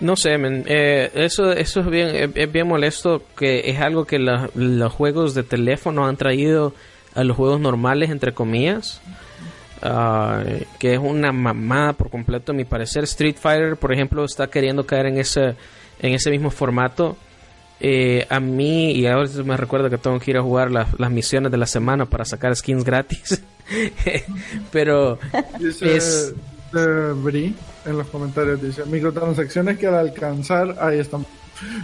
No 0.00 0.14
sé, 0.16 0.36
men, 0.36 0.64
eh, 0.66 1.10
eso, 1.14 1.52
eso 1.52 1.80
es 1.80 1.86
bien, 1.86 2.08
es, 2.14 2.30
es 2.34 2.52
bien 2.52 2.66
molesto, 2.68 3.22
que 3.36 3.70
es 3.70 3.80
algo 3.80 4.04
que 4.04 4.18
la- 4.18 4.50
los 4.54 4.92
juegos 4.92 5.34
de 5.34 5.42
teléfono 5.42 6.06
han 6.06 6.16
traído 6.18 6.74
a 7.14 7.24
los 7.24 7.36
juegos 7.36 7.60
normales, 7.60 8.10
entre 8.10 8.34
comillas, 8.34 9.00
ah, 9.82 10.42
que 10.78 10.92
es 10.94 10.98
una 10.98 11.32
mamada 11.32 11.94
por 11.94 12.10
completo, 12.10 12.52
a 12.52 12.54
mi 12.54 12.64
parecer. 12.66 13.04
Street 13.04 13.36
Fighter, 13.40 13.76
por 13.76 13.92
ejemplo, 13.92 14.22
está 14.24 14.48
queriendo 14.48 14.84
caer 14.84 15.06
en 15.06 15.18
ese, 15.18 15.54
en 16.00 16.12
ese 16.12 16.30
mismo 16.30 16.50
formato. 16.50 17.16
Eh, 17.80 18.26
a 18.30 18.38
mí, 18.40 18.92
y 18.92 19.06
ahora 19.06 19.28
me 19.44 19.56
recuerdo 19.56 19.88
que 19.90 19.98
tengo 19.98 20.18
que 20.18 20.30
ir 20.30 20.36
a 20.38 20.42
jugar 20.42 20.70
las, 20.70 20.98
las 20.98 21.10
misiones 21.10 21.50
de 21.52 21.58
la 21.58 21.66
semana 21.66 22.04
para 22.06 22.24
sacar 22.26 22.54
skins 22.54 22.84
gratis. 22.84 23.42
Pero 24.72 25.18
Es- 25.96 26.34
eh, 26.74 27.12
Bri 27.14 27.54
en 27.84 27.98
los 27.98 28.06
comentarios, 28.08 28.60
dice, 28.62 28.84
microtransacciones 28.86 29.78
que 29.78 29.86
al 29.86 29.94
alcanzar, 29.94 30.76
ahí 30.80 30.98
están, 30.98 31.24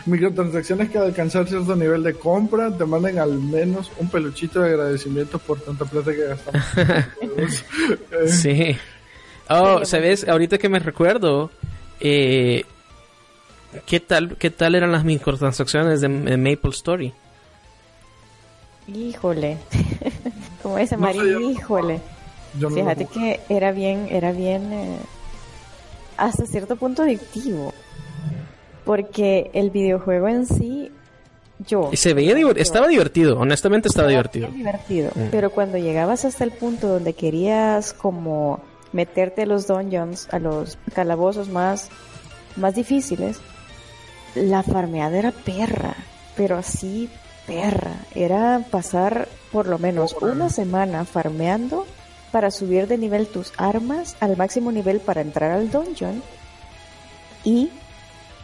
microtransacciones 0.07 0.91
que 0.91 0.99
al 0.99 1.05
alcanzar 1.05 1.47
cierto 1.49 1.75
nivel 1.77 2.03
de 2.03 2.15
compra 2.15 2.77
te 2.77 2.85
manden 2.85 3.19
al 3.19 3.33
menos 3.39 3.91
un 3.99 4.09
peluchito 4.11 4.61
de 4.61 4.71
agradecimiento 4.71 5.39
por 5.39 5.61
tanta 5.61 5.85
plata 5.85 6.13
que 6.13 6.27
gastamos. 6.27 6.63
Eh, 8.13 8.29
Sí. 8.29 8.77
Oh, 9.49 9.85
¿sabes? 9.85 10.27
Ahorita 10.29 10.57
que 10.59 10.69
me 10.69 10.79
recuerdo, 10.79 11.51
eh, 12.01 12.65
¿qué 13.87 14.01
tal, 14.01 14.37
qué 14.37 14.51
tal 14.51 14.75
eran 14.75 14.93
las 14.93 15.05
microtransacciones 15.05 16.01
de, 16.01 16.09
de 16.09 16.37
Maple 16.37 16.71
Story? 16.71 17.13
Híjole. 18.89 19.59
Como 20.63 20.77
dice 20.79 20.97
No 20.97 21.13
no- 21.13 21.41
híjole. 21.41 22.01
Yo 22.59 22.69
no 22.71 22.77
Fíjate 22.77 23.07
que 23.07 23.41
era 23.49 23.73
bien, 23.73 24.09
era 24.11 24.33
bien 24.33 24.73
eh, 24.73 24.97
hasta 26.17 26.47
cierto 26.47 26.77
punto 26.77 27.03
adictivo. 27.03 27.73
Porque 28.85 29.51
el 29.55 29.71
videojuego 29.71 30.29
en 30.29 30.47
sí, 30.47 30.91
yo. 31.67 31.89
Y 31.93 31.97
se 31.97 32.15
veía 32.15 32.35
divert- 32.35 32.57
yo- 32.57 32.63
estaba 32.63 32.89
divertido, 32.89 33.39
honestamente 33.39 33.89
estaba 33.89 34.09
divertido. 34.09 34.49
divertido. 34.49 35.11
Mm. 35.15 35.29
Pero 35.31 35.51
cuando 35.51 35.79
llegabas 35.79 36.25
hasta 36.25 36.43
el 36.45 36.51
punto 36.51 36.89
donde 36.89 37.13
querías 37.13 37.93
como 37.93 38.61
meterte 38.93 39.43
a 39.43 39.47
los 39.47 39.67
dungeons, 39.69 40.29
a 40.33 40.39
los 40.41 40.79
calabozos 40.95 41.49
más, 41.49 41.91
más 42.57 42.75
difíciles, 42.75 43.39
la 44.35 44.63
farmeada 44.65 45.17
era 45.19 45.31
perra, 45.31 45.95
pero 46.37 46.57
así 46.59 47.09
perra. 47.47 47.95
Era 48.17 48.65
pasar 48.71 49.29
por 49.53 49.69
lo 49.69 49.79
menos 49.79 50.17
una 50.21 50.51
semana 50.51 51.05
farmeando 51.05 51.87
para 52.33 52.51
subir 52.51 52.89
de 52.89 52.99
nivel 52.99 53.29
tus 53.29 53.53
armas 53.59 54.17
al 54.21 54.37
máximo 54.37 54.73
nivel 54.73 54.99
para 55.01 55.21
entrar 55.21 55.53
al 55.53 55.71
dungeon 55.71 56.23
y 57.45 57.71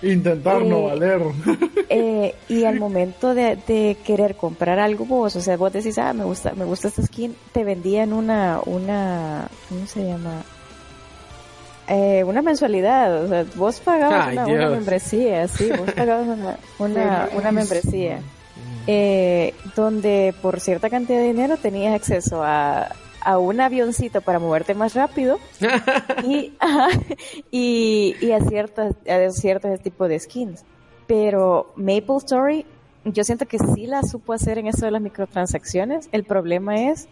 Intentar 0.01 0.63
no 0.63 0.79
Eh, 0.79 0.83
valer. 0.83 1.23
eh, 1.89 2.35
y 2.49 2.65
al 2.65 2.79
momento 2.79 3.35
de, 3.35 3.59
de 3.67 3.97
querer 4.05 4.37
comprar 4.37 4.79
algo 4.79 5.05
vos, 5.05 5.35
o 5.35 5.41
sea, 5.41 5.57
vos 5.57 5.73
decís, 5.73 5.99
ah, 5.99 6.13
me 6.13 6.25
gusta, 6.25 6.53
me 6.55 6.65
gusta 6.65 6.89
esta 6.89 7.03
skin, 7.03 7.35
te 7.53 7.65
vendían 7.65 8.13
una, 8.13 8.61
una, 8.65 9.49
¿cómo 9.69 9.87
se 9.87 10.05
llama? 10.07 10.43
Eh, 11.89 12.23
una 12.23 12.43
mensualidad, 12.43 13.25
o 13.25 13.29
sea, 13.29 13.45
vos 13.57 13.81
pagabas 13.81 14.29
Ay, 14.29 14.39
una, 14.39 14.69
membresía, 14.69 15.49
sí, 15.49 15.71
vos 15.77 15.91
pagabas 15.91 16.29
una, 16.29 16.59
una, 16.79 17.29
una 17.37 17.51
membresía, 17.51 18.21
eh, 18.87 19.55
donde 19.75 20.33
por 20.43 20.61
cierta 20.61 20.91
cantidad 20.91 21.19
de 21.19 21.25
dinero 21.25 21.57
tenías 21.57 21.95
acceso 21.95 22.45
a, 22.45 22.95
a 23.21 23.39
un 23.39 23.61
avioncito 23.61 24.21
para 24.21 24.39
moverte 24.39 24.75
más 24.75 24.95
rápido 24.95 25.39
y, 26.25 26.53
ajá, 26.61 26.89
y, 27.51 28.15
y 28.21 28.33
a 28.33 28.41
ciertas 28.41 28.95
a 29.09 29.31
ciertos 29.31 29.81
tipos 29.81 30.09
de 30.09 30.19
skins. 30.19 30.65
Pero 31.07 31.73
Maple 31.77 32.17
Story, 32.19 32.67
yo 33.05 33.25
siento 33.25 33.47
que 33.47 33.59
sí 33.59 33.87
la 33.87 34.03
supo 34.03 34.33
hacer 34.33 34.59
en 34.59 34.67
eso 34.67 34.85
de 34.85 34.91
las 34.91 35.03
microtransacciones. 35.03 36.09
El 36.13 36.25
problema 36.25 36.91
es 36.91 37.09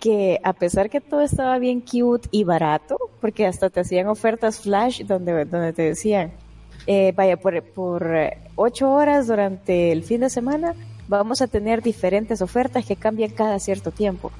que 0.00 0.38
a 0.44 0.52
pesar 0.52 0.90
que 0.90 1.00
todo 1.00 1.22
estaba 1.22 1.58
bien 1.58 1.80
cute 1.80 2.28
y 2.30 2.44
barato, 2.44 2.96
porque 3.20 3.46
hasta 3.46 3.70
te 3.70 3.80
hacían 3.80 4.06
ofertas 4.06 4.60
flash 4.60 5.04
donde, 5.04 5.44
donde 5.44 5.72
te 5.72 5.82
decían, 5.82 6.32
eh, 6.86 7.12
vaya, 7.16 7.36
por, 7.36 7.62
por 7.62 8.14
eh, 8.14 8.38
ocho 8.54 8.90
horas 8.90 9.26
durante 9.26 9.92
el 9.92 10.04
fin 10.04 10.20
de 10.20 10.30
semana 10.30 10.74
vamos 11.08 11.40
a 11.42 11.46
tener 11.46 11.82
diferentes 11.82 12.42
ofertas 12.42 12.84
que 12.84 12.96
cambian 12.96 13.30
cada 13.30 13.58
cierto 13.58 13.90
tiempo. 13.90 14.30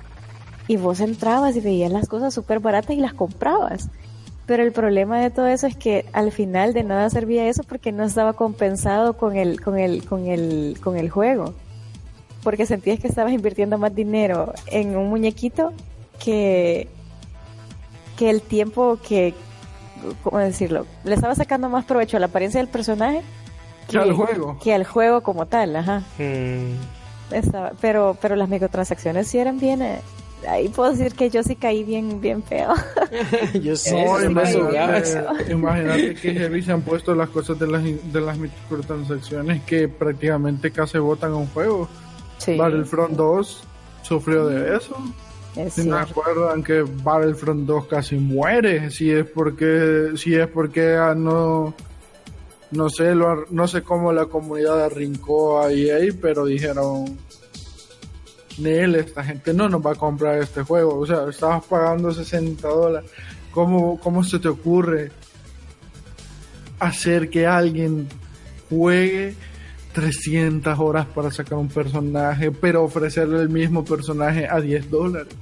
Y 0.68 0.76
vos 0.76 1.00
entrabas 1.00 1.56
y 1.56 1.60
veías 1.60 1.90
las 1.90 2.08
cosas 2.08 2.32
súper 2.32 2.60
baratas 2.60 2.96
y 2.96 3.00
las 3.00 3.14
comprabas. 3.14 3.88
Pero 4.46 4.62
el 4.62 4.72
problema 4.72 5.18
de 5.20 5.30
todo 5.30 5.46
eso 5.46 5.66
es 5.66 5.76
que 5.76 6.06
al 6.12 6.30
final 6.30 6.72
de 6.72 6.84
nada 6.84 7.10
servía 7.10 7.48
eso 7.48 7.64
porque 7.64 7.90
no 7.90 8.04
estaba 8.04 8.34
compensado 8.34 9.16
con 9.16 9.36
el, 9.36 9.60
con 9.60 9.78
el, 9.78 10.04
con 10.04 10.26
el, 10.26 10.78
con 10.82 10.96
el 10.96 11.10
juego. 11.10 11.54
Porque 12.42 12.66
sentías 12.66 13.00
que 13.00 13.08
estabas 13.08 13.32
invirtiendo 13.32 13.78
más 13.78 13.94
dinero 13.94 14.52
en 14.68 14.96
un 14.96 15.08
muñequito 15.08 15.72
que, 16.22 16.88
que 18.16 18.30
el 18.30 18.40
tiempo 18.40 18.98
que 19.06 19.34
¿cómo 20.22 20.38
decirlo? 20.38 20.86
Le 21.04 21.14
estaba 21.14 21.34
sacando 21.34 21.68
más 21.68 21.84
provecho 21.84 22.16
a 22.16 22.20
la 22.20 22.26
apariencia 22.26 22.60
del 22.60 22.68
personaje 22.68 23.22
que 23.88 23.98
al 23.98 24.12
juego. 24.12 24.58
Que 24.62 24.74
al 24.74 24.84
juego 24.84 25.22
como 25.22 25.46
tal, 25.46 25.74
ajá. 25.76 26.02
Mm. 26.18 27.34
Estaba, 27.34 27.72
pero, 27.80 28.16
pero 28.20 28.36
las 28.36 28.48
microtransacciones 28.48 29.28
sí 29.28 29.38
eran 29.38 29.58
bien. 29.58 29.82
Ahí 30.46 30.68
puedo 30.68 30.90
decir 30.92 31.14
que 31.14 31.30
yo 31.30 31.42
sí 31.42 31.56
caí 31.56 31.82
bien, 31.84 32.20
bien 32.20 32.42
feo. 32.42 32.74
Yo 33.54 33.72
No, 33.72 33.76
sí 33.76 33.90
jugabas. 33.90 34.24
imagínate, 34.24 35.52
imagínate 35.52 36.14
que 36.14 36.34
heavy 36.34 36.62
se 36.62 36.72
han 36.72 36.82
puesto 36.82 37.14
las 37.14 37.28
cosas 37.30 37.58
de 37.58 37.66
las, 37.66 37.82
de 37.84 38.20
las 38.20 38.36
microtransacciones 38.38 39.62
que 39.64 39.88
prácticamente 39.88 40.70
casi 40.70 40.98
botan 40.98 41.34
un 41.34 41.46
juego. 41.48 41.88
sí, 42.38 42.56
Battlefront 42.56 43.16
2 43.16 43.64
sufrió 44.02 44.46
de 44.46 44.76
eso. 44.76 44.96
es 45.56 45.74
Si 45.74 45.82
me 45.82 45.96
acuerdan 45.98 46.62
que 46.62 46.82
Battlefront 46.82 47.66
2 47.66 47.86
casi 47.86 48.16
muere, 48.16 48.90
si 48.90 49.10
es 49.10 49.26
porque, 49.26 50.12
si 50.16 50.34
es 50.34 50.46
porque 50.48 50.94
ah, 50.94 51.14
no, 51.16 51.74
no 52.70 52.90
sé, 52.90 53.14
lo, 53.14 53.46
no 53.50 53.66
sé 53.66 53.82
cómo 53.82 54.12
la 54.12 54.26
comunidad 54.26 54.84
arrincó 54.84 55.60
a 55.60 55.72
EA, 55.72 56.12
pero 56.20 56.44
dijeron, 56.44 57.18
Nel, 58.58 58.94
esta 58.96 59.22
gente 59.24 59.52
no 59.54 59.68
nos 59.68 59.84
va 59.84 59.92
a 59.92 59.94
comprar 59.96 60.38
este 60.42 60.62
juego, 60.62 60.98
o 60.98 61.06
sea, 61.06 61.28
estabas 61.28 61.64
pagando 61.64 62.12
60 62.12 62.66
dólares, 62.68 63.10
¿cómo, 63.52 63.98
cómo 64.00 64.22
se 64.24 64.38
te 64.38 64.48
ocurre 64.48 65.10
hacer 66.78 67.30
que 67.30 67.46
alguien 67.46 68.08
juegue 68.70 69.34
300 69.92 70.78
horas 70.78 71.06
para 71.06 71.30
sacar 71.30 71.58
un 71.58 71.68
personaje, 71.68 72.50
pero 72.52 72.84
ofrecerle 72.84 73.40
el 73.42 73.48
mismo 73.48 73.84
personaje 73.84 74.46
a 74.48 74.60
10 74.60 74.90
dólares? 74.90 75.34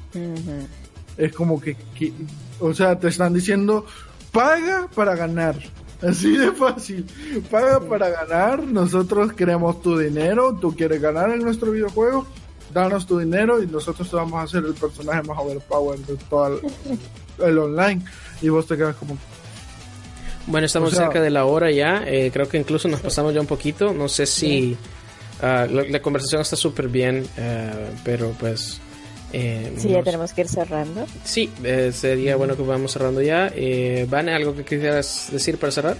Es 1.16 1.32
como 1.34 1.60
que, 1.60 1.76
que- 1.94 2.12
o 2.60 2.72
sea, 2.74 2.98
te 2.98 3.08
están 3.08 3.34
diciendo, 3.34 3.84
paga 4.32 4.88
para 4.94 5.14
ganar. 5.14 5.56
Así 6.02 6.36
de 6.36 6.52
fácil. 6.52 7.06
Paga 7.50 7.80
para 7.80 8.10
ganar. 8.10 8.62
Nosotros 8.62 9.32
queremos 9.32 9.80
tu 9.80 9.96
dinero. 9.98 10.54
Tú 10.60 10.76
quieres 10.76 11.00
ganar 11.00 11.30
en 11.30 11.40
nuestro 11.40 11.70
videojuego. 11.72 12.26
Danos 12.76 13.06
tu 13.06 13.18
dinero 13.18 13.62
y 13.62 13.66
nosotros 13.66 14.10
te 14.10 14.16
vamos 14.16 14.34
a 14.38 14.42
hacer 14.42 14.62
el 14.64 14.74
personaje 14.74 15.22
más 15.22 15.38
overpowered 15.38 16.00
de 16.00 16.16
todo 16.28 16.46
el, 16.58 16.60
el 17.46 17.58
online. 17.58 18.02
Y 18.42 18.50
vos 18.50 18.66
te 18.66 18.76
quedas 18.76 18.94
como, 18.96 19.16
Bueno, 20.46 20.66
estamos 20.66 20.92
O 20.92 20.94
sea- 20.94 21.04
cerca 21.06 21.22
de 21.22 21.30
la 21.30 21.46
hora 21.46 21.70
ya. 21.70 22.02
eh, 22.06 22.30
creo 22.32 22.48
que 22.48 22.58
incluso 22.58 22.86
nos 22.88 23.00
pasamos 23.00 23.32
ya 23.32 23.40
un 23.40 23.46
poquito. 23.46 23.94
No 23.94 24.08
sé 24.08 24.26
si 24.26 24.76
ah, 25.42 25.66
la, 25.70 25.84
la 25.84 26.02
conversación 26.02 26.42
está 26.42 26.54
súper 26.56 26.88
bien, 26.88 27.26
eh, 27.38 27.70
pero 28.04 28.32
pues. 28.38 28.78
eh, 29.32 29.72
Sí, 29.78 29.88
ya 29.88 30.02
tenemos 30.02 30.32
que 30.34 30.42
ir 30.42 30.48
cerrando. 30.48 31.06
Sí, 31.24 31.50
eh, 31.64 31.90
sería 31.94 32.36
bueno 32.36 32.56
que 32.56 32.62
vamos 32.62 32.92
cerrando 32.92 33.22
ya. 33.22 33.50
Eh, 33.56 34.06
Vane, 34.08 34.34
¿algo 34.34 34.54
que 34.54 34.64
quisieras 34.64 35.28
decir 35.32 35.56
para 35.58 35.72
cerrar? 35.72 35.96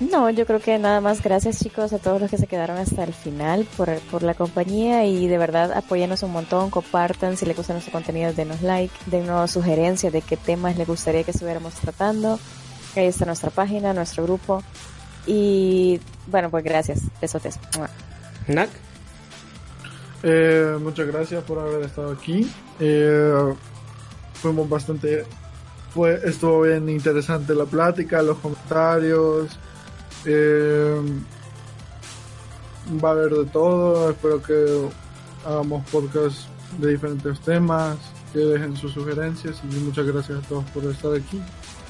No, 0.00 0.30
yo 0.30 0.46
creo 0.46 0.60
que 0.60 0.78
nada 0.78 1.02
más 1.02 1.22
gracias 1.22 1.58
chicos 1.58 1.92
a 1.92 1.98
todos 1.98 2.22
los 2.22 2.30
que 2.30 2.38
se 2.38 2.46
quedaron 2.46 2.78
hasta 2.78 3.04
el 3.04 3.12
final 3.12 3.66
por, 3.76 3.98
por 4.10 4.22
la 4.22 4.32
compañía 4.32 5.04
y 5.04 5.28
de 5.28 5.36
verdad 5.36 5.72
apóyanos 5.72 6.22
un 6.22 6.32
montón, 6.32 6.70
compartan, 6.70 7.36
si 7.36 7.44
les 7.44 7.54
gusta 7.54 7.74
nuestro 7.74 7.92
contenido 7.92 8.32
denos 8.32 8.62
like, 8.62 8.94
denos 9.06 9.50
sugerencias 9.50 10.10
de 10.10 10.22
qué 10.22 10.38
temas 10.38 10.78
les 10.78 10.86
gustaría 10.86 11.22
que 11.22 11.32
estuviéramos 11.32 11.74
tratando. 11.74 12.40
Ahí 12.96 13.06
está 13.06 13.26
nuestra 13.26 13.50
página, 13.50 13.92
nuestro 13.92 14.24
grupo 14.24 14.62
y 15.26 16.00
bueno, 16.26 16.50
pues 16.50 16.64
gracias, 16.64 17.02
besotes. 17.20 17.58
Nak. 18.48 18.70
Eh, 20.22 20.76
muchas 20.80 21.06
gracias 21.06 21.44
por 21.44 21.58
haber 21.58 21.82
estado 21.82 22.12
aquí. 22.12 22.50
Eh, 22.78 23.54
fuimos 24.32 24.68
bastante. 24.68 25.24
Fue, 25.92 26.20
estuvo 26.24 26.62
bien 26.62 26.88
interesante 26.88 27.54
la 27.54 27.66
plática, 27.66 28.22
los 28.22 28.38
comentarios. 28.38 29.58
Eh, 30.26 31.00
va 33.02 33.10
a 33.10 33.12
haber 33.12 33.30
de 33.30 33.46
todo. 33.46 34.10
Espero 34.10 34.42
que 34.42 34.88
hagamos 35.44 35.88
podcast 35.90 36.48
de 36.78 36.92
diferentes 36.92 37.40
temas. 37.40 37.98
Que 38.32 38.38
dejen 38.38 38.76
sus 38.76 38.92
sugerencias. 38.92 39.60
Y 39.64 39.74
muchas 39.76 40.06
gracias 40.06 40.38
a 40.44 40.48
todos 40.48 40.64
por 40.70 40.84
estar 40.84 41.14
aquí. 41.14 41.40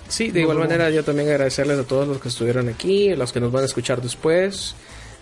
Sí, 0.09 0.31
de 0.31 0.41
igual 0.41 0.59
manera 0.59 0.91
yo 0.91 1.05
también 1.05 1.29
agradecerles 1.29 1.79
a 1.79 1.85
todos 1.85 2.09
los 2.09 2.19
que 2.19 2.29
estuvieron 2.29 2.69
aquí, 2.69 3.15
los 3.15 3.33
que 3.33 3.41
nos 3.41 3.53
van 3.53 3.63
a 3.63 3.67
escuchar 3.67 4.03
después. 4.03 4.75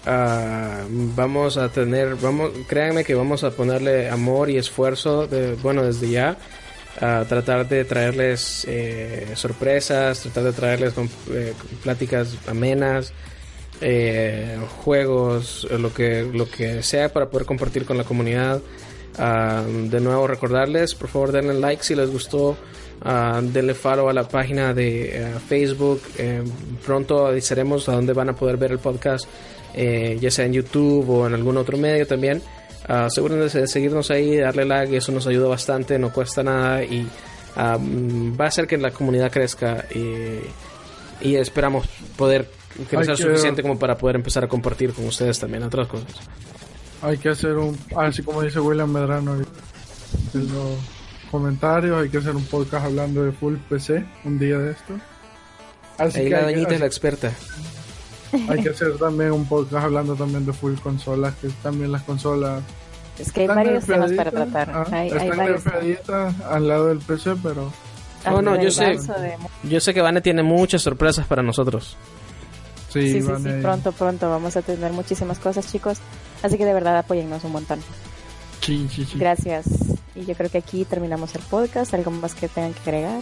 Ah, 0.07 0.85
vamos 0.89 1.59
a 1.59 1.69
tener, 1.69 2.17
vamos, 2.17 2.53
créanme 2.67 3.05
que 3.05 3.15
vamos 3.15 3.45
a 3.45 3.51
ponerle 3.51 4.09
amor 4.09 4.49
y 4.49 4.57
esfuerzo, 4.57 5.27
de, 5.27 5.55
bueno, 5.57 5.83
desde 5.83 6.09
ya, 6.09 6.39
a 7.01 7.25
tratar 7.25 7.69
de 7.69 7.85
traerles 7.85 8.65
eh, 8.69 9.29
sorpresas, 9.35 10.21
tratar 10.21 10.45
de 10.45 10.53
traerles 10.53 10.93
con, 10.93 11.09
eh, 11.31 11.53
pláticas 11.83 12.37
amenas, 12.47 13.13
eh, 13.81 14.59
juegos, 14.83 15.69
lo 15.71 15.93
que, 15.95 16.29
lo 16.33 16.51
que 16.51 16.83
sea 16.83 17.13
para 17.13 17.31
poder 17.31 17.47
compartir 17.47 17.85
con 17.85 17.97
la 17.97 18.05
comunidad. 18.05 18.61
Ah, 19.17 19.65
de 19.67 20.01
nuevo 20.01 20.27
recordarles, 20.27 20.95
por 20.95 21.09
favor 21.09 21.33
denle 21.33 21.55
like 21.55 21.83
si 21.83 21.95
les 21.95 22.11
gustó, 22.11 22.57
ah, 23.03 23.41
denle 23.43 23.75
follow 23.75 24.09
a 24.09 24.13
la 24.13 24.29
página 24.29 24.75
de 24.75 25.35
Facebook, 25.49 26.01
pronto 26.85 27.27
avisaremos 27.27 27.89
a 27.89 27.93
dónde 27.93 28.13
van 28.13 28.31
a 28.31 28.37
poder 28.37 28.57
ver 28.57 28.73
el 28.73 28.79
podcast, 28.79 29.27
ya 29.75 30.31
sea 30.31 30.45
en 30.45 30.53
YouTube 30.53 31.09
o 31.11 31.27
en 31.27 31.35
algún 31.35 31.57
otro 31.57 31.77
medio 31.79 32.07
también. 32.07 32.43
Ah, 32.89 33.05
asegúrense 33.07 33.61
de 33.61 33.67
seguirnos 33.67 34.11
ahí, 34.11 34.37
darle 34.39 34.65
like, 34.65 34.97
eso 34.97 35.13
nos 35.13 35.27
ayuda 35.27 35.47
bastante, 35.49 35.99
no 35.99 36.11
cuesta 36.13 36.43
nada 36.43 36.83
y 36.83 37.07
ah, 37.57 37.77
mm, 37.79 38.41
va 38.41 38.47
a 38.47 38.49
hacer 38.49 38.67
que 38.67 38.79
la 38.79 38.91
comunidad 38.91 39.31
crezca 39.31 39.85
y, 39.95 41.27
y 41.29 41.37
esperamos 41.37 41.87
poder 42.17 42.49
crecer 42.89 43.15
que- 43.17 43.23
suficiente 43.23 43.63
como 43.63 43.79
para 43.79 43.97
poder 43.99 44.17
empezar 44.17 44.43
a 44.45 44.49
compartir 44.49 44.93
con 44.95 45.05
ustedes 45.07 45.39
también 45.39 45.63
otras 45.65 45.87
cosas. 45.87 46.09
Hay 47.03 47.19
que 47.19 47.29
hacer 47.29 47.53
un. 47.57 47.79
Así 47.97 48.23
como 48.23 48.43
dice 48.43 48.59
William 48.59 48.91
Medrano 48.91 49.35
en 49.35 49.41
los 50.53 50.79
comentarios. 51.31 52.03
Hay 52.03 52.09
que 52.09 52.19
hacer 52.19 52.35
un 52.35 52.45
podcast 52.47 52.87
hablando 52.87 53.23
de 53.23 53.31
full 53.33 53.55
PC 53.69 54.05
un 54.25 54.39
día 54.39 54.59
de 54.59 54.73
esto. 54.73 54.95
Así 55.99 56.21
Ahí 56.21 56.25
que 56.25 56.31
la 56.31 56.43
doñita 56.43 56.75
es 56.75 56.81
la 56.81 56.87
experta. 56.87 57.33
Hay 58.49 58.63
que 58.63 58.71
hacer 58.71 58.97
también 58.99 59.33
un 59.33 59.47
podcast 59.47 59.85
hablando 59.85 60.15
también 60.15 60.45
de 60.47 60.53
full 60.53 60.75
consolas, 60.83 61.35
que 61.41 61.49
también 61.63 61.91
las 61.93 62.03
consolas 62.03 62.63
Es 63.19 63.33
que 63.33 63.43
hay 63.43 63.47
varios 63.49 63.85
temas 63.85 64.13
para 64.13 64.31
tratar. 64.31 64.71
ah, 64.71 64.85
hay, 64.93 65.11
hay 65.11 65.17
están 65.17 65.37
varios 65.39 65.65
nerfeaditas 65.65 66.41
al 66.43 66.69
lado 66.69 66.87
del 66.89 66.99
PC, 66.99 67.35
pero 67.43 67.73
No, 68.27 68.43
no, 68.43 68.53
Hay 68.53 68.65
yo 68.65 68.71
sé. 68.71 68.85
varios 68.85 69.07
de- 69.07 69.37
Yo 69.65 69.81
sé 69.81 69.95
que 69.95 70.01
Vane 70.03 70.21
tiene 70.21 70.43
muchas 70.43 70.83
sorpresas 70.83 71.27
para 71.27 71.43
nosotros. 71.43 71.97
sí, 72.93 73.13
Sí, 73.13 73.23
sí, 73.23 73.29
pronto, 73.63 73.93
pronto 73.93 74.29
vamos 74.31 74.57
a 74.57 74.63
tener 74.63 74.93
muchísimas 74.93 75.39
cosas, 75.39 75.71
chicos. 75.71 75.99
Así 76.43 76.57
que 76.59 76.65
de 76.65 76.73
verdad 76.75 76.97
apóyennos 76.99 77.43
un 77.45 77.53
montón. 77.53 77.81
Sí, 78.61 78.89
sí, 78.93 79.05
sí. 79.05 79.19
Gracias. 79.19 79.67
Y 80.15 80.25
yo 80.27 80.35
creo 80.35 80.51
que 80.51 80.59
aquí 80.59 80.85
terminamos 80.85 81.35
el 81.35 81.43
podcast. 81.43 81.95
¿Algo 81.95 82.11
más 82.11 82.35
que 82.35 82.49
tengan 82.49 82.75
que 82.75 82.81
agregar? 82.81 83.21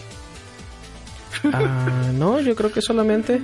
Ah, 1.53 2.11
no, 2.15 2.41
yo 2.41 2.55
creo 2.55 2.73
que 2.73 2.81
solamente. 2.83 3.41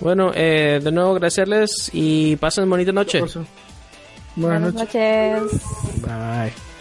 Bueno, 0.00 0.32
eh, 0.34 0.80
de 0.82 0.92
nuevo 0.92 1.12
agradecerles 1.12 1.90
y 1.92 2.36
pasen 2.36 2.68
bonita 2.68 2.92
noche. 2.92 3.20
Buenas 3.20 3.36
noches. 3.36 3.52
Buenas 4.36 4.74
noches. 4.74 6.02
Bye. 6.02 6.75